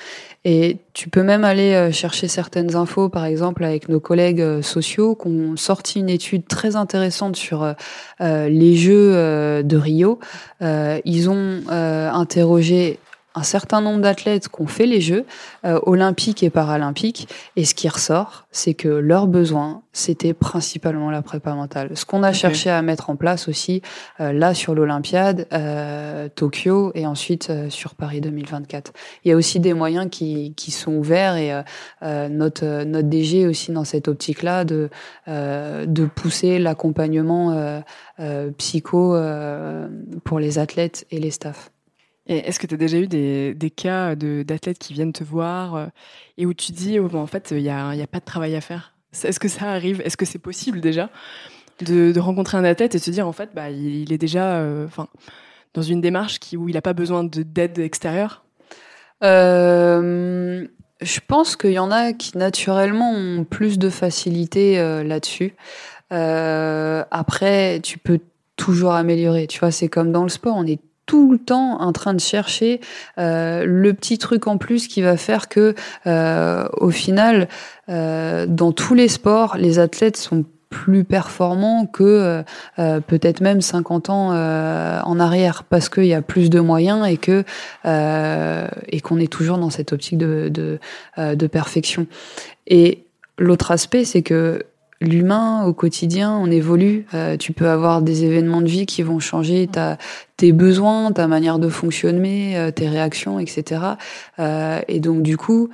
Et 0.45 0.79
tu 0.93 1.09
peux 1.09 1.23
même 1.23 1.45
aller 1.45 1.73
euh, 1.73 1.91
chercher 1.93 2.29
certaines 2.29 2.77
infos, 2.77 3.09
par 3.09 3.25
exemple 3.25 3.65
avec 3.65 3.89
nos 3.89 3.99
collègues 3.99 4.43
euh, 4.43 4.61
sociaux, 4.61 5.15
qui 5.15 5.29
ont 5.29 5.57
sorti 5.57 6.01
une 6.01 6.11
étude 6.11 6.47
très 6.47 6.77
intéressante 6.77 7.37
sur 7.37 7.63
euh, 7.63 8.49
les 8.49 8.77
Jeux 8.77 9.63
de 9.63 9.77
Rio. 9.77 10.19
ils 10.61 11.31
ont 11.31 11.63
interrogé 11.69 12.99
un 13.35 13.43
certain 13.43 13.81
nombre 13.81 14.01
d'athlètes 14.01 14.49
qui 14.49 14.63
ont 14.63 14.67
fait 14.67 14.87
les 14.87 15.01
Jeux 15.01 15.25
euh, 15.65 15.81
olympiques 15.85 16.43
et 16.43 16.51
paralympiques, 16.51 17.29
et 17.57 17.65
ce 17.65 17.75
qui 17.75 17.89
ressort, 17.89 18.47
c'est 18.51 18.75
que 18.75 18.89
leurs 18.89 19.27
besoins, 19.27 19.83
c'était 19.93 20.35
principalement 20.35 21.11
la 21.11 21.23
prépa 21.23 21.55
mentale. 21.55 21.91
Ce 21.95 22.05
qu'on 22.05 22.23
a 22.23 22.33
cherché 22.33 22.71
à 22.71 22.83
mettre 22.83 23.11
en 23.11 23.17
place 23.17 23.49
aussi, 23.49 23.83
euh, 24.21 24.33
là 24.33 24.55
sur 24.55 24.75
l'Olympiade, 24.75 25.47
euh, 25.53 26.29
Tokyo, 26.35 26.93
et 26.95 27.07
ensuite 27.07 27.53
sur 27.69 27.95
Paris 27.95 28.21
2024. 28.21 28.93
Il 29.25 29.31
y 29.31 29.33
a 29.33 29.37
aussi 29.37 29.61
des 29.61 29.75
moyens 29.75 30.09
qui, 30.11 30.55
qui 30.55 30.71
sont 30.71 30.93
ouverts, 30.93 31.37
et 31.37 31.63
notre, 32.03 32.85
notre 32.85 33.09
DG 33.09 33.47
aussi 33.47 33.73
dans 33.73 33.85
cette 33.85 34.09
optique-là 34.09 34.65
de, 34.65 34.91
de 35.27 36.07
pousser 36.07 36.59
l'accompagnement 36.59 37.83
psycho 38.59 39.17
pour 40.25 40.39
les 40.39 40.59
athlètes 40.59 41.07
et 41.11 41.19
les 41.19 41.31
staffs. 41.31 41.72
Est-ce 42.27 42.61
que 42.61 42.69
tu 42.69 42.75
as 42.75 42.79
déjà 42.79 42.99
eu 42.99 43.09
des, 43.09 43.53
des 43.55 43.71
cas 43.71 44.15
d'athlètes 44.15 44.79
qui 44.79 44.93
viennent 44.93 45.13
te 45.13 45.25
voir 45.25 45.75
euh, 45.75 45.87
et 46.39 46.47
où 46.47 46.55
tu 46.55 46.73
dis, 46.73 47.01
oh, 47.01 47.09
en 47.15 47.27
fait, 47.27 47.51
il 47.51 47.63
n'y 47.63 47.69
a, 47.69 47.89
a, 47.89 48.07
pas 48.07 48.21
de 48.21 48.25
travail 48.25 48.55
à 48.55 48.61
faire? 48.61 48.95
Est-ce 49.25 49.41
que 49.41 49.49
ça 49.49 49.71
arrive? 49.71 50.01
Est-ce 50.03 50.17
que 50.17 50.25
c'est 50.25 50.39
possible 50.39 50.81
déjà 50.81 51.11
de, 51.81 52.17
rencontrer 52.19 52.57
un 52.59 52.65
athlète 52.65 52.95
et 52.95 52.99
se 52.99 53.11
dire, 53.11 53.27
en 53.27 53.33
fait, 53.33 53.51
bah, 53.55 53.71
il, 53.71 54.13
est 54.13 54.19
déjà 54.19 54.59
euh, 54.59 54.87
dans 55.75 55.83
une 55.83 56.01
démarche 56.01 56.39
qui, 56.39 56.57
où 56.57 56.69
il 56.69 56.75
n'a 56.75 56.83
pas 56.83 56.93
besoin 56.93 57.25
d'aide 57.25 57.81
extérieure? 57.81 58.45
Euh, 59.25 60.65
Je 61.01 61.21
pense 61.27 61.57
qu'il 61.57 61.73
y 61.73 61.79
en 61.81 61.91
a 61.91 62.13
qui, 62.13 62.39
naturellement, 62.39 63.11
ont 63.11 63.45
plus 63.45 63.81
de 63.81 63.91
facilité 63.91 64.77
là-dessus. 65.05 65.55
après, 66.11 67.81
tu 67.83 67.99
peux 67.99 68.21
toujours 68.55 68.93
améliorer. 68.93 69.49
Tu 69.49 69.59
vois, 69.59 69.73
c'est 69.73 69.89
comme 69.89 70.13
dans 70.13 70.23
le 70.23 70.29
sport, 70.29 70.55
on 70.57 70.67
est 70.67 70.79
tout 71.07 71.33
le 71.33 71.39
temps 71.39 71.81
en 71.81 71.93
train 71.93 72.15
de 72.15 72.21
chercher 72.21 72.81
euh, 73.19 73.65
le 73.67 73.93
petit 73.95 74.19
truc 74.19 74.47
en 74.47 74.59
plus 74.59 74.89
qui 74.89 75.03
va 75.03 75.17
faire 75.17 75.49
que, 75.49 75.75
euh, 76.07 76.67
au 76.77 76.91
final, 76.91 77.49
euh, 77.89 78.47
dans 78.47 78.73
tous 78.73 78.95
les 78.95 79.09
sports, 79.09 79.57
les 79.57 79.79
athlètes 79.79 80.17
sont 80.17 80.45
plus 80.71 81.05
performants 81.05 81.85
que 81.85 82.43
peut-être 82.79 83.43
même 83.43 83.61
50 83.61 84.09
ans 84.09 84.31
en 84.31 85.21
arrière 85.21 85.65
parce 85.65 85.91
qu'il 85.91 86.07
y 86.07 86.15
a 86.15 86.23
plus 86.23 86.49
de 86.49 86.61
moyens 86.61 87.07
et 87.07 87.19
que 87.19 87.45
et 87.85 89.01
qu'on 89.03 89.19
est 89.19 89.31
toujours 89.31 89.59
dans 89.59 89.69
cette 89.69 89.93
optique 89.93 90.17
de, 90.17 90.49
de, 90.49 90.79
de 91.19 91.47
perfection. 91.47 92.07
Et 92.69 93.05
l'autre 93.37 93.71
aspect, 93.71 94.07
c'est 94.07 94.23
que 94.23 94.65
l'humain 95.03 95.65
au 95.65 95.73
quotidien, 95.73 96.33
on 96.37 96.51
évolue. 96.51 97.07
Euh, 97.15 97.37
tu 97.37 97.53
peux 97.53 97.69
avoir 97.69 98.03
des 98.03 98.25
événements 98.25 98.61
de 98.61 98.69
vie 98.69 98.87
qui 98.87 99.03
vont 99.03 99.19
changer 99.19 99.69
tes 100.37 100.53
besoins, 100.53 101.13
ta 101.13 101.27
manière 101.27 101.59
de 101.59 101.69
fonctionner, 101.69 102.57
euh, 102.57 102.71
tes 102.71 102.89
réactions, 102.89 103.39
etc. 103.39 103.83
Euh, 104.39 104.81
et 104.89 105.01
donc 105.01 105.23
du 105.23 105.37
coup, 105.37 105.69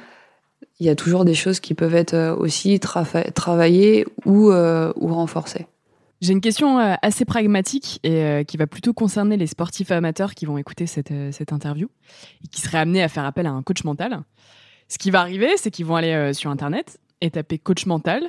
il 0.81 0.87
y 0.87 0.91
a 0.91 0.95
toujours 0.95 1.25
des 1.25 1.35
choses 1.35 1.61
qui 1.61 1.75
peuvent 1.75 1.95
être 1.95 2.37
aussi 2.39 2.79
travaillées 2.81 4.07
ou, 4.25 4.53
ou 4.53 5.15
renforcées. 5.15 5.67
J'ai 6.21 6.33
une 6.33 6.41
question 6.41 6.79
assez 6.79 7.25
pragmatique 7.25 7.99
et 8.05 8.45
qui 8.47 8.57
va 8.57 8.69
plutôt 8.69 8.93
concerner 8.93 9.37
les 9.37 9.49
sportifs 9.49 9.91
amateurs 9.91 10.35
qui 10.35 10.47
vont 10.47 10.57
écouter 10.57 10.87
cette, 10.87 11.13
cette 11.33 11.53
interview 11.53 11.89
et 12.45 12.49
qui 12.49 12.61
seraient 12.61 12.79
amenés 12.79 13.03
à 13.03 13.09
faire 13.09 13.25
appel 13.25 13.47
à 13.47 13.51
un 13.51 13.63
coach 13.63 13.83
mental. 13.83 14.21
Ce 14.89 14.99
qui 14.99 15.11
va 15.11 15.21
arriver, 15.21 15.51
c'est 15.57 15.73
qu'ils 15.73 15.87
vont 15.87 15.97
aller 15.97 16.33
sur 16.33 16.49
Internet 16.49 16.99
et 17.21 17.31
taper 17.33 17.59
coach 17.59 17.87
mental 17.87 18.23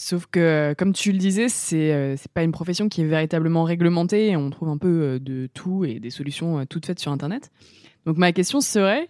Sauf 0.00 0.26
que, 0.30 0.76
comme 0.78 0.92
tu 0.92 1.10
le 1.10 1.18
disais, 1.18 1.48
c'est 1.48 1.92
euh, 1.92 2.14
c'est 2.16 2.30
pas 2.30 2.44
une 2.44 2.52
profession 2.52 2.88
qui 2.88 3.00
est 3.00 3.04
véritablement 3.04 3.64
réglementée. 3.64 4.36
On 4.36 4.48
trouve 4.48 4.68
un 4.68 4.78
peu 4.78 4.86
euh, 4.88 5.18
de 5.18 5.48
tout 5.52 5.84
et 5.84 5.98
des 5.98 6.10
solutions 6.10 6.60
euh, 6.60 6.64
toutes 6.70 6.86
faites 6.86 7.00
sur 7.00 7.10
Internet. 7.10 7.50
Donc 8.06 8.16
ma 8.16 8.30
question 8.30 8.60
serait 8.60 9.08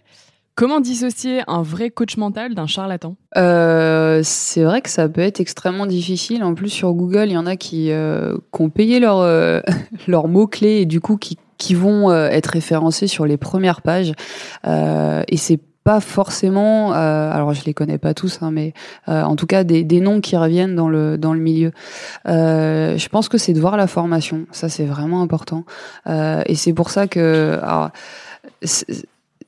comment 0.55 0.79
dissocier 0.79 1.43
un 1.45 1.61
vrai 1.61 1.91
coach 1.91 2.17
mental 2.17 2.55
d'un 2.55 2.65
charlatan? 2.65 3.17
C'est 3.35 4.63
vrai 4.63 4.81
que 4.81 4.89
ça 4.89 5.07
peut 5.07 5.21
être 5.21 5.39
extrêmement 5.39 5.85
difficile. 5.85 6.43
En 6.43 6.55
plus, 6.55 6.69
sur 6.69 6.91
Google, 6.93 7.27
il 7.27 7.33
y 7.33 7.37
en 7.37 7.45
a 7.45 7.55
qui, 7.55 7.91
qui 7.91 8.61
ont 8.61 8.69
payé 8.71 8.99
leurs 8.99 9.23
leurs 10.07 10.27
mots 10.27 10.47
clés 10.47 10.81
et 10.81 10.85
du 10.87 11.01
coup 11.01 11.17
qui 11.17 11.37
qui 11.59 11.75
vont 11.75 12.11
être 12.11 12.47
référencés 12.47 13.07
sur 13.07 13.25
les 13.25 13.37
premières 13.37 13.83
pages. 13.83 14.13
et 14.65 15.37
c'est 15.37 15.59
forcément, 15.99 16.93
euh, 16.93 17.31
alors 17.31 17.53
je 17.53 17.65
les 17.65 17.73
connais 17.73 17.97
pas 17.97 18.13
tous, 18.13 18.39
hein, 18.41 18.51
mais 18.51 18.73
euh, 19.07 19.23
en 19.23 19.35
tout 19.35 19.47
cas 19.47 19.63
des, 19.63 19.83
des, 19.83 19.99
noms 19.99 20.21
qui 20.21 20.37
reviennent 20.37 20.75
dans 20.75 20.89
le 20.89 21.17
dans 21.17 21.33
le 21.33 21.39
milieu. 21.39 21.71
Euh, 22.27 22.97
je 22.97 23.09
pense 23.09 23.27
que 23.29 23.37
c'est 23.37 23.53
de 23.53 23.59
voir 23.59 23.75
la 23.77 23.87
formation, 23.87 24.45
ça 24.51 24.69
c'est 24.69 24.85
vraiment 24.85 25.21
important, 25.21 25.65
et 26.07 26.55
c'est 26.55 26.73
pour 26.73 26.91
ça 26.91 27.07
que 27.07 27.59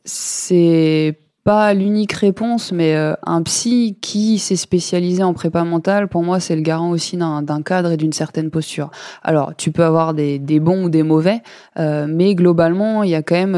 c'est 0.04 1.18
pas 1.44 1.74
l'unique 1.74 2.14
réponse, 2.14 2.72
mais 2.72 2.96
euh, 2.96 3.14
un 3.26 3.42
psy 3.42 3.98
qui 4.00 4.38
s'est 4.38 4.56
spécialisé 4.56 5.24
en 5.24 5.34
prépa 5.34 5.64
mentale, 5.64 6.08
pour 6.08 6.22
moi, 6.22 6.40
c'est 6.40 6.56
le 6.56 6.62
garant 6.62 6.92
aussi 6.92 7.18
d'un 7.18 7.62
cadre 7.64 7.92
et 7.92 7.98
d'une 7.98 8.14
certaine 8.14 8.52
posture. 8.52 8.92
Alors, 9.24 9.54
tu 9.58 9.72
peux 9.72 9.84
avoir 9.84 10.14
des, 10.14 10.38
des 10.38 10.60
bons 10.60 10.86
ou 10.86 10.90
des 10.90 11.02
mauvais, 11.02 11.42
euh, 11.80 12.06
mais 12.08 12.36
globalement, 12.36 13.02
il 13.02 13.10
y 13.10 13.16
a 13.16 13.24
quand 13.24 13.36
même 13.36 13.56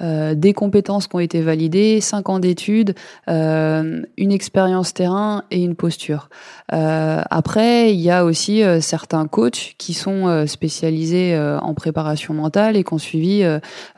euh, 0.00 0.34
des 0.34 0.52
compétences 0.52 1.06
qui 1.06 1.14
ont 1.14 1.20
été 1.20 1.42
validées, 1.42 2.00
cinq 2.00 2.28
ans 2.28 2.40
d'études, 2.40 2.94
une 3.28 4.32
expérience 4.32 4.94
terrain 4.94 5.44
et 5.50 5.62
une 5.62 5.74
posture. 5.74 6.28
après, 6.68 7.94
il 7.94 8.00
y 8.00 8.10
a 8.10 8.24
aussi 8.24 8.62
certains 8.80 9.26
coachs 9.26 9.74
qui 9.78 9.94
sont 9.94 10.46
spécialisés 10.46 11.38
en 11.38 11.74
préparation 11.74 12.34
mentale 12.34 12.76
et 12.76 12.84
qui 12.84 12.94
ont 12.94 12.98
suivi 12.98 13.44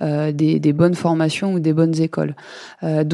des, 0.00 0.60
des, 0.60 0.72
bonnes 0.72 0.94
formations 0.94 1.54
ou 1.54 1.60
des 1.60 1.72
bonnes 1.72 2.00
écoles 2.00 2.34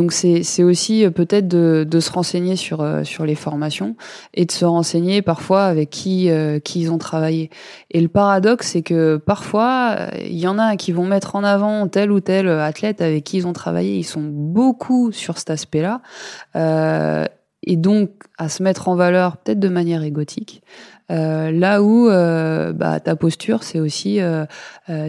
c'est 0.09 0.63
aussi 0.63 1.05
euh, 1.05 1.11
peut-être 1.11 1.49
de, 1.49 1.87
de, 1.89 2.01
se 2.01 2.11
renseigner 2.11 2.57
sur 2.57 2.81
euh, 2.81 3.05
sur 3.05 3.27
les 3.27 3.35
formations 3.35 3.97
et 4.35 4.47
de 4.47 4.53
se 4.53 4.65
renseigner 4.65 5.23
parfois 5.23 5.65
avec 5.65 5.91
qui 5.91 6.31
euh, 6.31 6.59
qui 6.59 6.81
ils 6.81 6.91
ont 6.91 6.99
travaillé. 6.99 7.51
Et 7.91 8.01
le 8.01 8.09
paradoxe 8.09 8.69
c'est 8.69 8.83
que 8.83 9.17
parfois 9.17 9.97
il 10.25 10.39
y 10.39 10.47
en 10.47 10.59
a 10.59 10.77
qui 10.77 10.93
vont 10.93 11.07
mettre 11.07 11.37
en 11.37 11.45
avant 11.45 11.89
tel 11.89 12.11
ou 12.11 12.21
tel 12.21 12.49
athlète 12.49 13.01
avec 13.01 13.25
qui 13.25 13.39
ils 13.39 13.47
ont 13.47 13.53
travaillé, 13.53 13.97
ils 13.97 14.05
sont 14.05 14.23
beaucoup 14.23 15.13
sur 15.13 15.39
cet 15.39 15.51
aspect-là. 15.51 16.01
Euh, 16.57 17.27
et 17.63 17.77
donc 17.77 18.11
à 18.39 18.49
se 18.49 18.63
mettre 18.63 18.89
en 18.89 18.95
valeur 18.95 19.37
peut-être 19.37 19.61
de 19.61 19.69
manière 19.69 20.03
égotique. 20.03 20.63
Euh, 21.11 21.51
là 21.51 21.83
où 21.83 22.09
euh, 22.09 22.73
bah, 22.73 23.01
ta 23.01 23.17
posture, 23.17 23.65
c'est 23.65 23.81
aussi 23.81 24.21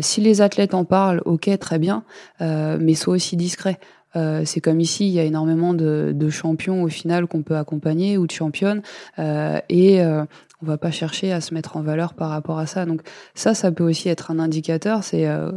si 0.02 0.22
les 0.22 0.42
athlètes 0.42 0.74
en 0.74 0.84
parlent, 0.84 1.22
ok, 1.26 1.50
très 1.60 1.80
bien, 1.80 2.04
mais 2.40 2.96
sois 2.96 3.16
aussi 3.16 3.38
discret. 3.38 3.80
Euh, 4.16 4.44
c'est 4.46 4.62
comme 4.62 4.80
ici, 4.80 5.08
il 5.08 5.14
y 5.14 5.20
a 5.20 5.24
énormément 5.24 5.74
de, 5.74 6.30
champions 6.30 6.84
au 6.84 6.88
final 6.88 7.28
qu'on 7.28 7.44
peut 7.44 7.58
accompagner 7.58 8.18
ou 8.18 8.26
de 8.26 8.32
championnes, 8.32 8.82
euh, 9.20 9.60
et 9.70 10.02
euh, 10.02 10.24
on 10.62 10.66
va 10.66 10.78
pas 10.78 10.92
chercher 10.92 11.32
à 11.32 11.42
se 11.42 11.54
mettre 11.54 11.76
en 11.76 11.82
valeur 11.82 12.14
par 12.14 12.30
rapport 12.30 12.58
à 12.58 12.66
ça. 12.66 12.86
Donc 12.86 13.02
ça, 13.36 13.54
ça 13.54 13.72
peut 13.72 13.84
aussi 13.84 14.08
être 14.08 14.32
un 14.32 14.40
indicateur. 14.40 15.04
C'est 15.04 15.28
euh, 15.28 15.52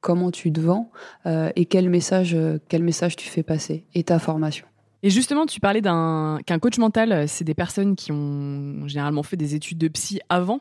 comment 0.00 0.30
tu 0.30 0.52
te 0.52 0.60
vends 0.60 0.90
et 1.26 1.64
quel 1.66 1.88
message, 1.90 2.36
quel 2.68 2.82
message 2.82 3.16
tu 3.16 3.28
fais 3.28 3.42
passer 3.42 3.86
et 3.94 4.04
ta 4.04 4.18
formation. 4.20 4.66
Et 5.02 5.10
justement, 5.10 5.46
tu 5.46 5.58
parlais 5.58 5.80
d'un 5.80 6.38
qu'un 6.46 6.58
coach 6.58 6.78
mental, 6.78 7.28
c'est 7.28 7.44
des 7.44 7.54
personnes 7.54 7.96
qui 7.96 8.12
ont 8.12 8.86
généralement 8.86 9.24
fait 9.24 9.36
des 9.36 9.54
études 9.56 9.78
de 9.78 9.88
psy 9.88 10.20
avant. 10.28 10.60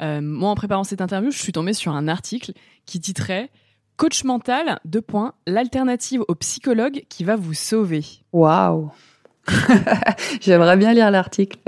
moi, 0.00 0.50
en 0.50 0.54
préparant 0.56 0.82
cette 0.82 1.00
interview, 1.00 1.30
je 1.30 1.38
suis 1.38 1.52
tombée 1.52 1.72
sur 1.72 1.94
un 1.94 2.08
article 2.08 2.52
qui 2.84 3.00
titrait 3.00 3.50
Coach 3.96 4.24
mental, 4.24 4.80
deux 4.84 5.00
points, 5.00 5.34
l'alternative 5.46 6.22
au 6.26 6.34
psychologue 6.34 7.04
qui 7.08 7.24
va 7.24 7.36
vous 7.36 7.54
sauver. 7.54 8.04
Waouh 8.32 8.90
J'aimerais 10.40 10.76
bien 10.76 10.92
lire 10.94 11.10
l'article. 11.10 11.58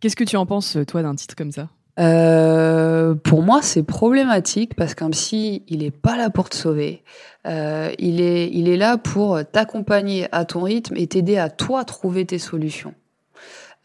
Qu'est-ce 0.00 0.16
que 0.16 0.24
tu 0.24 0.36
en 0.36 0.46
penses, 0.46 0.76
toi, 0.86 1.02
d'un 1.02 1.14
titre 1.14 1.34
comme 1.34 1.50
ça? 1.50 1.68
Euh, 1.98 3.14
pour 3.14 3.42
moi, 3.42 3.60
c'est 3.62 3.82
problématique 3.82 4.74
parce 4.74 4.94
qu'un 4.94 5.10
psy, 5.10 5.62
il 5.68 5.82
est 5.82 5.90
pas 5.90 6.16
là 6.16 6.30
pour 6.30 6.48
te 6.48 6.56
sauver. 6.56 7.02
Euh, 7.46 7.90
il 7.98 8.20
est, 8.20 8.48
il 8.52 8.68
est 8.68 8.76
là 8.76 8.96
pour 8.96 9.40
t'accompagner 9.50 10.28
à 10.32 10.44
ton 10.44 10.62
rythme 10.62 10.96
et 10.96 11.06
t'aider 11.06 11.36
à 11.36 11.50
toi 11.50 11.84
trouver 11.84 12.24
tes 12.24 12.38
solutions. 12.38 12.94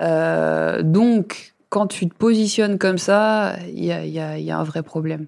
Euh, 0.02 0.84
donc, 0.84 1.56
quand 1.70 1.88
tu 1.88 2.08
te 2.08 2.16
positionnes 2.16 2.78
comme 2.78 2.98
ça, 2.98 3.56
il 3.68 3.84
y 3.84 3.92
a, 3.92 4.60
un 4.60 4.64
vrai 4.64 4.84
problème. 4.84 5.26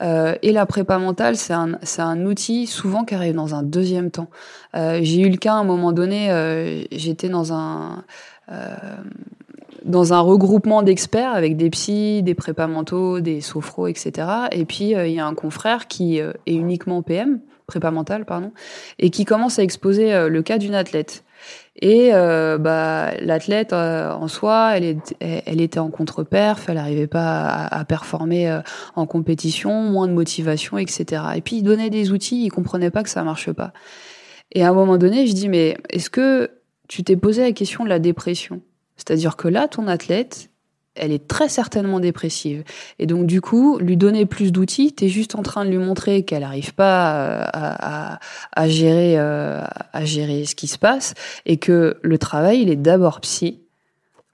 Euh, 0.00 0.34
et 0.42 0.52
la 0.52 0.64
prépa 0.64 0.98
mentale, 0.98 1.36
c'est 1.36 1.52
un, 1.52 2.26
outil 2.26 2.66
souvent 2.66 3.04
qui 3.04 3.14
arrive 3.14 3.34
dans 3.34 3.54
un 3.54 3.62
deuxième 3.62 4.10
temps. 4.10 4.28
Euh, 4.74 5.00
j'ai 5.02 5.20
eu 5.20 5.28
le 5.28 5.36
cas 5.36 5.52
à 5.52 5.56
un 5.56 5.64
moment 5.64 5.92
donné, 5.92 6.30
euh, 6.30 6.82
j'étais 6.90 7.28
dans 7.28 7.52
un... 7.52 8.04
Regroupement 9.86 10.82
d'experts 10.82 11.34
avec 11.34 11.56
des 11.58 11.68
psys, 11.68 12.22
des 12.22 12.34
prépas 12.34 12.66
mentaux, 12.66 13.20
des 13.20 13.42
sophros, 13.42 13.86
etc. 13.86 14.26
Et 14.52 14.64
puis 14.64 14.92
il 14.92 15.12
y 15.12 15.20
a 15.20 15.26
un 15.26 15.34
confrère 15.34 15.86
qui 15.86 16.18
est 16.18 16.32
uniquement 16.46 17.02
PM, 17.02 17.40
prépa 17.66 17.90
mental, 17.90 18.24
pardon, 18.24 18.52
et 18.98 19.10
qui 19.10 19.26
commence 19.26 19.58
à 19.58 19.62
exposer 19.62 20.28
le 20.28 20.42
cas 20.42 20.56
d'une 20.56 20.74
athlète. 20.74 21.24
Et 21.76 22.10
euh, 22.12 22.56
bah, 22.56 23.12
l'athlète 23.20 23.72
euh, 23.72 24.12
en 24.12 24.28
soi, 24.28 24.76
elle, 24.76 24.84
est, 24.84 25.16
elle 25.20 25.60
était 25.60 25.80
en 25.80 25.90
contre-perf, 25.90 26.68
elle 26.68 26.76
n'arrivait 26.76 27.08
pas 27.08 27.66
à, 27.66 27.84
performer 27.84 28.48
euh, 28.48 28.60
en 28.94 29.06
compétition, 29.06 29.82
moins 29.82 30.06
de 30.06 30.12
motivation, 30.12 30.78
etc. 30.78 31.22
Et 31.36 31.40
puis 31.40 31.56
il 31.56 31.62
donnait 31.62 31.90
des 31.90 32.12
outils, 32.12 32.44
il 32.44 32.50
comprenait 32.50 32.90
pas 32.90 33.02
que 33.02 33.10
ça 33.10 33.24
marche 33.24 33.50
pas. 33.52 33.72
Et 34.52 34.62
à 34.62 34.68
un 34.68 34.72
moment 34.72 34.98
donné, 34.98 35.26
je 35.26 35.32
dis 35.32 35.48
mais 35.48 35.76
est-ce 35.90 36.10
que 36.10 36.50
tu 36.88 37.02
t'es 37.02 37.16
posé 37.16 37.42
la 37.42 37.52
question 37.52 37.82
de 37.84 37.88
la 37.88 37.98
dépression? 37.98 38.62
C'est-à-dire 38.96 39.36
que 39.36 39.48
là, 39.48 39.66
ton 39.66 39.88
athlète, 39.88 40.50
elle 40.94 41.12
est 41.12 41.26
très 41.26 41.48
certainement 41.48 42.00
dépressive. 42.00 42.64
Et 42.98 43.06
donc, 43.06 43.26
du 43.26 43.40
coup, 43.40 43.78
lui 43.78 43.96
donner 43.96 44.26
plus 44.26 44.52
d'outils, 44.52 44.94
tu 44.94 45.04
es 45.04 45.08
juste 45.08 45.34
en 45.34 45.42
train 45.42 45.64
de 45.64 45.70
lui 45.70 45.78
montrer 45.78 46.24
qu'elle 46.24 46.42
n'arrive 46.42 46.74
pas 46.74 47.16
euh, 47.16 47.44
à, 47.52 48.18
à, 48.54 48.68
gérer, 48.68 49.18
euh, 49.18 49.62
à 49.92 50.04
gérer 50.04 50.44
ce 50.44 50.54
qui 50.54 50.66
se 50.66 50.78
passe 50.78 51.14
et 51.46 51.56
que 51.56 51.98
le 52.02 52.18
travail, 52.18 52.62
il 52.62 52.70
est 52.70 52.76
d'abord 52.76 53.20
psy 53.20 53.60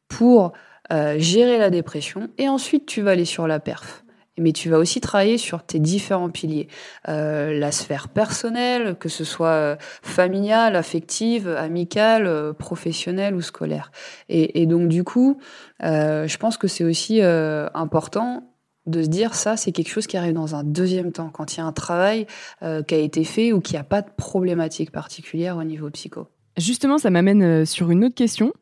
pour 0.09 0.53
euh, 0.93 1.17
gérer 1.19 1.59
la 1.59 1.71
dépression 1.71 2.29
et 2.37 2.49
ensuite 2.49 2.85
tu 2.85 3.01
vas 3.01 3.13
aller 3.13 3.25
sur 3.25 3.47
la 3.47 3.61
perf 3.61 4.05
mais 4.41 4.53
tu 4.53 4.71
vas 4.71 4.79
aussi 4.79 5.01
travailler 5.01 5.39
sur 5.39 5.63
tes 5.63 5.79
différents 5.79 6.31
piliers. 6.31 6.69
Euh, 7.09 7.57
la 7.59 7.71
sphère 7.71 8.09
personnelle, 8.09 8.97
que 8.99 9.09
ce 9.09 9.23
soit 9.23 9.49
euh, 9.49 9.77
familiale, 10.03 10.75
affective, 10.75 11.49
amicale, 11.49 12.27
euh, 12.27 12.53
professionnelle 12.53 13.35
ou 13.35 13.43
scolaire. 13.43 13.93
Et, 14.29 14.67
donc 14.67 14.89
du 14.89 15.05
coup, 15.05 15.39
je 15.81 16.37
pense 16.37 16.57
que 16.57 16.69
c'est 16.69 16.85
aussi 16.85 17.21
important 17.21 18.45
de 18.87 19.03
se 19.03 19.09
dire 19.09 19.35
ça, 19.35 19.57
c'est 19.57 19.73
quelque 19.73 19.89
chose 19.89 20.07
qui 20.07 20.17
arrive 20.17 20.35
dans 20.35 20.55
un 20.55 20.65
deuxième 20.65 21.13
temps, 21.13 21.31
quand 21.31 21.55
il 21.55 21.59
y 21.59 21.61
a 21.61 21.67
un 21.67 21.73
travail 21.73 22.27
qui 22.61 22.95
a 22.95 22.99
été 22.99 23.25
fait 23.25 23.53
ou 23.53 23.61
qui 23.61 23.77
a 23.77 23.83
pas 23.83 24.03
de 24.03 24.11
problématique 24.17 24.93
particulière 24.93 25.57
au 25.57 25.65
niveau 25.65 25.91
psycho. 25.91 26.29
Justement, 26.57 26.99
ça 26.99 27.11
m'amène 27.11 27.67
sur 27.67 27.91
une 27.91 28.05
autre 28.05 28.15
question. 28.15 28.53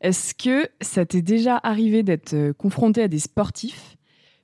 Est-ce 0.00 0.34
que 0.34 0.68
ça 0.80 1.04
t'est 1.04 1.22
déjà 1.22 1.60
arrivé 1.62 2.02
d'être 2.02 2.52
confronté 2.52 3.02
à 3.02 3.08
des 3.08 3.20
sportifs 3.20 3.96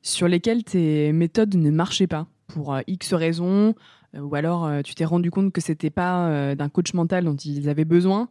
sur 0.02 0.28
lesquels 0.28 0.64
tes 0.64 1.12
méthodes 1.12 1.54
ne 1.54 1.70
marchaient 1.70 2.06
pas 2.06 2.26
pour 2.48 2.74
euh, 2.74 2.80
X 2.86 3.14
raisons, 3.14 3.74
euh, 4.16 4.20
ou 4.20 4.34
alors 4.34 4.66
euh, 4.66 4.80
tu 4.82 4.94
t'es 4.94 5.04
rendu 5.04 5.30
compte 5.30 5.52
que 5.52 5.60
c'était 5.60 5.90
pas 5.90 6.54
d'un 6.54 6.68
coach 6.68 6.94
mental 6.94 7.24
dont 7.24 7.36
ils 7.36 7.68
avaient 7.68 7.84
besoin, 7.84 8.28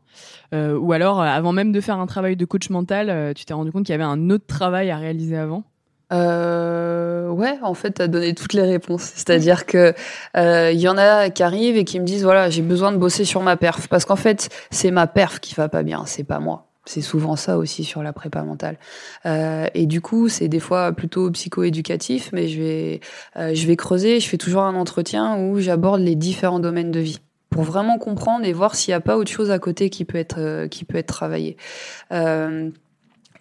ou 0.53 0.91
alors 0.91 1.21
avant 1.21 1.53
même 1.53 1.71
de 1.71 1.81
faire 1.81 1.99
un 1.99 2.07
travail 2.07 2.35
de 2.35 2.45
coach 2.45 2.69
mental, 2.69 3.33
tu 3.35 3.45
t'es 3.45 3.53
rendu 3.53 3.71
compte 3.71 3.85
qu'il 3.85 3.93
y 3.93 3.95
avait 3.95 4.03
un 4.03 4.29
autre 4.29 4.45
travail 4.47 4.91
à 4.91 4.97
réaliser 4.97 5.37
avant? 5.37 5.63
ouais, 6.11 7.59
en 7.61 7.73
fait, 7.73 7.95
tu 7.95 8.01
as 8.01 8.07
donné 8.07 8.33
toutes 8.33 8.53
les 8.53 8.63
réponses. 8.63 9.03
C'est-à-dire 9.15 9.65
que 9.65 9.93
il 10.35 10.79
y 10.79 10.87
en 10.87 10.97
a 10.97 11.29
qui 11.29 11.43
arrivent 11.43 11.77
et 11.77 11.85
qui 11.85 11.99
me 11.99 12.05
disent 12.05 12.23
voilà, 12.23 12.49
j'ai 12.49 12.61
besoin 12.61 12.91
de 12.91 12.97
bosser 12.97 13.25
sur 13.25 13.41
ma 13.41 13.57
perf 13.57 13.87
parce 13.87 14.05
qu'en 14.05 14.15
fait, 14.15 14.49
c'est 14.71 14.91
ma 14.91 15.07
perf 15.07 15.39
qui 15.39 15.53
va 15.55 15.69
pas 15.69 15.83
bien, 15.83 16.05
c'est 16.05 16.23
pas 16.23 16.39
moi. 16.39 16.66
C'est 16.87 17.01
souvent 17.01 17.35
ça 17.35 17.57
aussi 17.57 17.83
sur 17.83 18.01
la 18.01 18.13
prépa 18.13 18.43
mentale. 18.43 18.77
Euh, 19.25 19.67
et 19.73 19.85
du 19.85 19.99
coup, 20.01 20.29
c'est 20.29 20.47
des 20.47 20.61
fois 20.61 20.93
plutôt 20.93 21.29
psycho-éducatif, 21.31 22.29
mais 22.31 22.47
je 22.47 22.61
vais, 22.61 23.01
euh, 23.35 23.53
je 23.53 23.67
vais 23.67 23.75
creuser. 23.75 24.19
Je 24.19 24.27
fais 24.27 24.37
toujours 24.37 24.63
un 24.63 24.75
entretien 24.75 25.37
où 25.37 25.59
j'aborde 25.59 25.99
les 26.01 26.15
différents 26.15 26.59
domaines 26.59 26.91
de 26.91 27.01
vie 27.01 27.19
pour 27.49 27.63
vraiment 27.63 27.97
comprendre 27.97 28.45
et 28.45 28.53
voir 28.53 28.75
s'il 28.75 28.91
n'y 28.91 28.95
a 28.95 29.01
pas 29.01 29.17
autre 29.17 29.31
chose 29.31 29.51
à 29.51 29.59
côté 29.59 29.89
qui 29.89 30.05
peut 30.05 30.17
être, 30.17 30.39
euh, 30.39 30.67
qui 30.67 30.85
travaillé. 31.03 31.57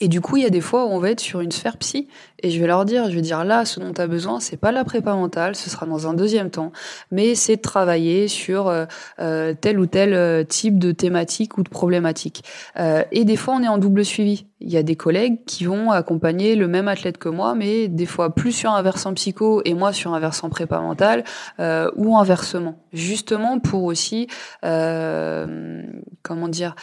Et 0.01 0.09
du 0.09 0.20
coup, 0.20 0.36
il 0.36 0.42
y 0.42 0.47
a 0.47 0.51
des 0.51 0.61
fois 0.61 0.84
où 0.86 0.88
on 0.88 0.99
va 0.99 1.11
être 1.11 1.20
sur 1.20 1.40
une 1.40 1.53
sphère 1.53 1.76
psy 1.78 2.09
et 2.42 2.51
je 2.51 2.61
vais 2.61 2.66
leur 2.66 2.84
dire, 2.84 3.11
je 3.11 3.14
vais 3.14 3.22
dire 3.22 3.44
là, 3.44 3.64
ce 3.64 3.80
dont 3.80 3.92
tu 3.92 4.01
as 4.01 4.07
besoin, 4.07 4.40
c'est 4.40 4.59
pas 4.59 4.72
la 4.72 4.84
prépa 4.84 5.14
mentale, 5.14 5.57
ce 5.57 5.70
sera 5.70 5.86
dans 5.86 6.07
un 6.07 6.14
deuxième 6.14 6.51
temps, 6.51 6.72
mais 7.11 7.34
c'est 7.34 7.57
de 7.57 7.62
travailler 7.62 8.28
sur 8.28 8.68
euh, 8.68 8.84
euh 9.20 9.55
tel 9.59 9.78
ou 9.78 9.86
tel 9.86 10.12
euh, 10.12 10.44
type 10.44 10.78
de 10.78 10.92
thématique 10.92 11.57
ou 11.57 11.62
de 11.62 11.68
problématique. 11.68 12.44
Euh, 12.78 13.05
et 13.11 13.24
des 13.24 13.36
fois, 13.36 13.55
on 13.55 13.62
est 13.62 13.68
en 13.68 13.78
double 13.78 14.05
suivi. 14.05 14.47
Il 14.61 14.70
y 14.70 14.76
a 14.76 14.82
des 14.82 14.97
collègues 14.97 15.44
qui 15.47 15.64
vont 15.64 15.90
accompagner 15.90 16.57
le 16.57 16.68
même 16.68 16.88
athlète 16.88 17.18
que 17.18 17.28
moi, 17.28 17.55
mais 17.55 17.88
des 17.88 18.07
fois 18.07 18.34
plus 18.34 18.53
sur 18.53 18.72
un 18.72 18.82
versant 18.82 19.14
psycho 19.14 19.62
et 19.64 19.74
moi 19.74 19.92
sur 19.92 20.14
un 20.14 20.20
versant 20.20 20.49
prépa 20.49 20.80
mentale 20.80 21.24
euh, 21.61 21.90
ou 21.97 22.16
inversement, 22.16 22.78
justement 22.92 23.59
pour 23.59 23.84
aussi, 23.84 24.28
comment 24.62 26.49
dire, 26.49 26.74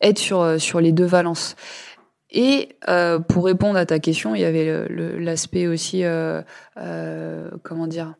être 0.00 0.18
sur 0.18 0.60
sur 0.60 0.80
les 0.80 0.92
deux 0.92 1.06
valences. 1.06 1.56
Et 2.30 2.76
euh, 2.88 3.18
pour 3.18 3.46
répondre 3.46 3.78
à 3.78 3.86
ta 3.86 3.98
question, 3.98 4.34
il 4.34 4.40
y 4.40 4.44
avait 4.44 4.86
l'aspect 5.18 5.66
aussi, 5.66 6.04
euh, 6.04 6.42
euh, 6.76 7.50
comment 7.62 7.86
dire, 7.86 8.14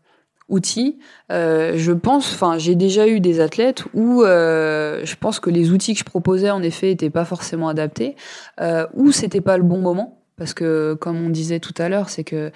outils. 0.49 0.99
Euh, 1.31 1.75
je 1.77 1.93
pense, 1.93 2.33
enfin, 2.33 2.59
j'ai 2.59 2.75
déjà 2.75 3.07
eu 3.07 3.21
des 3.21 3.41
athlètes 3.41 3.85
où 3.95 4.23
euh, 4.23 5.03
je 5.05 5.15
pense 5.17 5.41
que 5.41 5.51
les 5.51 5.71
outils 5.71 5.93
que 5.93 6.01
je 6.01 6.05
proposais 6.05 6.51
en 6.51 6.63
effet 6.63 6.91
étaient 6.91 7.11
pas 7.11 7.25
forcément 7.25 7.69
adaptés, 7.69 8.17
euh, 8.61 8.87
ou 8.95 9.13
c'était 9.13 9.41
pas 9.41 9.57
le 9.57 9.63
bon 9.63 9.79
moment. 9.79 10.15
Parce 10.37 10.55
que, 10.55 10.95
comme 10.95 11.21
on 11.21 11.31
disait 11.31 11.59
tout 11.59 11.75
à 11.79 11.89
l'heure, 11.89 12.11
c'est 12.11 12.23
que 12.23 12.53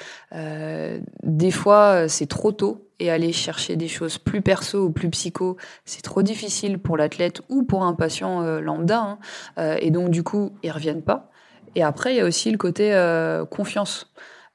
des 1.24 1.50
fois 1.50 2.06
c'est 2.06 2.26
trop 2.26 2.52
tôt 2.52 2.86
et 3.00 3.10
aller 3.10 3.32
chercher 3.32 3.74
des 3.74 3.88
choses 3.88 4.18
plus 4.18 4.40
perso 4.40 4.84
ou 4.84 4.90
plus 4.92 5.10
psycho, 5.10 5.56
c'est 5.84 6.02
trop 6.02 6.22
difficile 6.22 6.78
pour 6.78 6.96
l'athlète 6.96 7.42
ou 7.48 7.64
pour 7.64 7.82
un 7.82 7.94
patient 7.94 8.60
lambda. 8.60 9.18
Hein. 9.56 9.76
et 9.80 9.90
donc 9.90 10.10
du 10.10 10.22
coup, 10.22 10.52
ils 10.62 10.70
reviennent 10.70 11.02
pas. 11.02 11.31
Et 11.74 11.82
après, 11.82 12.14
il 12.14 12.16
y 12.16 12.20
a 12.20 12.24
aussi 12.24 12.50
le 12.50 12.58
côté 12.58 12.94
euh, 12.94 13.44
confiance. 13.44 14.12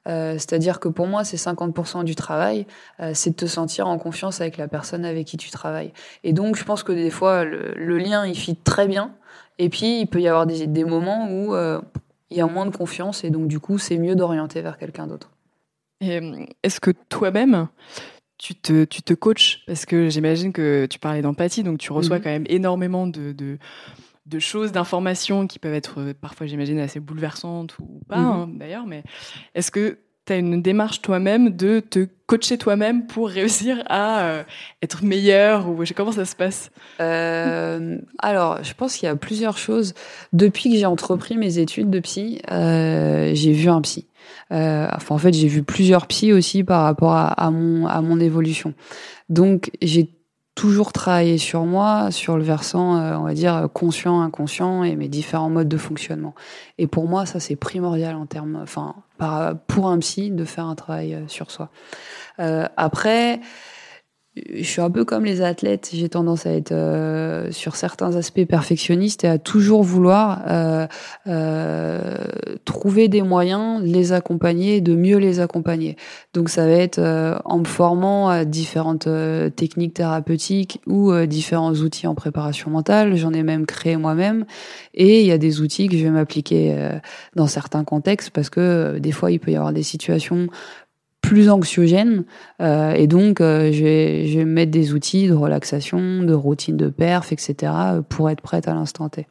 Euh, 0.08 0.34
c'est-à-dire 0.34 0.80
que 0.80 0.88
pour 0.88 1.06
moi, 1.06 1.24
c'est 1.24 1.36
50% 1.36 2.04
du 2.04 2.14
travail, 2.14 2.66
euh, 3.00 3.10
c'est 3.14 3.30
de 3.30 3.36
te 3.36 3.46
sentir 3.46 3.88
en 3.88 3.98
confiance 3.98 4.40
avec 4.40 4.56
la 4.56 4.66
personne 4.66 5.04
avec 5.04 5.26
qui 5.26 5.36
tu 5.36 5.50
travailles. 5.50 5.92
Et 6.24 6.32
donc, 6.32 6.56
je 6.56 6.64
pense 6.64 6.82
que 6.82 6.92
des 6.92 7.10
fois, 7.10 7.44
le, 7.44 7.98
lien, 7.98 8.26
il 8.26 8.36
fit 8.36 8.56
très 8.56 8.88
bien. 8.88 9.14
Et 9.58 9.68
puis, 9.68 10.00
il 10.00 10.06
peut 10.06 10.20
y 10.20 10.28
avoir 10.28 10.46
des, 10.46 10.66
des 10.66 10.84
moments 10.84 11.28
où 11.30 11.54
il 12.30 12.36
y 12.36 12.40
a 12.40 12.46
moins 12.46 12.64
de 12.66 12.74
confiance. 12.74 13.24
Et 13.24 13.30
donc, 13.30 13.48
du 13.48 13.60
coup, 13.60 13.76
c'est 13.76 13.98
mieux 13.98 14.14
d'orienter 14.14 14.62
vers 14.62 14.78
quelqu'un 14.78 15.06
d'autre. 15.06 15.30
Est-ce 16.00 16.80
que 16.80 16.92
toi-même, 17.08 17.68
tu 18.38 18.54
te, 18.54 18.84
tu 18.84 19.02
te 19.02 19.14
coaches? 19.14 19.62
Parce 19.66 19.84
que 19.84 20.08
j'imagine 20.08 20.52
que 20.52 20.86
tu 20.86 20.98
parlais 20.98 21.22
d'empathie, 21.22 21.64
donc 21.64 21.78
tu 21.78 21.92
reçois 21.92 22.18
mhm. 22.18 22.22
quand 22.22 22.30
même 22.30 22.46
énormément 22.48 23.06
de, 23.06 23.32
de 23.32 23.58
de 24.28 24.38
choses, 24.38 24.72
d'informations 24.72 25.46
qui 25.46 25.58
peuvent 25.58 25.74
être 25.74 26.00
euh, 26.00 26.14
parfois, 26.18 26.46
j'imagine, 26.46 26.78
assez 26.78 27.00
bouleversantes 27.00 27.78
ou 27.78 28.00
pas, 28.08 28.18
mhm. 28.18 28.26
hein, 28.26 28.50
d'ailleurs. 28.54 28.86
Mais 28.86 29.02
est-ce 29.54 29.70
que 29.70 29.98
tu 30.26 30.32
as 30.32 30.36
une 30.36 30.60
démarche 30.60 31.00
toi-même 31.00 31.50
de 31.50 31.80
te 31.80 32.06
coacher 32.26 32.58
toi-même 32.58 33.06
pour 33.06 33.30
réussir 33.30 33.82
à 33.86 34.20
euh, 34.20 34.42
être 34.82 35.02
meilleur 35.02 35.68
ou 35.68 35.82
comment 35.96 36.12
ça 36.12 36.26
se 36.26 36.36
passe? 36.36 36.70
Euh, 37.00 37.98
Alors, 38.18 38.62
je 38.62 38.74
pense 38.74 38.96
qu'il 38.96 39.06
y 39.06 39.10
a 39.10 39.16
plusieurs 39.16 39.56
choses. 39.56 39.94
Depuis 40.34 40.70
que 40.70 40.76
j'ai 40.76 40.86
entrepris 40.86 41.38
mes 41.38 41.58
études 41.58 41.88
de 41.88 42.00
psy, 42.00 42.42
j'ai 42.50 43.52
vu 43.52 43.70
un 43.70 43.80
psy. 43.80 44.06
enfin, 44.50 45.14
en 45.14 45.18
fait, 45.18 45.32
j'ai 45.32 45.48
vu 45.48 45.62
plusieurs 45.62 46.06
psys 46.06 46.34
aussi 46.34 46.62
par 46.62 46.82
rapport 46.82 47.12
à, 47.12 47.28
à 47.28 47.50
mon 47.50 47.86
à 47.86 48.02
mon 48.02 48.20
évolution. 48.20 48.74
Donc, 49.30 49.70
j'ai 49.80 50.10
toujours 50.58 50.92
travailler 50.92 51.38
sur 51.38 51.64
moi, 51.66 52.10
sur 52.10 52.36
le 52.36 52.42
versant, 52.42 52.96
euh, 52.96 53.16
on 53.16 53.22
va 53.22 53.32
dire, 53.32 53.68
conscient, 53.72 54.20
inconscient 54.22 54.82
et 54.82 54.96
mes 54.96 55.06
différents 55.06 55.50
modes 55.50 55.68
de 55.68 55.76
fonctionnement. 55.76 56.34
Et 56.78 56.88
pour 56.88 57.06
moi, 57.06 57.26
ça, 57.26 57.38
c'est 57.38 57.54
primordial 57.54 58.16
en 58.16 58.26
termes, 58.26 58.58
enfin, 58.60 58.96
pour 59.68 59.88
un 59.88 59.98
psy, 60.00 60.32
de 60.32 60.44
faire 60.44 60.64
un 60.64 60.74
travail 60.74 61.14
euh, 61.14 61.28
sur 61.28 61.52
soi. 61.52 61.68
Euh, 62.40 62.66
après, 62.76 63.40
je 64.54 64.62
suis 64.62 64.80
un 64.80 64.90
peu 64.90 65.04
comme 65.04 65.24
les 65.24 65.42
athlètes, 65.42 65.90
j'ai 65.92 66.08
tendance 66.08 66.46
à 66.46 66.52
être 66.52 66.72
euh, 66.72 67.50
sur 67.50 67.76
certains 67.76 68.16
aspects 68.16 68.44
perfectionniste 68.44 69.24
et 69.24 69.28
à 69.28 69.38
toujours 69.38 69.82
vouloir 69.82 70.42
euh, 70.48 70.86
euh, 71.26 72.16
trouver 72.64 73.08
des 73.08 73.22
moyens, 73.22 73.82
les 73.82 74.12
accompagner, 74.12 74.80
de 74.80 74.94
mieux 74.94 75.18
les 75.18 75.40
accompagner. 75.40 75.96
Donc 76.34 76.48
ça 76.48 76.66
va 76.66 76.72
être 76.72 77.00
en 77.44 77.58
me 77.58 77.64
formant 77.64 78.28
à 78.28 78.44
différentes 78.44 79.08
techniques 79.56 79.94
thérapeutiques 79.94 80.80
ou 80.86 81.12
différents 81.26 81.74
outils 81.74 82.06
en 82.06 82.14
préparation 82.14 82.70
mentale. 82.70 83.16
J'en 83.16 83.32
ai 83.32 83.42
même 83.42 83.66
créé 83.66 83.96
moi-même 83.96 84.44
et 84.94 85.20
il 85.20 85.26
y 85.26 85.32
a 85.32 85.38
des 85.38 85.60
outils 85.60 85.88
que 85.88 85.96
je 85.96 86.04
vais 86.04 86.10
m'appliquer 86.10 86.76
dans 87.36 87.46
certains 87.46 87.84
contextes 87.84 88.30
parce 88.30 88.50
que 88.50 88.98
des 88.98 89.12
fois 89.12 89.30
il 89.30 89.40
peut 89.40 89.50
y 89.50 89.56
avoir 89.56 89.72
des 89.72 89.82
situations 89.82 90.48
plus 91.20 91.50
anxiogène. 91.50 92.24
Euh, 92.60 92.92
et 92.92 93.06
donc, 93.06 93.40
euh, 93.40 93.72
je, 93.72 93.84
vais, 93.84 94.26
je 94.26 94.38
vais 94.38 94.44
mettre 94.44 94.70
des 94.70 94.92
outils 94.92 95.28
de 95.28 95.34
relaxation, 95.34 96.22
de 96.22 96.32
routine 96.32 96.76
de 96.76 96.88
perf, 96.88 97.32
etc., 97.32 97.72
pour 98.08 98.30
être 98.30 98.40
prête 98.40 98.68
à 98.68 98.74
l'instant 98.74 99.08
T. 99.08 99.26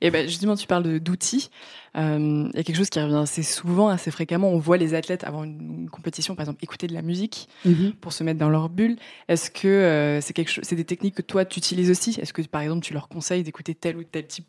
Et 0.00 0.10
ben 0.10 0.26
justement, 0.26 0.56
tu 0.56 0.66
parles 0.66 0.98
d'outils. 0.98 1.50
Euh, 1.96 2.48
il 2.52 2.56
y 2.56 2.60
a 2.60 2.62
quelque 2.64 2.76
chose 2.76 2.88
qui 2.88 2.98
revient 3.00 3.16
assez 3.16 3.42
souvent, 3.42 3.88
assez 3.88 4.10
fréquemment. 4.10 4.48
On 4.48 4.58
voit 4.58 4.78
les 4.78 4.94
athlètes 4.94 5.24
avant 5.24 5.44
une, 5.44 5.90
compétition, 5.90 6.34
par 6.34 6.44
exemple, 6.44 6.64
écouter 6.64 6.86
de 6.86 6.94
la 6.94 7.02
musique 7.02 7.48
mhm. 7.66 7.92
pour 8.00 8.14
se 8.14 8.24
mettre 8.24 8.40
dans 8.40 8.48
leur 8.48 8.70
bulle. 8.70 8.96
Est-ce 9.28 9.50
que 9.50 10.18
c'est 10.22 10.32
quelque 10.32 10.50
chose, 10.50 10.64
c'est 10.66 10.74
des 10.74 10.86
techniques 10.86 11.16
que 11.16 11.22
toi 11.22 11.44
tu 11.44 11.58
utilises 11.58 11.90
aussi? 11.90 12.18
Est-ce 12.18 12.32
que 12.32 12.40
par 12.42 12.62
exemple 12.62 12.82
tu 12.82 12.94
leur 12.94 13.08
conseilles 13.08 13.42
d'écouter 13.42 13.74
tel 13.74 13.98
ou 13.98 14.04
tel 14.04 14.26
type 14.26 14.46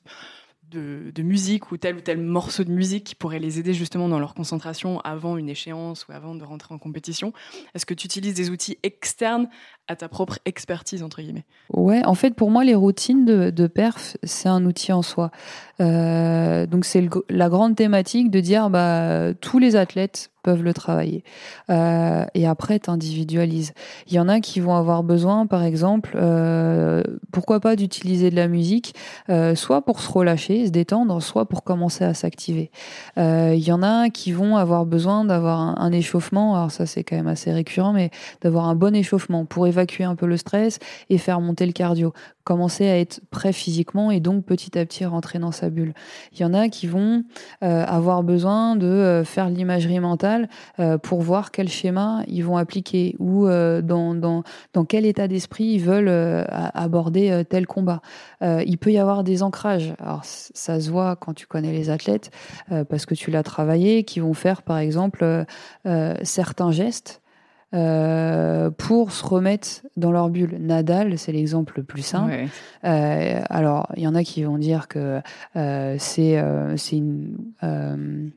de, 0.72 1.22
musique 1.22 1.72
ou 1.72 1.78
tel 1.78 1.96
ou 1.96 2.02
tel 2.02 2.20
morceau 2.20 2.64
de 2.64 2.72
musique 2.72 3.04
qui 3.04 3.16
pourrait 3.16 3.40
les 3.40 3.60
aider 3.60 3.74
justement 3.74 4.10
dans 4.10 4.20
leur 4.20 4.34
concentration 4.34 5.00
avant 5.02 5.38
une 5.38 5.50
échéance 5.50 6.08
ou 6.08 6.12
avant 6.12 6.36
de 6.36 6.44
rentrer 6.44 6.74
en 6.74 6.78
compétition 6.78 7.34
Est-ce 7.74 7.86
que 7.86 7.94
tu 7.94 8.06
utilises 8.06 8.34
des 8.34 8.50
outils 8.50 8.78
externes 8.84 9.48
à 9.88 9.96
ta 9.96 10.10
propre 10.10 10.40
expertise, 10.46 11.04
entre 11.04 11.22
guillemets? 11.22 11.46
Ouais, 11.74 12.04
en 12.06 12.16
fait, 12.16 12.36
pour 12.36 12.52
moi, 12.52 12.64
les 12.64 12.76
routines 12.76 13.26
de, 13.26 13.68
perf, 13.68 14.18
c'est 14.24 14.50
un 14.50 14.66
outil 14.66 14.92
en 14.92 15.02
soi. 15.02 15.32
Euh, 15.80 16.66
donc, 16.66 16.86
c'est 16.86 17.08
la 17.30 17.50
grande 17.50 17.76
thématique 17.76 18.32
de 18.32 18.40
dire 18.40 18.70
bah, 18.70 19.34
tous 19.42 19.60
les 19.60 19.76
athlètes 19.76 20.32
peuvent 20.46 20.64
le 20.64 20.76
travailler. 20.76 21.24
Euh, 21.72 22.24
et 22.36 22.46
après, 22.46 22.80
tu. 22.80 22.92
Il 22.96 24.14
y 24.14 24.20
en 24.20 24.30
a 24.30 24.40
qui 24.40 24.60
vont 24.60 24.76
avoir 24.76 25.02
besoin, 25.02 25.48
par 25.48 25.64
exemple, 25.64 26.12
euh, 26.16 27.02
pourquoi 27.32 27.60
pas 27.60 27.76
d'utiliser 27.76 28.30
de 28.30 28.36
la 28.36 28.48
musique, 28.48 28.94
euh, 29.30 29.56
soit 29.56 29.82
pour 29.82 30.02
se 30.02 30.12
relâcher, 30.12 30.68
se 30.68 30.72
détendre, 30.72 31.20
soit 31.22 31.46
pour 31.46 31.64
commencer 31.64 32.04
à 32.04 32.14
s'activer. 32.14 32.70
Il 33.18 33.64
y 33.68 33.72
en 33.72 33.82
a 33.82 34.10
qui 34.10 34.32
vont 34.32 34.58
avoir 34.58 34.86
besoin 34.86 35.26
d'avoir 35.26 35.60
un, 35.60 35.92
échauffement, 35.92 36.56
alors 36.56 36.72
ça 36.72 36.86
c'est 36.86 37.04
quand 37.04 37.16
même 37.16 37.28
assez 37.28 37.52
récurrent, 37.52 37.94
mais 37.94 38.12
d'avoir 38.42 38.66
un 38.66 38.76
bon 38.76 38.94
échauffement 38.94 39.46
pour 39.46 39.66
évacuer 39.66 40.04
un 40.04 40.16
peu 40.16 40.28
le 40.28 40.38
stress 40.38 40.78
et 41.10 41.18
faire 41.18 41.40
monter 41.40 41.66
le 41.66 41.72
cardio 41.72 42.14
commencer 42.46 42.88
à 42.88 42.98
être 42.98 43.22
prêt 43.32 43.52
physiquement 43.52 44.12
et 44.12 44.22
donc 44.22 44.46
petit 44.46 44.78
à 44.78 44.86
petit 44.86 45.04
rentrer 45.04 45.40
dans 45.40 45.52
sa 45.52 45.70
bulle. 45.70 45.94
Il 46.32 46.40
y 46.40 46.46
en 46.46 46.54
a 46.54 46.70
qui 46.70 46.86
vont 46.86 47.24
euh, 47.64 47.84
avoir 47.86 48.24
besoin 48.24 48.76
de 48.76 48.86
euh, 48.86 49.24
faire 49.26 49.50
l'imagerie 49.50 50.00
mentale 50.00 50.48
euh, 50.80 51.00
pour 51.00 51.22
voir 51.22 51.52
quel 51.52 51.68
schéma 51.68 52.22
ils 52.28 52.44
vont 52.44 52.56
appliquer 52.56 53.16
ou 53.20 53.48
dans, 53.48 54.14
dans, 54.14 54.44
dans 54.74 54.86
quel 54.86 55.06
état 55.06 55.28
d'esprit 55.28 55.66
ils 55.66 55.80
veulent 55.80 56.46
aborder 56.48 57.44
tel 57.50 57.66
combat. 57.66 58.02
il 58.42 58.78
peut 58.78 58.92
y 58.92 59.00
avoir 59.00 59.24
des 59.24 59.42
ancrages. 59.42 59.96
Alors 60.00 60.22
ça 60.24 60.80
se 60.80 60.92
voit 60.92 61.16
quand 61.16 61.34
tu 61.34 61.48
connais 61.48 61.72
les 61.72 61.90
athlètes 61.90 62.30
parce 62.90 63.08
que 63.08 63.16
tu 63.16 63.32
l'as 63.32 63.44
travaillé, 63.44 64.04
qui 64.04 64.20
vont 64.20 64.36
faire 64.36 64.62
par 64.62 64.78
exemple 64.78 65.46
certains 66.24 66.72
gestes 66.72 67.22
euh, 67.74 68.70
pour 68.70 69.12
se 69.12 69.26
remettre 69.26 69.82
dans 69.98 70.12
leur 70.12 70.30
bulle. 70.30 70.58
Nadal, 70.60 71.18
c'est 71.18 71.32
l'exemple 71.32 71.74
le 71.78 71.84
plus 71.84 72.04
simple. 72.04 72.46
Euh, 72.86 73.42
alors, 73.50 73.88
il 73.98 74.04
y 74.04 74.08
en 74.08 74.16
a 74.16 74.24
qui 74.24 74.44
vont 74.44 74.58
dire 74.58 74.88
que 74.88 75.20
euh, 75.56 75.96
c'est 75.98 76.38
un 76.38 78.30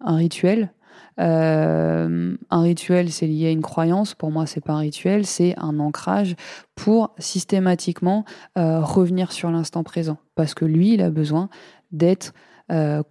rituel. 0.00 0.72
un 1.18 2.36
rituel, 2.50 3.10
c'est 3.10 3.26
lié 3.26 3.46
à 3.46 3.50
une 3.50 3.62
croyance. 3.62 4.14
Pour 4.14 4.30
moi, 4.30 4.44
c'est 4.44 4.60
pas 4.60 4.74
un 4.74 4.78
rituel, 4.78 5.24
c'est 5.24 5.54
un 5.56 5.78
ancrage 5.78 6.34
pour 6.74 7.14
systématiquement 7.18 8.24
revenir 8.56 9.32
sur 9.32 9.50
l'instant 9.50 9.84
présent. 9.84 10.18
Parce 10.34 10.54
que 10.54 10.64
lui, 10.64 10.94
il 10.94 11.02
a 11.02 11.10
besoin 11.10 11.48
d'être 11.92 12.34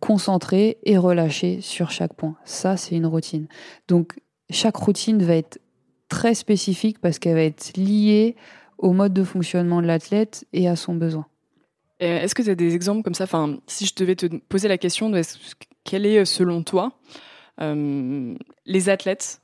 concentré 0.01 0.77
et 0.83 0.97
relâché 0.97 1.61
sur 1.61 1.89
chaque 1.89 2.13
point. 2.13 2.35
Ça, 2.43 2.77
c'est 2.77 2.95
une 2.95 3.07
routine. 3.07 3.47
Donc, 3.87 4.19
chaque 4.49 4.75
routine 4.75 5.23
va 5.23 5.35
être 5.35 5.59
très 6.09 6.33
spécifique 6.35 6.99
parce 6.99 7.19
qu'elle 7.19 7.35
va 7.35 7.43
être 7.43 7.75
liée 7.75 8.35
au 8.77 8.93
mode 8.93 9.13
de 9.13 9.23
fonctionnement 9.23 9.81
de 9.81 9.87
l'athlète 9.87 10.45
et 10.53 10.67
à 10.67 10.75
son 10.75 10.95
besoin. 10.95 11.25
Est-ce 11.99 12.35
que 12.35 12.43
tu 12.43 12.49
as 12.49 12.55
des 12.55 12.75
exemples 12.75 13.01
comme 13.01 13.15
ça? 13.15 13.23
Enfin, 13.23 13.57
Si 13.65 13.85
je 13.85 13.95
devais 13.95 14.15
te 14.15 14.27
poser 14.27 14.67
la 14.67 14.77
question, 14.77 15.09
de 15.09 15.21
quel 15.83 16.05
est 16.05 16.25
selon 16.25 16.61
toi 16.61 16.91
euh, 17.59 18.35
les 18.65 18.89
athlètes? 18.89 19.41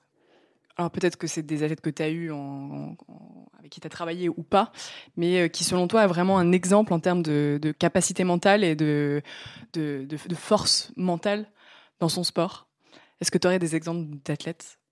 Alors 0.77 0.91
peut-être 0.91 1.17
que 1.17 1.27
c'est 1.27 1.43
des 1.43 1.63
athlètes 1.63 1.81
que 1.81 1.89
tu 1.89 2.01
as 2.01 2.09
eu 2.09 2.31
avec 2.31 3.71
qui 3.71 3.79
tu 3.79 3.87
as 3.87 3.89
travaillé 3.89 4.29
ou 4.29 4.43
pas, 4.43 4.71
mais 5.17 5.41
euh, 5.41 5.47
qui 5.47 5.63
selon 5.63 5.87
toi 5.87 6.01
a 6.01 6.07
vraiment 6.07 6.37
un 6.37 6.51
exemple 6.51 6.93
en 6.93 6.99
termes 6.99 7.21
de, 7.23 7.59
capacité 7.77 8.23
mentale 8.23 8.63
et 8.63 8.75
de, 8.75 9.21
de, 9.73 10.05
de 10.05 10.35
force 10.35 10.91
mentale 10.95 11.47
dans 11.99 12.09
son 12.09 12.23
sport. 12.23 12.67
Est-ce 13.19 13.31
que 13.31 13.37
tu 13.37 13.47
aurais 13.47 13.59
des 13.59 13.75
exemples 13.75 14.17
d'athlètes? 14.25 14.79
euh, 14.79 14.82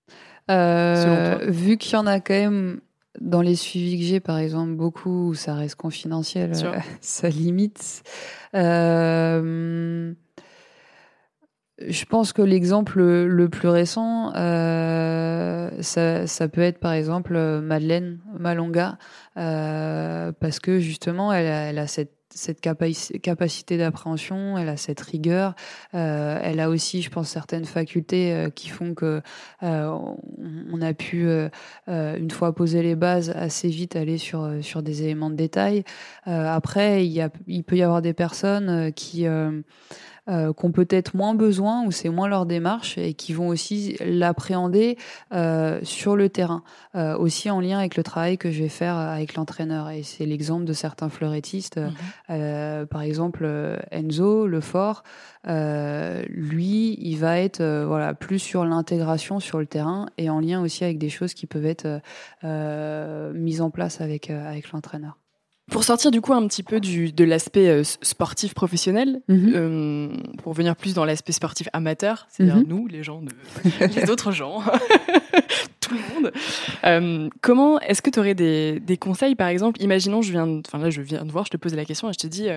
vu 0.48 1.76
qu'il 1.76 1.92
y 1.94 1.96
en 1.96 2.06
a 2.06 2.20
quand 2.20 2.34
même 2.34 2.80
dans 3.20 3.42
les 3.42 3.56
suivis 3.56 3.98
que 3.98 4.04
j'ai, 4.04 4.20
par 4.20 4.38
exemple, 4.38 4.72
beaucoup 4.72 5.28
où 5.28 5.34
ça 5.34 5.54
reste 5.54 5.76
confidentiel, 5.76 6.52
euh, 6.64 6.78
ça 7.00 7.28
limite. 7.28 8.02
Euh, 8.54 10.14
je 11.86 12.04
pense 12.04 12.32
que 12.32 12.42
l'exemple 12.42 13.00
le, 13.00 13.48
plus 13.48 13.68
récent, 13.68 14.30
ça, 14.32 16.26
ça, 16.26 16.48
peut 16.48 16.60
être 16.60 16.78
par 16.78 16.92
exemple 16.92 17.36
Madeleine 17.60 18.20
Malonga, 18.38 18.98
parce 19.34 20.60
que 20.60 20.78
justement, 20.78 21.32
elle 21.32 21.46
elle 21.46 21.78
a 21.78 21.86
cette 21.88 22.21
cette 22.34 22.60
capacité 22.60 23.78
d'appréhension, 23.78 24.58
elle 24.58 24.68
a 24.68 24.76
cette 24.76 25.00
rigueur, 25.00 25.54
euh, 25.94 26.38
elle 26.42 26.60
a 26.60 26.68
aussi, 26.68 27.02
je 27.02 27.10
pense, 27.10 27.28
certaines 27.28 27.64
facultés 27.64 28.32
euh, 28.32 28.50
qui 28.50 28.68
font 28.68 28.94
que 28.94 29.22
euh, 29.62 29.98
on, 30.72 30.80
a 30.80 30.94
pu, 30.94 31.28
une 31.86 32.30
fois 32.30 32.54
posé 32.54 32.82
les 32.82 32.96
bases, 32.96 33.30
assez 33.30 33.68
vite 33.68 33.96
aller 33.96 34.18
sur 34.18 34.50
sur 34.62 34.82
des 34.82 35.02
éléments 35.02 35.30
de 35.30 35.36
détail. 35.36 35.84
après, 36.24 37.06
il, 37.06 37.12
y 37.12 37.20
a, 37.20 37.30
il 37.46 37.62
peut 37.62 37.76
y 37.76 37.82
avoir 37.82 38.02
des 38.02 38.12
personnes 38.12 38.92
qui 38.92 39.26
euh, 40.28 40.52
qui 40.52 40.64
ont 40.64 40.70
peut-être 40.70 41.16
moins 41.16 41.34
besoin 41.34 41.84
ou 41.84 41.90
c'est 41.90 42.08
moins 42.08 42.28
leur 42.28 42.46
démarche 42.46 42.96
et 42.96 43.14
qui 43.14 43.32
vont 43.32 43.48
aussi 43.48 43.96
l'appréhender 44.04 44.96
euh, 45.32 45.80
sur 45.82 46.14
le 46.14 46.28
terrain, 46.28 46.62
euh, 46.94 47.16
aussi 47.16 47.50
en 47.50 47.60
lien 47.60 47.78
avec 47.78 47.96
le 47.96 48.04
travail 48.04 48.38
que 48.38 48.50
je 48.52 48.62
vais 48.62 48.68
faire 48.68 48.96
avec 48.96 49.34
l'entraîneur. 49.34 49.90
Et 49.90 50.04
c'est 50.04 50.24
l'exemple 50.24 50.64
de 50.64 50.72
certains 50.72 51.08
fleurettistes, 51.08 51.78
mhm. 51.78 51.92
euh, 52.30 52.86
par 52.86 53.02
exemple 53.02 53.48
Enzo 53.90 54.46
Lefort. 54.46 55.02
lui, 55.44 56.96
il 57.00 57.16
va 57.16 57.40
être 57.40 57.62
voilà 57.86 58.14
plus 58.14 58.38
sur 58.38 58.64
l'intégration 58.64 59.40
sur 59.40 59.58
le 59.58 59.66
terrain 59.66 60.06
et 60.18 60.30
en 60.30 60.38
lien 60.38 60.62
aussi 60.62 60.84
avec 60.84 60.98
des 60.98 61.10
choses 61.10 61.34
qui 61.34 61.46
peuvent 61.46 61.66
être 61.66 62.00
mises 63.34 63.60
en 63.60 63.70
place 63.70 64.00
avec 64.00 64.30
avec 64.30 64.70
l'entraîneur. 64.70 65.21
Pour 65.72 65.84
sortir 65.84 66.10
du 66.10 66.20
coup 66.20 66.34
un 66.34 66.46
petit 66.46 66.62
peu 66.62 66.80
du, 66.80 67.12
de 67.12 67.24
l'aspect 67.24 67.68
euh, 67.68 67.82
sportif 67.82 68.52
professionnel, 68.52 69.22
mhm. 69.28 69.52
euh, 69.54 70.08
pour 70.42 70.52
venir 70.52 70.76
plus 70.76 70.92
dans 70.92 71.06
l'aspect 71.06 71.32
sportif 71.32 71.68
amateur, 71.72 72.26
c'est-à-dire 72.30 72.56
mhm. 72.56 72.66
nous, 72.68 72.86
les 72.86 73.02
gens, 73.02 73.22
de, 73.22 73.30
les 73.96 74.10
autres 74.10 74.32
gens, 74.32 74.62
tout 75.92 75.98
le 75.98 76.14
monde. 76.14 76.32
Euh, 76.84 77.28
comment 77.40 77.80
est-ce 77.80 78.02
que 78.02 78.10
tu 78.10 78.18
aurais 78.18 78.34
des, 78.34 78.80
des, 78.80 78.96
conseils, 78.96 79.34
par 79.34 79.48
exemple? 79.48 79.80
Imaginons, 79.82 80.22
je 80.22 80.32
viens, 80.32 80.60
enfin 80.66 80.78
là, 80.78 80.90
je 80.90 81.00
viens 81.00 81.24
de 81.24 81.32
voir, 81.32 81.44
je 81.44 81.50
te 81.50 81.56
pose 81.56 81.74
la 81.74 81.84
question 81.84 82.08
et 82.08 82.12
je 82.12 82.18
te 82.18 82.26
dis, 82.26 82.48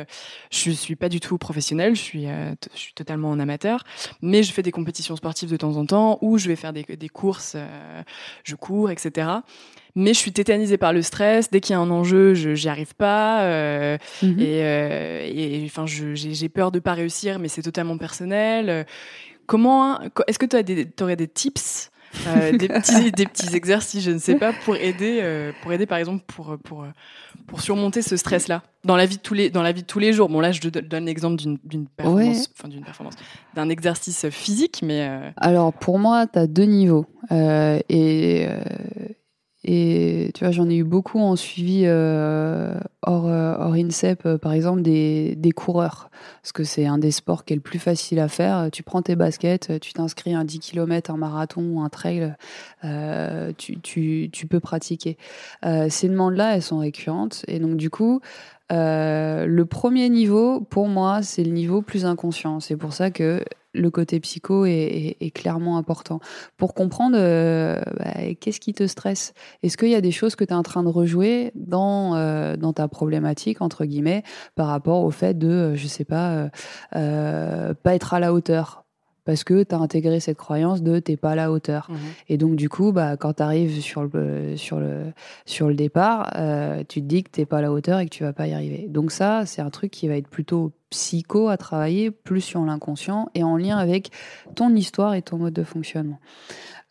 je 0.52 0.72
suis 0.72 0.96
pas 0.96 1.10
du 1.10 1.20
tout 1.20 1.38
professionnel, 1.38 1.96
je 1.96 2.02
suis, 2.02 2.26
je 2.26 2.80
suis 2.80 2.94
totalement 2.94 3.30
en 3.30 3.40
amateur, 3.40 3.84
mais 4.22 4.44
je 4.44 4.52
fais 4.52 4.62
des 4.62 4.72
compétitions 4.72 5.16
sportives 5.16 5.50
de 5.50 5.58
temps 5.58 5.76
en 5.78 5.86
temps, 5.86 6.18
ou 6.22 6.38
je 6.38 6.48
vais 6.48 6.56
faire 6.56 6.74
des, 6.74 6.84
des 6.84 7.10
courses, 7.10 7.56
je 8.44 8.56
cours, 8.56 8.90
etc 8.90 9.40
mais 9.96 10.14
je 10.14 10.20
suis 10.20 10.34
tétanisée 10.34 10.78
par 10.78 10.94
le 10.94 11.02
stress. 11.02 11.50
Dès 11.50 11.62
qu'il 11.62 11.74
y 11.74 11.78
a 11.78 11.80
un 11.80 11.90
enjeu, 11.90 12.34
je 12.34 12.54
j'y 12.54 12.68
arrive 12.68 12.94
pas. 12.96 13.44
Euh, 13.44 13.98
mhm. 14.22 14.40
Et, 14.40 14.64
euh, 14.64 15.26
et 15.26 15.64
enfin, 15.66 15.86
j'ai 15.88 16.50
peur 16.50 16.72
de 16.72 16.80
pas 16.80 16.94
réussir, 16.94 17.40
mais 17.40 17.48
c'est 17.48 17.62
totalement 17.62 17.98
personnel. 17.98 18.86
Comment 19.46 20.00
Est-ce 20.28 20.40
que 20.40 20.46
tu 20.46 21.04
aurais 21.04 21.16
des 21.16 21.28
tips 21.28 21.92
euh, 22.28 22.52
des, 22.58 22.68
petits, 22.70 23.12
des 23.12 23.26
petits 23.26 23.56
exercices, 23.56 24.04
je 24.04 24.12
ne 24.12 24.18
sais 24.18 24.36
pas, 24.36 24.54
pour 24.54 24.76
aider, 24.76 25.20
euh, 25.22 25.52
pour 25.62 25.74
aider 25.74 25.86
par 25.86 25.98
exemple, 25.98 26.24
pour, 26.28 26.58
pour, 26.64 26.86
pour 27.48 27.62
surmonter 27.62 28.02
ce 28.02 28.18
stress-là 28.18 28.64
dans 28.84 28.96
la 28.96 29.06
vie 29.06 29.18
de 29.18 29.22
tous 29.22 29.34
les, 29.34 29.50
dans 29.50 29.64
la 29.64 29.72
vie 29.72 29.82
de 29.82 29.88
tous 29.88 30.00
les 30.00 30.14
jours. 30.14 30.30
Bon 30.30 30.40
là, 30.40 30.52
je 30.52 30.62
te 30.62 30.80
donne 30.80 31.06
l'exemple 31.06 31.42
d'une 31.42 31.88
performance, 31.88 32.50
enfin 32.58 32.68
d'une 32.70 32.84
performance, 32.84 33.16
d'un 33.56 33.70
exercice 33.70 34.30
physique, 34.30 34.82
mais. 34.84 35.08
Euh, 35.08 35.30
Alors 35.38 35.74
pour 35.74 36.00
moi, 36.00 36.28
tu 36.28 36.40
as 36.40 36.48
deux 36.48 36.66
niveaux 36.66 37.06
et 37.32 38.48
et 39.68 40.30
tu 40.36 40.44
vois, 40.44 40.52
j'en 40.52 40.70
ai 40.70 40.76
eu 40.76 40.84
beaucoup 40.84 41.20
en 41.20 41.36
suivi 41.36 41.86
euh, 41.86 42.76
hors, 43.02 43.28
euh, 43.28 43.56
hors, 43.58 43.74
INSEP, 43.74 44.24
euh, 44.28 44.38
par 44.38 44.54
exemple, 44.54 44.84
des, 44.84 45.36
des, 45.36 45.52
coureurs. 45.54 46.12
Parce 46.44 46.52
que 46.52 46.64
c'est 46.64 46.86
un 46.86 47.00
des 47.00 47.10
sports 47.10 47.46
qui 47.46 47.54
est 47.54 47.56
le 47.56 47.64
plus 47.64 47.80
facile 47.80 48.20
à 48.20 48.28
faire. 48.28 48.70
Tu 48.72 48.84
prends 48.84 49.02
tes 49.02 49.16
baskets, 49.16 49.80
tu 49.80 49.94
t'inscris 49.94 50.36
un 50.36 50.46
10 50.46 50.60
km, 50.60 51.10
un 51.10 51.18
marathon 51.18 51.64
ou 51.64 51.82
un 51.82 51.90
trail, 51.90 52.36
tu, 53.58 53.80
tu, 53.82 54.48
peux 54.48 54.60
pratiquer. 54.60 55.18
Ces 55.90 56.10
demandes-là, 56.10 56.56
elles 56.56 56.62
sont 56.62 56.78
récurrentes. 56.78 57.44
Et 57.48 57.58
donc, 57.58 57.76
du 57.78 57.90
coup, 57.90 58.22
euh, 58.72 59.46
le 59.46 59.66
premier 59.66 60.10
niveau, 60.10 60.62
pour 60.62 60.88
moi, 60.88 61.22
c'est 61.22 61.44
le 61.44 61.52
niveau 61.52 61.82
plus 61.82 62.06
inconscient. 62.06 62.60
C'est 62.60 62.78
pour 62.78 62.94
ça 62.94 63.12
que 63.12 63.44
le 63.74 63.92
côté 63.92 64.20
psycho 64.22 64.66
est, 64.66 65.34
clairement 65.34 65.78
important. 65.78 66.20
Pour 66.58 66.74
comprendre 66.74 67.18
euh, 67.20 67.82
bah, 67.98 68.34
qu'est-ce 68.40 68.60
qui 68.60 68.74
te 68.74 68.88
stresse? 68.88 69.34
Est-ce 69.64 69.78
qu'il 69.78 69.90
y 69.90 69.96
a 69.96 70.02
des 70.02 70.12
choses 70.12 70.36
que 70.36 70.46
tu 70.46 70.52
es 70.52 70.56
en 70.56 70.64
train 70.64 70.84
de 70.84 70.90
rejouer 70.90 71.52
dans, 71.56 72.16
euh, 72.16 72.56
dans 72.56 72.74
ta 72.74 72.88
problématique, 72.88 73.62
entre 73.62 73.86
guillemets, 73.86 74.24
par 74.56 74.68
rapport 74.68 75.04
au 75.04 75.12
fait 75.12 75.38
de, 75.38 75.76
je 75.76 75.88
sais 75.88 76.06
pas, 76.06 76.50
pas 76.92 77.96
être 77.96 78.14
à 78.14 78.20
la 78.20 78.34
hauteur? 78.34 78.85
Parce 79.26 79.44
que 79.44 79.64
tu 79.64 79.76
as 79.76 79.80
intégré 79.80 80.20
cette 80.20 80.38
croyance 80.38 80.82
de 80.82 81.00
t'es 81.00 81.18
pas 81.18 81.32
à 81.32 81.36
la 81.36 81.52
hauteur. 81.52 81.88
Mhm. 81.90 81.98
Et 82.30 82.38
donc, 82.38 82.56
du 82.56 82.70
coup, 82.70 82.92
bah, 82.92 83.18
quand 83.18 83.34
tu 83.34 83.44
arrives 83.44 83.82
sur 83.82 84.04
le, 84.04 84.56
sur, 84.56 84.80
le, 84.80 85.12
sur 85.46 85.68
le 85.68 85.74
départ, 85.74 86.32
euh, 86.36 86.84
tu 86.88 87.02
te 87.02 87.06
dis 87.06 87.24
que 87.24 87.32
t'es 87.32 87.46
pas 87.46 87.58
à 87.58 87.62
la 87.62 87.72
hauteur 87.72 88.00
et 88.00 88.06
que 88.06 88.12
tu 88.12 88.24
vas 88.24 88.34
pas 88.34 88.48
y 88.48 88.54
arriver. 88.54 88.86
Donc, 88.88 89.12
ça, 89.12 89.46
c'est 89.46 89.62
un 89.62 89.72
truc 89.72 89.92
qui 89.92 90.08
va 90.08 90.16
être 90.16 90.30
plutôt 90.30 90.72
psycho 90.92 91.50
à 91.50 91.58
travailler, 91.58 92.12
plus 92.12 92.42
sur 92.42 92.64
l'inconscient 92.64 93.28
et 93.34 93.44
en 93.44 93.58
lien 93.58 93.78
avec 93.78 94.12
ton 94.56 94.74
histoire 94.76 95.16
et 95.16 95.22
ton 95.22 95.38
mode 95.38 95.54
de 95.54 95.64
fonctionnement. 95.64 96.20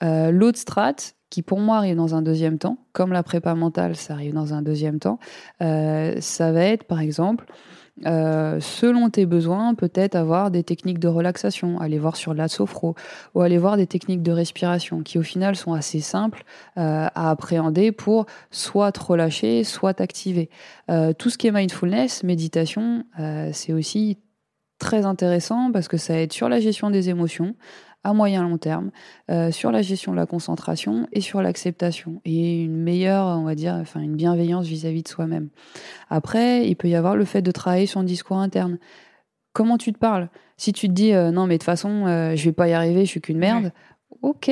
Euh, 0.03 0.31
L'autre 0.31 0.59
strate, 0.59 1.15
qui 1.31 1.43
pour 1.43 1.59
moi 1.59 1.79
arrive 1.79 1.97
dans 1.97 2.15
un 2.15 2.23
deuxième 2.23 2.59
temps, 2.59 2.79
comme 2.93 3.13
la 3.13 3.23
prépa 3.23 3.55
mentale, 3.55 3.97
ça 3.97 4.15
arrive 4.15 4.35
dans 4.35 4.55
un 4.55 4.63
deuxième 4.63 4.99
temps, 4.99 5.19
euh, 5.63 6.17
ça 6.21 6.53
va 6.53 6.65
être 6.65 6.85
par 6.85 7.01
exemple, 7.01 7.47
euh, 8.07 8.59
selon 8.61 9.09
tes 9.09 9.25
besoins, 9.25 9.75
peut-être 9.75 10.17
avoir 10.17 10.51
des 10.51 10.65
techniques 10.65 10.99
de 10.99 11.07
relaxation, 11.07 11.81
aller 11.81 11.99
voir 11.99 12.17
sur 12.17 12.35
la 12.35 12.49
sophro, 12.49 12.97
ou 13.35 13.41
aller 13.41 13.59
voir 13.59 13.77
des 13.77 13.87
techniques 13.87 14.23
de 14.23 14.33
respiration 14.33 15.03
qui 15.03 15.19
au 15.19 15.23
final 15.23 15.55
sont 15.55 15.75
assez 15.75 16.01
simples 16.01 16.45
euh, 16.77 17.07
à 17.15 17.31
appréhender 17.31 17.93
pour 17.93 18.27
soit 18.51 18.91
te 18.91 19.01
relâcher, 19.01 19.63
soit 19.63 19.95
t'activer. 19.95 20.51
Euh, 20.91 21.13
tout 21.13 21.31
ce 21.31 21.39
qui 21.39 21.47
est 21.47 21.53
mindfulness, 21.53 22.25
méditation, 22.25 23.05
c'est 23.53 23.73
aussi 23.73 24.19
très 24.79 25.07
intéressant 25.07 25.71
parce 25.73 25.89
que 25.89 25.97
ça 25.97 26.21
aide 26.21 26.33
sur 26.33 26.49
la 26.49 26.61
gestion 26.61 26.91
des 26.91 27.09
émotions, 27.09 27.55
à 28.05 28.13
moyen 28.13 28.43
long 28.43 28.59
terme, 28.59 28.91
euh, 29.31 29.51
sur 29.51 29.73
la 29.73 29.83
gestion 29.83 30.13
de 30.13 30.17
la 30.17 30.27
concentration 30.27 31.09
et 31.13 31.21
sur 31.21 31.43
l'acceptation 31.43 32.21
et 32.25 32.63
une 32.63 32.77
meilleure, 32.77 33.27
on 33.27 33.45
va 33.45 33.55
dire, 33.55 33.75
enfin 33.75 34.01
une 34.01 34.15
bienveillance 34.15 34.67
vis-à-vis 34.67 35.03
de 35.03 35.09
soi-même. 35.09 35.49
Après, 36.11 36.69
il 36.69 36.77
peut 36.77 36.89
y 36.89 36.95
avoir 36.95 37.17
le 37.17 37.25
fait 37.25 37.43
de 37.43 37.51
travailler 37.51 37.87
son 37.87 38.03
discours 38.03 38.39
interne. 38.39 38.79
Comment 39.55 39.79
tu 39.79 39.93
te 39.93 39.99
parles? 39.99 40.29
Si 40.57 40.73
tu 40.73 40.89
te 40.89 40.93
dis 40.93 41.13
euh, 41.13 41.31
non 41.31 41.47
mais 41.47 41.55
de 41.55 41.59
toute 41.59 41.65
façon 41.65 42.07
euh, 42.07 42.37
je 42.37 42.45
vais 42.45 42.53
pas 42.53 42.69
y 42.69 42.73
arriver, 42.73 43.05
je 43.05 43.11
suis 43.11 43.21
qu'une 43.21 43.39
merde. 43.39 43.73
Ok, 44.23 44.51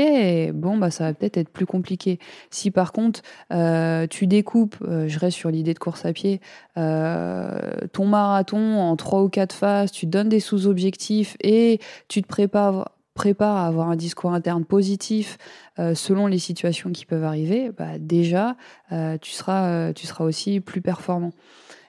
bon 0.52 0.76
bah 0.76 0.90
ça 0.90 1.04
va 1.04 1.14
peut-être 1.14 1.38
être 1.38 1.48
plus 1.48 1.66
compliqué. 1.66 2.18
Si 2.50 2.70
par 2.70 2.92
contre 2.92 3.22
euh, 3.52 4.06
tu 4.06 4.26
découpes, 4.26 4.76
je 4.82 5.18
reste 5.18 5.36
sur 5.36 5.50
l'idée 5.50 5.72
de 5.72 5.78
course 5.78 6.04
à 6.04 6.12
pied, 6.12 6.40
ton 6.74 8.06
marathon 8.06 8.80
en 8.80 8.96
trois 8.96 9.22
ou 9.22 9.28
quatre 9.28 9.54
phases, 9.54 9.90
tu 9.90 10.06
donnes 10.06 10.28
des 10.28 10.40
sous-objectifs 10.40 11.36
et 11.42 11.80
tu 12.08 12.20
te 12.22 12.28
prépares 12.28 12.90
prépare 13.14 13.56
à 13.56 13.66
avoir 13.66 13.88
un 13.90 13.96
discours 13.96 14.32
interne 14.32 14.64
positif 14.64 15.38
euh, 15.78 15.94
selon 15.94 16.26
les 16.26 16.38
situations 16.38 16.90
qui 16.92 17.06
peuvent 17.06 17.24
arriver, 17.24 17.70
bah, 17.70 17.98
déjà, 17.98 18.56
euh, 18.92 19.18
tu, 19.18 19.32
seras, 19.32 19.66
euh, 19.68 19.92
tu 19.92 20.06
seras 20.06 20.24
aussi 20.24 20.60
plus 20.60 20.80
performant. 20.80 21.32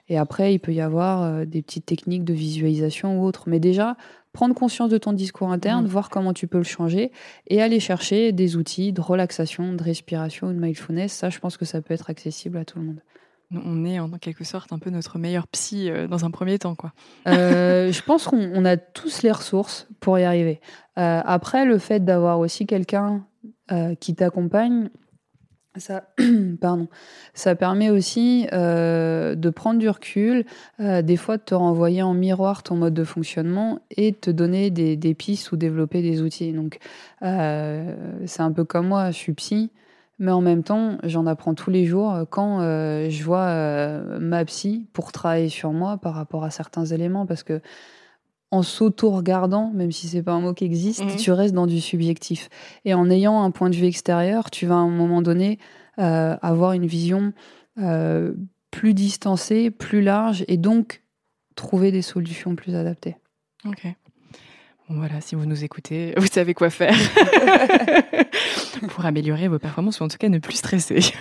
Et 0.08 0.18
après, 0.18 0.52
il 0.52 0.58
peut 0.58 0.74
y 0.74 0.82
avoir 0.82 1.46
des 1.46 1.62
petites 1.62 1.86
techniques 1.86 2.24
de 2.24 2.34
visualisation 2.34 3.18
ou 3.20 3.24
autres. 3.24 3.44
Mais 3.48 3.58
déjà, 3.58 3.96
prendre 4.34 4.54
conscience 4.54 4.90
de 4.90 4.98
ton 4.98 5.14
discours 5.14 5.50
interne, 5.50 5.84
Mhm. 5.84 5.90
voir 5.90 6.10
comment 6.10 6.34
tu 6.34 6.46
peux 6.46 6.58
le 6.58 6.64
changer 6.64 7.10
et 7.48 7.62
aller 7.62 7.80
chercher 7.80 8.32
des 8.32 8.56
outils 8.56 8.92
de 8.92 9.00
relaxation, 9.00 9.72
de 9.72 9.82
respiration 9.82 10.48
ou 10.48 10.52
de 10.52 10.58
mindfulness. 10.58 11.10
Ça, 11.12 11.30
je 11.30 11.38
pense 11.38 11.56
que 11.56 11.64
ça 11.64 11.80
peut 11.80 11.94
être 11.94 12.10
accessible 12.10 12.58
à 12.58 12.66
tout 12.66 12.78
le 12.78 12.84
monde. 12.84 13.00
On 13.64 13.84
est 13.84 13.98
en 13.98 14.10
quelque 14.10 14.44
sorte 14.44 14.72
un 14.72 14.78
peu 14.78 14.90
notre 14.90 15.18
meilleur 15.18 15.46
psy 15.48 15.90
euh, 15.90 16.06
dans 16.06 16.24
un 16.24 16.30
premier 16.30 16.58
temps, 16.58 16.74
quoi. 16.74 16.92
Euh, 17.28 17.92
je 17.92 18.02
pense 18.02 18.24
qu'on 18.24 18.50
on 18.54 18.64
a 18.64 18.76
tous 18.76 19.22
les 19.22 19.32
ressources 19.32 19.88
pour 20.00 20.18
y 20.18 20.24
arriver. 20.24 20.60
Euh, 20.98 21.20
après, 21.24 21.64
le 21.64 21.78
fait 21.78 22.04
d'avoir 22.04 22.38
aussi 22.38 22.66
quelqu'un 22.66 23.26
qui 23.98 24.14
t'accompagne, 24.14 24.90
ça, 25.76 26.12
pardon, 26.60 26.88
ça 27.32 27.54
permet 27.54 27.88
aussi 27.88 28.46
de 28.52 29.50
prendre 29.50 29.80
du 29.80 29.88
recul, 29.88 30.44
des 30.78 31.16
fois 31.16 31.38
de 31.38 31.42
te 31.42 31.54
renvoyer 31.54 32.02
en 32.02 32.12
miroir 32.12 32.62
ton 32.62 32.76
mode 32.76 32.92
de 32.92 33.04
fonctionnement 33.04 33.80
et 33.90 34.12
de 34.12 34.16
te 34.16 34.30
donner 34.30 34.70
des, 34.70 34.96
des 34.96 35.14
pistes 35.14 35.50
ou 35.50 35.56
développer 35.56 36.02
des 36.02 36.20
outils. 36.20 36.52
Donc, 36.52 36.78
c'est 37.22 38.40
un 38.40 38.52
peu 38.52 38.64
comme 38.64 38.88
moi, 38.88 39.10
je 39.10 39.16
suis 39.16 39.32
psy. 39.32 39.70
Mais 40.18 40.30
en 40.30 40.40
même 40.40 40.62
temps, 40.62 40.98
j'en 41.02 41.26
apprends 41.26 41.54
tous 41.54 41.70
les 41.70 41.86
jours 41.86 42.14
quand 42.30 42.60
euh, 42.60 43.10
je 43.10 43.24
vois 43.24 43.46
euh, 43.46 44.18
ma 44.20 44.44
psy 44.44 44.86
pour 44.92 45.10
travailler 45.12 45.48
sur 45.48 45.72
moi 45.72 45.98
par 45.98 46.14
rapport 46.14 46.44
à 46.44 46.50
certains 46.50 46.84
éléments, 46.84 47.26
parce 47.26 47.42
que 47.42 47.60
en 48.52 48.62
s'auto-regardant, 48.62 49.72
même 49.74 49.90
si 49.90 50.06
c'est 50.06 50.22
pas 50.22 50.32
un 50.32 50.40
mot 50.40 50.54
qui 50.54 50.64
existe, 50.64 51.02
Mhm. 51.04 51.16
tu 51.16 51.32
restes 51.32 51.54
dans 51.54 51.66
du 51.66 51.80
subjectif. 51.80 52.48
Et 52.84 52.94
en 52.94 53.10
ayant 53.10 53.42
un 53.42 53.50
point 53.50 53.68
de 53.70 53.74
vue 53.74 53.86
extérieur, 53.86 54.50
tu 54.50 54.66
vas 54.66 54.74
à 54.76 54.78
un 54.78 54.88
moment 54.90 55.22
donné 55.22 55.58
euh, 55.98 56.36
avoir 56.42 56.72
une 56.72 56.86
vision 56.86 57.32
euh, 57.78 58.32
plus 58.70 58.94
distancée, 58.94 59.72
plus 59.72 60.02
large, 60.02 60.44
et 60.46 60.56
donc 60.56 61.02
trouver 61.56 61.90
des 61.90 62.02
solutions 62.02 62.54
plus 62.54 62.76
adaptées. 62.76 63.16
Ok. 63.66 63.86
Voilà, 64.96 65.20
si 65.20 65.34
vous 65.34 65.46
nous 65.46 65.64
écoutez, 65.64 66.14
vous 66.18 66.26
savez 66.26 66.54
quoi 66.54 66.70
faire 66.70 66.94
pour 68.88 69.04
améliorer 69.04 69.48
vos 69.48 69.58
performances 69.58 70.00
ou 70.00 70.04
en 70.04 70.08
tout 70.08 70.16
cas 70.18 70.28
ne 70.28 70.38
plus 70.38 70.56
stresser. 70.56 71.00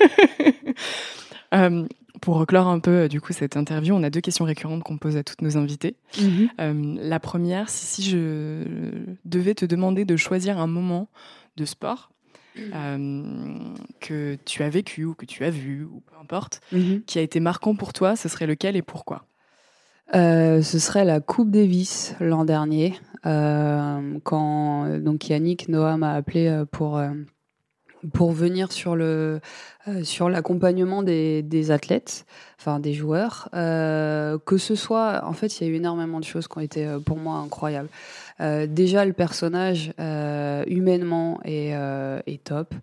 Euh, 1.54 1.86
pour 2.20 2.48
clore 2.48 2.68
un 2.68 2.80
peu 2.80 3.08
du 3.08 3.22
coup 3.22 3.32
cette 3.32 3.58
interview, 3.58 3.94
on 3.94 4.02
a 4.02 4.10
deux 4.10 4.22
questions 4.22 4.44
récurrentes 4.44 4.82
qu'on 4.82 4.98
pose 4.98 5.18
à 5.18 5.24
toutes 5.24 5.44
nos 5.44 5.56
invités. 5.56 5.98
Euh, 6.60 6.96
la 7.00 7.20
première, 7.20 7.70
c'est 7.70 7.86
si 8.02 8.10
je 8.10 8.64
devais 9.24 9.54
te 9.54 9.64
demander 9.64 10.04
de 10.04 10.18
choisir 10.18 10.58
un 10.58 10.66
moment 10.66 11.10
de 11.56 11.66
sport 11.66 12.10
euh, 12.58 13.24
que 14.00 14.36
tu 14.46 14.64
as 14.64 14.70
vécu 14.70 15.06
ou 15.06 15.14
que 15.14 15.28
tu 15.28 15.44
as 15.46 15.52
vu 15.52 15.84
ou 15.84 16.02
peu 16.08 16.16
importe, 16.20 16.62
Mhm. 16.72 17.04
qui 17.06 17.20
a 17.20 17.22
été 17.22 17.40
marquant 17.40 17.76
pour 17.76 17.94
toi, 17.94 18.16
ce 18.16 18.28
serait 18.30 18.48
lequel 18.48 18.76
et 18.76 18.82
pourquoi? 18.82 19.28
Euh, 20.16 20.62
ce 20.62 20.80
serait 20.80 21.06
la 21.06 21.20
Coupe 21.22 21.50
Davis 21.50 22.16
l'an 22.20 22.46
dernier, 22.46 23.00
euh, 23.26 24.20
quand 24.24 25.00
donc 25.00 25.30
Yannick 25.30 25.70
Noah 25.70 25.98
m'a 25.98 26.14
appelé 26.14 26.48
euh, 26.48 26.66
pour 26.66 27.02
pour 28.14 28.32
venir 28.34 28.72
sur 28.74 28.98
le 28.98 29.40
sur 30.04 30.30
l'accompagnement 30.30 31.04
des, 31.04 31.72
athlètes, 31.72 32.26
enfin 32.60 32.80
des 32.80 32.94
joueurs. 32.94 33.48
Que 33.54 34.58
ce 34.58 34.76
soit, 34.76 35.24
en 35.26 35.34
fait, 35.34 35.60
il 35.60 35.68
y 35.68 35.70
a 35.70 35.74
eu 35.74 35.76
énormément 35.76 36.20
de 36.20 36.26
choses 36.26 36.48
qui 36.48 36.58
ont 36.58 36.62
été 36.62 36.86
pour 37.06 37.18
moi 37.18 37.38
incroyables. 37.38 37.90
Euh, 38.44 38.68
déjà, 38.68 39.06
le 39.06 39.14
personnage 39.14 39.94
euh, 40.00 40.64
humainement 40.68 41.40
est, 41.46 41.74
euh, 41.76 42.20
top. 42.44 42.74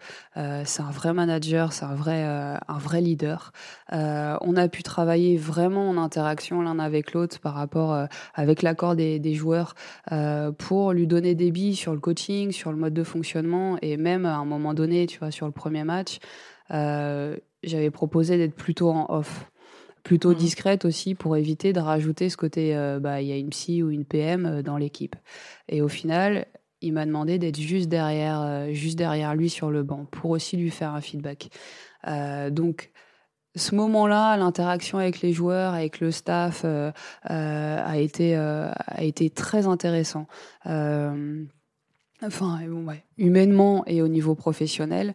C'est 0.64 0.82
un 0.82 0.90
vrai 0.90 1.12
manager, 1.12 1.72
c'est 1.72 1.84
un 1.84 1.94
vrai 1.94 2.22
un 2.22 2.78
vrai 2.78 3.00
leader. 3.00 3.52
On 3.90 4.56
a 4.56 4.68
pu 4.68 4.82
travailler 4.82 5.36
vraiment 5.36 5.90
en 5.90 5.98
interaction 5.98 6.62
l'un 6.62 6.78
avec 6.78 7.12
l'autre 7.12 7.38
par 7.40 7.54
rapport 7.54 8.06
avec 8.34 8.62
l'accord 8.62 8.96
des, 8.96 9.18
des 9.18 9.34
joueurs 9.34 9.74
pour 10.58 10.92
lui 10.92 11.06
donner 11.06 11.34
des 11.34 11.50
billes 11.50 11.76
sur 11.76 11.92
le 11.92 12.00
coaching, 12.00 12.52
sur 12.52 12.70
le 12.70 12.78
mode 12.78 12.94
de 12.94 13.04
fonctionnement 13.04 13.76
et 13.82 13.96
même 13.96 14.24
à 14.24 14.36
un 14.36 14.44
moment 14.44 14.72
donné, 14.72 15.06
tu 15.06 15.18
vois, 15.18 15.30
sur 15.30 15.46
le 15.46 15.52
premier 15.52 15.84
match, 15.84 16.18
j'avais 16.70 17.90
proposé 17.90 18.38
d'être 18.38 18.54
plutôt 18.54 18.90
en 18.90 19.06
off. 19.10 19.50
Plutôt 20.02 20.30
Mhm. 20.30 20.36
discrète 20.36 20.84
aussi 20.84 21.14
pour 21.14 21.36
éviter 21.36 21.72
de 21.72 21.80
rajouter 21.80 22.28
ce 22.30 22.36
côté, 22.36 22.76
euh, 22.76 22.98
bah, 23.00 23.20
il 23.20 23.28
y 23.28 23.32
a 23.32 23.36
une 23.36 23.50
psy 23.50 23.82
ou 23.82 23.90
une 23.90 24.04
PM 24.04 24.46
euh, 24.46 24.62
dans 24.62 24.76
l'équipe. 24.76 25.16
Et 25.68 25.82
au 25.82 25.88
final, 25.88 26.46
il 26.80 26.92
m'a 26.92 27.04
demandé 27.06 27.38
d'être 27.38 27.60
juste 27.60 27.88
derrière, 27.88 28.40
euh, 28.40 28.72
juste 28.72 28.96
derrière 28.98 29.34
lui 29.34 29.50
sur 29.50 29.70
le 29.70 29.82
banc 29.82 30.06
pour 30.10 30.30
aussi 30.30 30.56
lui 30.56 30.70
faire 30.70 30.94
un 30.94 31.00
feedback. 31.00 31.50
Euh, 32.08 32.50
donc, 32.50 32.90
ce 33.56 33.74
moment-là, 33.74 34.36
l'interaction 34.36 34.98
avec 34.98 35.20
les 35.22 35.32
joueurs, 35.32 35.74
avec 35.74 36.00
le 36.00 36.10
staff, 36.12 36.64
a 37.24 37.98
été 37.98 38.36
a 38.36 39.02
été 39.02 39.28
très 39.28 39.66
intéressant. 39.66 40.28
Euh, 42.22 42.26
Enfin, 42.26 42.60
ouais, 42.86 43.02
humainement 43.18 43.82
et 43.86 44.02
au 44.02 44.08
niveau 44.08 44.34
professionnel. 44.34 45.14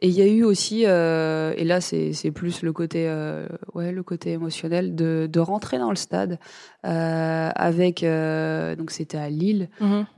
Et 0.00 0.08
il 0.08 0.14
y 0.14 0.22
a 0.22 0.26
eu 0.26 0.42
aussi, 0.42 0.84
euh, 0.86 1.52
et 1.56 1.64
là 1.64 1.80
c'est 1.80 2.30
plus 2.34 2.62
le 2.62 2.72
côté, 2.72 3.06
euh, 3.08 3.46
ouais, 3.74 3.92
le 3.92 4.02
côté 4.02 4.32
émotionnel, 4.32 4.94
de, 4.94 5.28
de 5.30 5.40
rentrer 5.40 5.78
dans 5.78 5.90
le 5.90 5.96
stade 5.96 6.38
euh, 6.84 7.50
avec, 7.54 8.02
euh, 8.02 8.74
donc 8.76 8.90
c'était 8.90 9.18
à 9.18 9.28
Lille, 9.30 9.68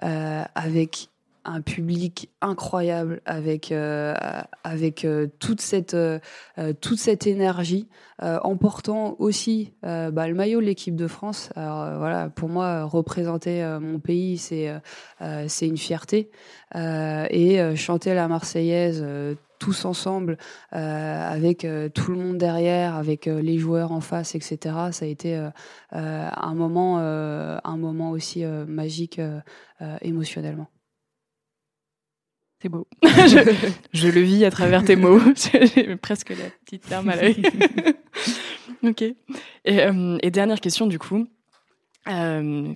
euh, 0.05 0.43
avec 0.55 1.09
un 1.45 1.61
public 1.61 2.31
incroyable, 2.41 3.21
avec 3.25 3.73
euh, 3.73 4.15
avec 4.65 5.05
euh, 5.05 5.27
toute 5.39 5.61
cette 5.61 5.95
euh, 5.95 6.19
toute 6.81 6.99
cette 6.99 7.27
énergie, 7.27 7.89
en 8.21 8.57
portant 8.57 9.15
aussi 9.21 9.75
bah, 9.83 10.27
le 10.27 10.35
maillot 10.35 10.61
de 10.61 10.67
l'équipe 10.67 10.97
de 10.97 11.07
France. 11.07 11.51
Alors 11.55 11.99
voilà, 11.99 12.29
pour 12.29 12.49
moi, 12.49 12.83
représenter 12.83 13.63
mon 13.81 14.01
pays, 14.01 14.39
c'est 14.39 14.73
c'est 15.47 15.69
une 15.69 15.77
fierté, 15.77 16.29
et 16.75 17.77
chanter 17.77 18.15
la 18.15 18.27
Marseillaise. 18.27 19.07
tous 19.61 19.85
ensemble, 19.85 20.37
avec 20.73 21.65
tout 21.95 22.11
le 22.11 22.19
monde 22.19 22.39
derrière, 22.39 22.97
avec 22.97 23.27
les 23.27 23.59
joueurs 23.59 23.93
en 23.93 24.01
face, 24.01 24.35
etc. 24.35 24.75
Ça 24.91 25.05
a 25.05 25.09
été 25.09 25.41
un 25.93 26.55
moment, 26.55 26.99
un 26.99 27.77
moment 27.77 28.11
aussi 28.11 28.45
magique 28.45 29.21
émotionnellement. 30.03 30.67
C'est 32.61 32.69
beau. 32.69 32.89
je, 33.03 33.71
je 33.93 34.09
le 34.09 34.21
vis 34.21 34.45
à 34.45 34.51
travers 34.51 34.85
tes 34.85 34.97
mots. 34.97 35.21
J'ai 35.75 35.97
presque 35.97 36.31
la 36.31 36.51
petite 36.65 36.91
larme 36.91 37.09
à 37.09 37.17
l'œil. 37.17 37.43
ok. 38.83 39.03
Et, 39.03 39.17
euh, 39.67 40.19
et 40.23 40.31
dernière 40.31 40.61
question, 40.61 40.87
du 40.87 40.99
coup. 40.99 41.27
Euh, 42.09 42.75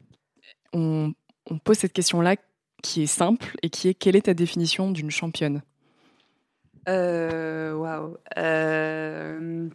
on, 0.73 1.13
on 1.51 1.59
pose 1.59 1.79
cette 1.79 1.93
question-là 1.93 2.37
qui 2.83 3.03
est 3.03 3.07
simple 3.07 3.57
et 3.63 3.71
qui 3.71 3.89
est 3.89 3.95
quelle 3.95 4.17
est 4.17 4.23
ta 4.23 4.35
définition 4.35 4.91
d'une 4.91 5.11
championne? 5.11 5.63
Euh, 6.89 7.75
Waouh. 7.75 8.17
Euh, 8.39 9.69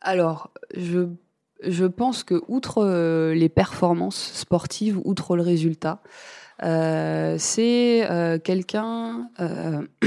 alors, 0.00 0.50
je, 0.76 1.08
je 1.62 1.84
pense 1.84 2.24
que 2.24 2.42
outre 2.48 3.32
les 3.32 3.48
performances 3.48 4.32
sportives, 4.32 4.98
outre 5.04 5.36
le 5.36 5.42
résultat, 5.42 6.02
c'est 6.60 8.40
quelqu'un 8.44 9.28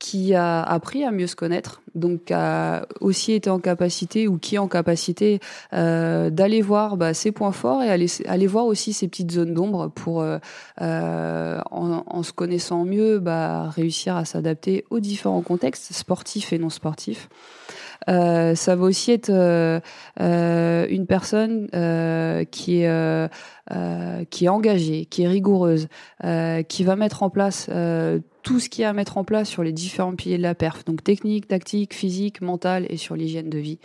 qui 0.00 0.34
a 0.34 0.62
appris 0.62 1.04
à 1.04 1.12
mieux 1.12 1.26
se 1.26 1.36
connaître, 1.36 1.82
donc 1.94 2.30
a 2.30 2.86
aussi 3.00 3.32
été 3.32 3.50
en 3.50 3.60
capacité 3.60 4.28
ou 4.28 4.38
qui 4.38 4.54
est 4.54 4.58
en 4.58 4.66
capacité 4.66 5.40
euh, 5.74 6.30
d'aller 6.30 6.62
voir 6.62 6.96
bah, 6.96 7.12
ses 7.12 7.32
points 7.32 7.52
forts 7.52 7.82
et 7.82 7.90
aller, 7.90 8.06
aller 8.26 8.46
voir 8.46 8.64
aussi 8.64 8.94
ses 8.94 9.08
petites 9.08 9.30
zones 9.30 9.52
d'ombre 9.52 9.88
pour, 9.88 10.22
euh, 10.22 10.38
euh, 10.80 11.60
en, 11.70 12.02
en, 12.06 12.22
se 12.22 12.32
connaissant 12.32 12.86
mieux, 12.86 13.18
bah, 13.18 13.68
réussir 13.68 14.16
à 14.16 14.24
s'adapter 14.24 14.86
aux 14.88 15.00
différents 15.00 15.42
contextes 15.42 15.92
sportifs 15.92 16.54
et 16.54 16.58
non 16.58 16.70
sportifs. 16.70 17.28
Euh, 18.08 18.54
ça 18.54 18.76
va 18.76 18.84
aussi 18.84 19.12
être 19.12 19.30
euh, 19.30 19.80
euh 20.20 20.86
une 20.88 21.06
personne 21.06 21.68
euh, 21.74 22.44
qui 22.44 22.82
est 22.82 23.28
qui 24.30 24.44
est 24.44 24.48
engagée, 24.48 25.06
qui 25.06 25.22
est 25.22 25.28
rigoureuse, 25.28 25.88
qui 26.68 26.84
va 26.84 26.96
mettre 26.96 27.22
en 27.22 27.30
place 27.30 27.70
tout 28.42 28.60
ce 28.60 28.68
qui 28.68 28.82
est 28.82 28.86
à 28.86 28.92
mettre 28.92 29.18
en 29.18 29.24
place 29.24 29.48
sur 29.48 29.62
les 29.62 29.72
différents 29.72 30.14
piliers 30.14 30.38
de 30.38 30.42
la 30.42 30.54
perf, 30.54 30.84
donc 30.84 31.04
technique, 31.04 31.48
tactique, 31.48 31.94
physique, 31.94 32.40
mental 32.40 32.86
et 32.88 32.96
sur 32.96 33.16
l'hygiène 33.16 33.50
de 33.50 33.58
vie, 33.58 33.78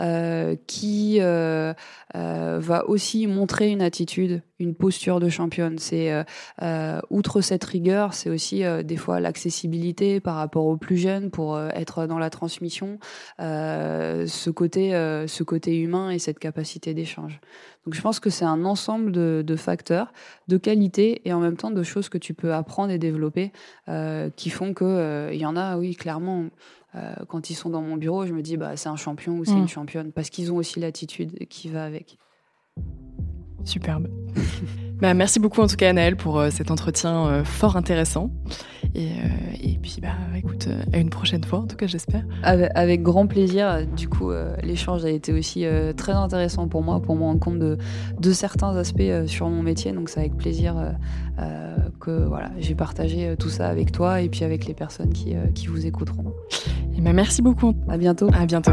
euh, 0.00 0.56
qui 0.66 1.18
euh, 1.20 1.72
euh, 2.14 2.58
va 2.60 2.88
aussi 2.88 3.26
montrer 3.26 3.70
une 3.70 3.82
attitude, 3.82 4.42
une 4.58 4.74
posture 4.74 5.20
de 5.20 5.28
championne. 5.28 5.78
C'est 5.78 6.12
outre 7.10 7.40
cette 7.40 7.64
rigueur, 7.64 8.14
c'est 8.14 8.30
aussi 8.30 8.62
des 8.84 8.96
fois 8.96 9.20
l'accessibilité 9.20 10.20
par 10.20 10.36
rapport 10.36 10.66
aux 10.66 10.76
plus 10.76 10.96
jeunes 10.96 11.30
pour 11.30 11.60
être 11.60 12.06
dans 12.06 12.18
la 12.18 12.30
transmission, 12.30 12.98
ce 13.38 14.50
côté, 14.50 14.92
ce 15.26 15.42
côté 15.42 15.78
humain 15.78 16.10
et 16.10 16.18
cette 16.18 16.38
capacité 16.38 16.94
d'échange. 16.94 17.40
Donc 17.86 17.94
je 17.94 18.00
pense 18.02 18.18
que 18.18 18.30
c'est 18.30 18.44
un 18.44 18.64
ensemble 18.64 19.12
de, 19.12 19.56
facteurs, 19.56 20.12
de 20.48 20.56
qualité 20.56 21.22
et 21.24 21.32
en 21.32 21.38
même 21.38 21.56
temps 21.56 21.70
de 21.70 21.82
choses 21.84 22.08
que 22.08 22.18
tu 22.18 22.34
peux 22.34 22.52
apprendre 22.52 22.90
et 22.90 22.98
développer 22.98 23.52
euh, 23.88 24.28
qui 24.34 24.50
font 24.50 24.74
que 24.74 24.84
euh, 24.84 25.32
il 25.32 25.40
y 25.40 25.46
en 25.46 25.56
a, 25.56 25.78
oui, 25.78 25.94
clairement. 25.94 26.46
Euh, 26.96 27.14
quand 27.28 27.48
ils 27.48 27.54
sont 27.54 27.70
dans 27.70 27.82
mon 27.82 27.96
bureau, 27.96 28.26
je 28.26 28.32
me 28.32 28.42
dis 28.42 28.56
bah 28.56 28.76
c'est 28.76 28.88
un 28.88 28.96
champion 28.96 29.38
ou 29.38 29.44
c'est 29.44 29.52
une 29.52 29.64
mm. 29.64 29.68
championne 29.68 30.12
parce 30.12 30.30
qu'ils 30.30 30.50
ont 30.52 30.56
aussi 30.56 30.80
l'attitude 30.80 31.46
qui 31.48 31.68
va 31.68 31.84
avec. 31.84 32.18
Superbe. 33.66 34.08
bah, 35.00 35.12
merci 35.14 35.38
beaucoup 35.38 35.60
en 35.60 35.66
tout 35.66 35.76
cas 35.76 35.90
Anaël 35.90 36.16
pour 36.16 36.42
cet 36.50 36.70
entretien 36.70 37.44
fort 37.44 37.76
intéressant. 37.76 38.30
Et, 38.94 39.08
et 39.60 39.78
puis 39.82 39.98
bah 40.00 40.14
écoute, 40.34 40.68
à 40.94 40.98
une 40.98 41.10
prochaine 41.10 41.44
fois 41.44 41.58
en 41.58 41.66
tout 41.66 41.76
cas 41.76 41.86
j'espère. 41.86 42.24
Avec, 42.42 43.02
grand 43.02 43.26
plaisir. 43.26 43.86
Du 43.94 44.08
coup 44.08 44.30
l'échange 44.62 45.04
a 45.04 45.10
été 45.10 45.32
aussi 45.34 45.66
très 45.96 46.12
intéressant 46.12 46.66
pour 46.68 46.82
moi, 46.82 47.02
pour 47.02 47.14
me 47.16 47.22
rendre 47.22 47.40
compte 47.40 47.58
de, 47.58 47.76
de 48.18 48.32
certains 48.32 48.74
aspects 48.76 49.26
sur 49.26 49.50
mon 49.50 49.62
métier. 49.62 49.92
Donc 49.92 50.08
c'est 50.08 50.20
avec 50.20 50.36
plaisir 50.36 50.76
euh, 51.38 51.76
que 52.00 52.24
voilà, 52.26 52.50
j'ai 52.58 52.74
partagé 52.74 53.28
euh, 53.28 53.36
tout 53.36 53.50
ça 53.50 53.68
avec 53.68 53.92
toi 53.92 54.22
et 54.22 54.30
puis 54.30 54.42
avec 54.42 54.64
les 54.64 54.72
personnes 54.72 55.12
qui, 55.12 55.34
euh, 55.34 55.46
qui 55.54 55.66
vous 55.66 55.84
écouteront. 55.84 56.32
Et 56.96 57.02
ben 57.02 57.12
merci 57.12 57.42
beaucoup. 57.42 57.74
À 57.88 57.98
bientôt. 57.98 58.30
À 58.32 58.46
bientôt. 58.46 58.72